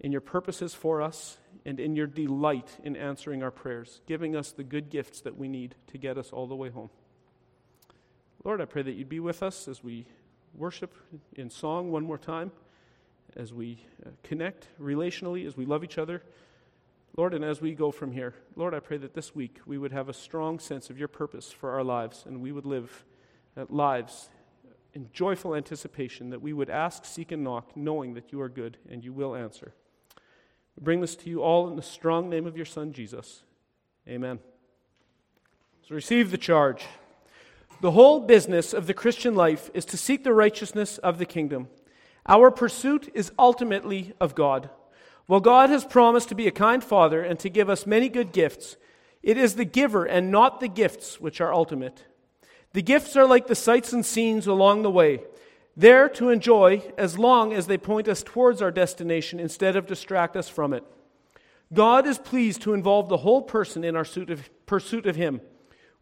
in 0.00 0.12
your 0.12 0.20
purposes 0.20 0.74
for 0.74 1.02
us, 1.02 1.38
and 1.64 1.78
in 1.78 1.94
your 1.96 2.06
delight 2.06 2.78
in 2.82 2.96
answering 2.96 3.42
our 3.42 3.50
prayers, 3.50 4.00
giving 4.06 4.34
us 4.34 4.52
the 4.52 4.64
good 4.64 4.90
gifts 4.90 5.20
that 5.20 5.36
we 5.36 5.48
need 5.48 5.74
to 5.88 5.98
get 5.98 6.18
us 6.18 6.30
all 6.30 6.46
the 6.46 6.56
way 6.56 6.70
home. 6.70 6.90
Lord, 8.44 8.60
I 8.60 8.64
pray 8.64 8.82
that 8.82 8.94
you'd 8.94 9.08
be 9.08 9.20
with 9.20 9.42
us 9.42 9.68
as 9.68 9.84
we 9.84 10.06
worship 10.54 10.94
in 11.34 11.50
song 11.50 11.92
one 11.92 12.04
more 12.04 12.18
time, 12.18 12.50
as 13.36 13.52
we 13.52 13.78
uh, 14.04 14.10
connect 14.22 14.66
relationally, 14.80 15.46
as 15.46 15.56
we 15.56 15.64
love 15.64 15.84
each 15.84 15.98
other. 15.98 16.22
Lord, 17.14 17.34
and 17.34 17.44
as 17.44 17.60
we 17.60 17.74
go 17.74 17.90
from 17.90 18.12
here, 18.12 18.34
Lord, 18.56 18.72
I 18.72 18.80
pray 18.80 18.96
that 18.96 19.12
this 19.12 19.34
week 19.34 19.58
we 19.66 19.76
would 19.76 19.92
have 19.92 20.08
a 20.08 20.14
strong 20.14 20.58
sense 20.58 20.88
of 20.88 20.98
your 20.98 21.08
purpose 21.08 21.52
for 21.52 21.70
our 21.72 21.84
lives 21.84 22.24
and 22.26 22.40
we 22.40 22.52
would 22.52 22.64
live 22.64 23.04
uh, 23.54 23.66
lives 23.68 24.30
in 24.94 25.10
joyful 25.12 25.54
anticipation 25.54 26.30
that 26.30 26.40
we 26.40 26.54
would 26.54 26.70
ask, 26.70 27.04
seek, 27.04 27.30
and 27.30 27.44
knock, 27.44 27.76
knowing 27.76 28.14
that 28.14 28.32
you 28.32 28.40
are 28.40 28.48
good 28.48 28.78
and 28.90 29.04
you 29.04 29.12
will 29.12 29.34
answer. 29.34 29.74
We 30.76 30.84
bring 30.84 31.02
this 31.02 31.14
to 31.16 31.28
you 31.28 31.42
all 31.42 31.68
in 31.68 31.76
the 31.76 31.82
strong 31.82 32.30
name 32.30 32.46
of 32.46 32.56
your 32.56 32.64
Son, 32.64 32.94
Jesus. 32.94 33.42
Amen. 34.08 34.38
So 35.86 35.94
receive 35.94 36.30
the 36.30 36.38
charge. 36.38 36.86
The 37.82 37.90
whole 37.90 38.20
business 38.20 38.72
of 38.72 38.86
the 38.86 38.94
Christian 38.94 39.34
life 39.34 39.70
is 39.74 39.84
to 39.86 39.98
seek 39.98 40.24
the 40.24 40.32
righteousness 40.32 40.96
of 40.98 41.18
the 41.18 41.26
kingdom. 41.26 41.68
Our 42.26 42.50
pursuit 42.50 43.10
is 43.12 43.32
ultimately 43.38 44.14
of 44.18 44.34
God. 44.34 44.70
While 45.32 45.40
God 45.40 45.70
has 45.70 45.86
promised 45.86 46.28
to 46.28 46.34
be 46.34 46.46
a 46.46 46.50
kind 46.50 46.84
father 46.84 47.22
and 47.22 47.38
to 47.38 47.48
give 47.48 47.70
us 47.70 47.86
many 47.86 48.10
good 48.10 48.32
gifts, 48.32 48.76
it 49.22 49.38
is 49.38 49.54
the 49.54 49.64
giver 49.64 50.04
and 50.04 50.30
not 50.30 50.60
the 50.60 50.68
gifts 50.68 51.22
which 51.22 51.40
are 51.40 51.54
ultimate. 51.54 52.04
The 52.74 52.82
gifts 52.82 53.16
are 53.16 53.26
like 53.26 53.46
the 53.46 53.54
sights 53.54 53.94
and 53.94 54.04
scenes 54.04 54.46
along 54.46 54.82
the 54.82 54.90
way, 54.90 55.20
there 55.74 56.10
to 56.10 56.28
enjoy 56.28 56.82
as 56.98 57.18
long 57.18 57.54
as 57.54 57.66
they 57.66 57.78
point 57.78 58.08
us 58.08 58.22
towards 58.22 58.60
our 58.60 58.70
destination 58.70 59.40
instead 59.40 59.74
of 59.74 59.86
distract 59.86 60.36
us 60.36 60.50
from 60.50 60.74
it. 60.74 60.84
God 61.72 62.06
is 62.06 62.18
pleased 62.18 62.60
to 62.60 62.74
involve 62.74 63.08
the 63.08 63.16
whole 63.16 63.40
person 63.40 63.84
in 63.84 63.96
our 63.96 64.04
pursuit 64.66 65.06
of 65.06 65.16
Him. 65.16 65.40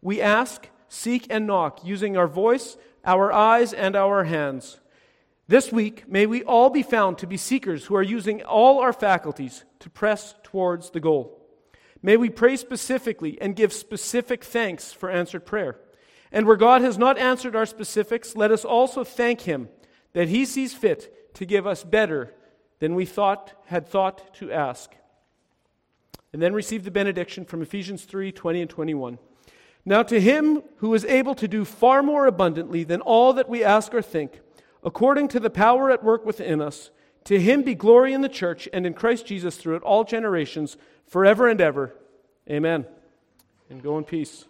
We 0.01 0.19
ask, 0.19 0.67
seek, 0.89 1.27
and 1.29 1.47
knock 1.47 1.85
using 1.85 2.17
our 2.17 2.27
voice, 2.27 2.75
our 3.05 3.31
eyes, 3.31 3.71
and 3.71 3.95
our 3.95 4.25
hands. 4.25 4.81
This 5.51 5.69
week, 5.69 6.07
may 6.07 6.27
we 6.27 6.43
all 6.43 6.69
be 6.69 6.81
found 6.81 7.17
to 7.17 7.27
be 7.27 7.35
seekers 7.35 7.87
who 7.87 7.95
are 7.97 8.01
using 8.01 8.41
all 8.41 8.79
our 8.79 8.93
faculties 8.93 9.65
to 9.79 9.89
press 9.89 10.33
towards 10.43 10.91
the 10.91 11.01
goal. 11.01 11.45
May 12.01 12.15
we 12.15 12.29
pray 12.29 12.55
specifically 12.55 13.37
and 13.41 13.53
give 13.53 13.73
specific 13.73 14.45
thanks 14.45 14.93
for 14.93 15.09
answered 15.09 15.45
prayer. 15.45 15.77
And 16.31 16.47
where 16.47 16.55
God 16.55 16.81
has 16.83 16.97
not 16.97 17.17
answered 17.17 17.53
our 17.53 17.65
specifics, 17.65 18.33
let 18.33 18.49
us 18.49 18.63
also 18.63 19.03
thank 19.03 19.41
Him 19.41 19.67
that 20.13 20.29
He 20.29 20.45
sees 20.45 20.73
fit 20.73 21.33
to 21.33 21.45
give 21.45 21.67
us 21.67 21.83
better 21.83 22.33
than 22.79 22.95
we 22.95 23.03
thought 23.03 23.51
had 23.65 23.85
thought 23.85 24.33
to 24.35 24.53
ask. 24.53 24.95
And 26.31 26.41
then 26.41 26.53
receive 26.53 26.85
the 26.85 26.91
benediction 26.91 27.43
from 27.43 27.61
Ephesians 27.61 28.05
3 28.05 28.31
20 28.31 28.61
and 28.61 28.69
21. 28.69 29.19
Now, 29.83 30.01
to 30.03 30.21
Him 30.21 30.63
who 30.77 30.93
is 30.93 31.03
able 31.03 31.35
to 31.35 31.47
do 31.49 31.65
far 31.65 32.01
more 32.01 32.25
abundantly 32.25 32.85
than 32.85 33.01
all 33.01 33.33
that 33.33 33.49
we 33.49 33.65
ask 33.65 33.93
or 33.93 34.01
think, 34.01 34.39
according 34.83 35.27
to 35.29 35.39
the 35.39 35.49
power 35.49 35.91
at 35.91 36.03
work 36.03 36.25
within 36.25 36.61
us. 36.61 36.89
To 37.25 37.39
him 37.39 37.61
be 37.61 37.75
glory 37.75 38.13
in 38.13 38.21
the 38.21 38.29
church 38.29 38.67
and 38.73 38.85
in 38.85 38.93
Christ 38.93 39.27
Jesus 39.27 39.57
throughout 39.57 39.83
all 39.83 40.03
generations, 40.03 40.77
forever 41.05 41.47
and 41.47 41.61
ever. 41.61 41.95
Amen. 42.49 42.85
And 43.69 43.83
go 43.83 43.97
in 43.97 44.03
peace. 44.03 44.45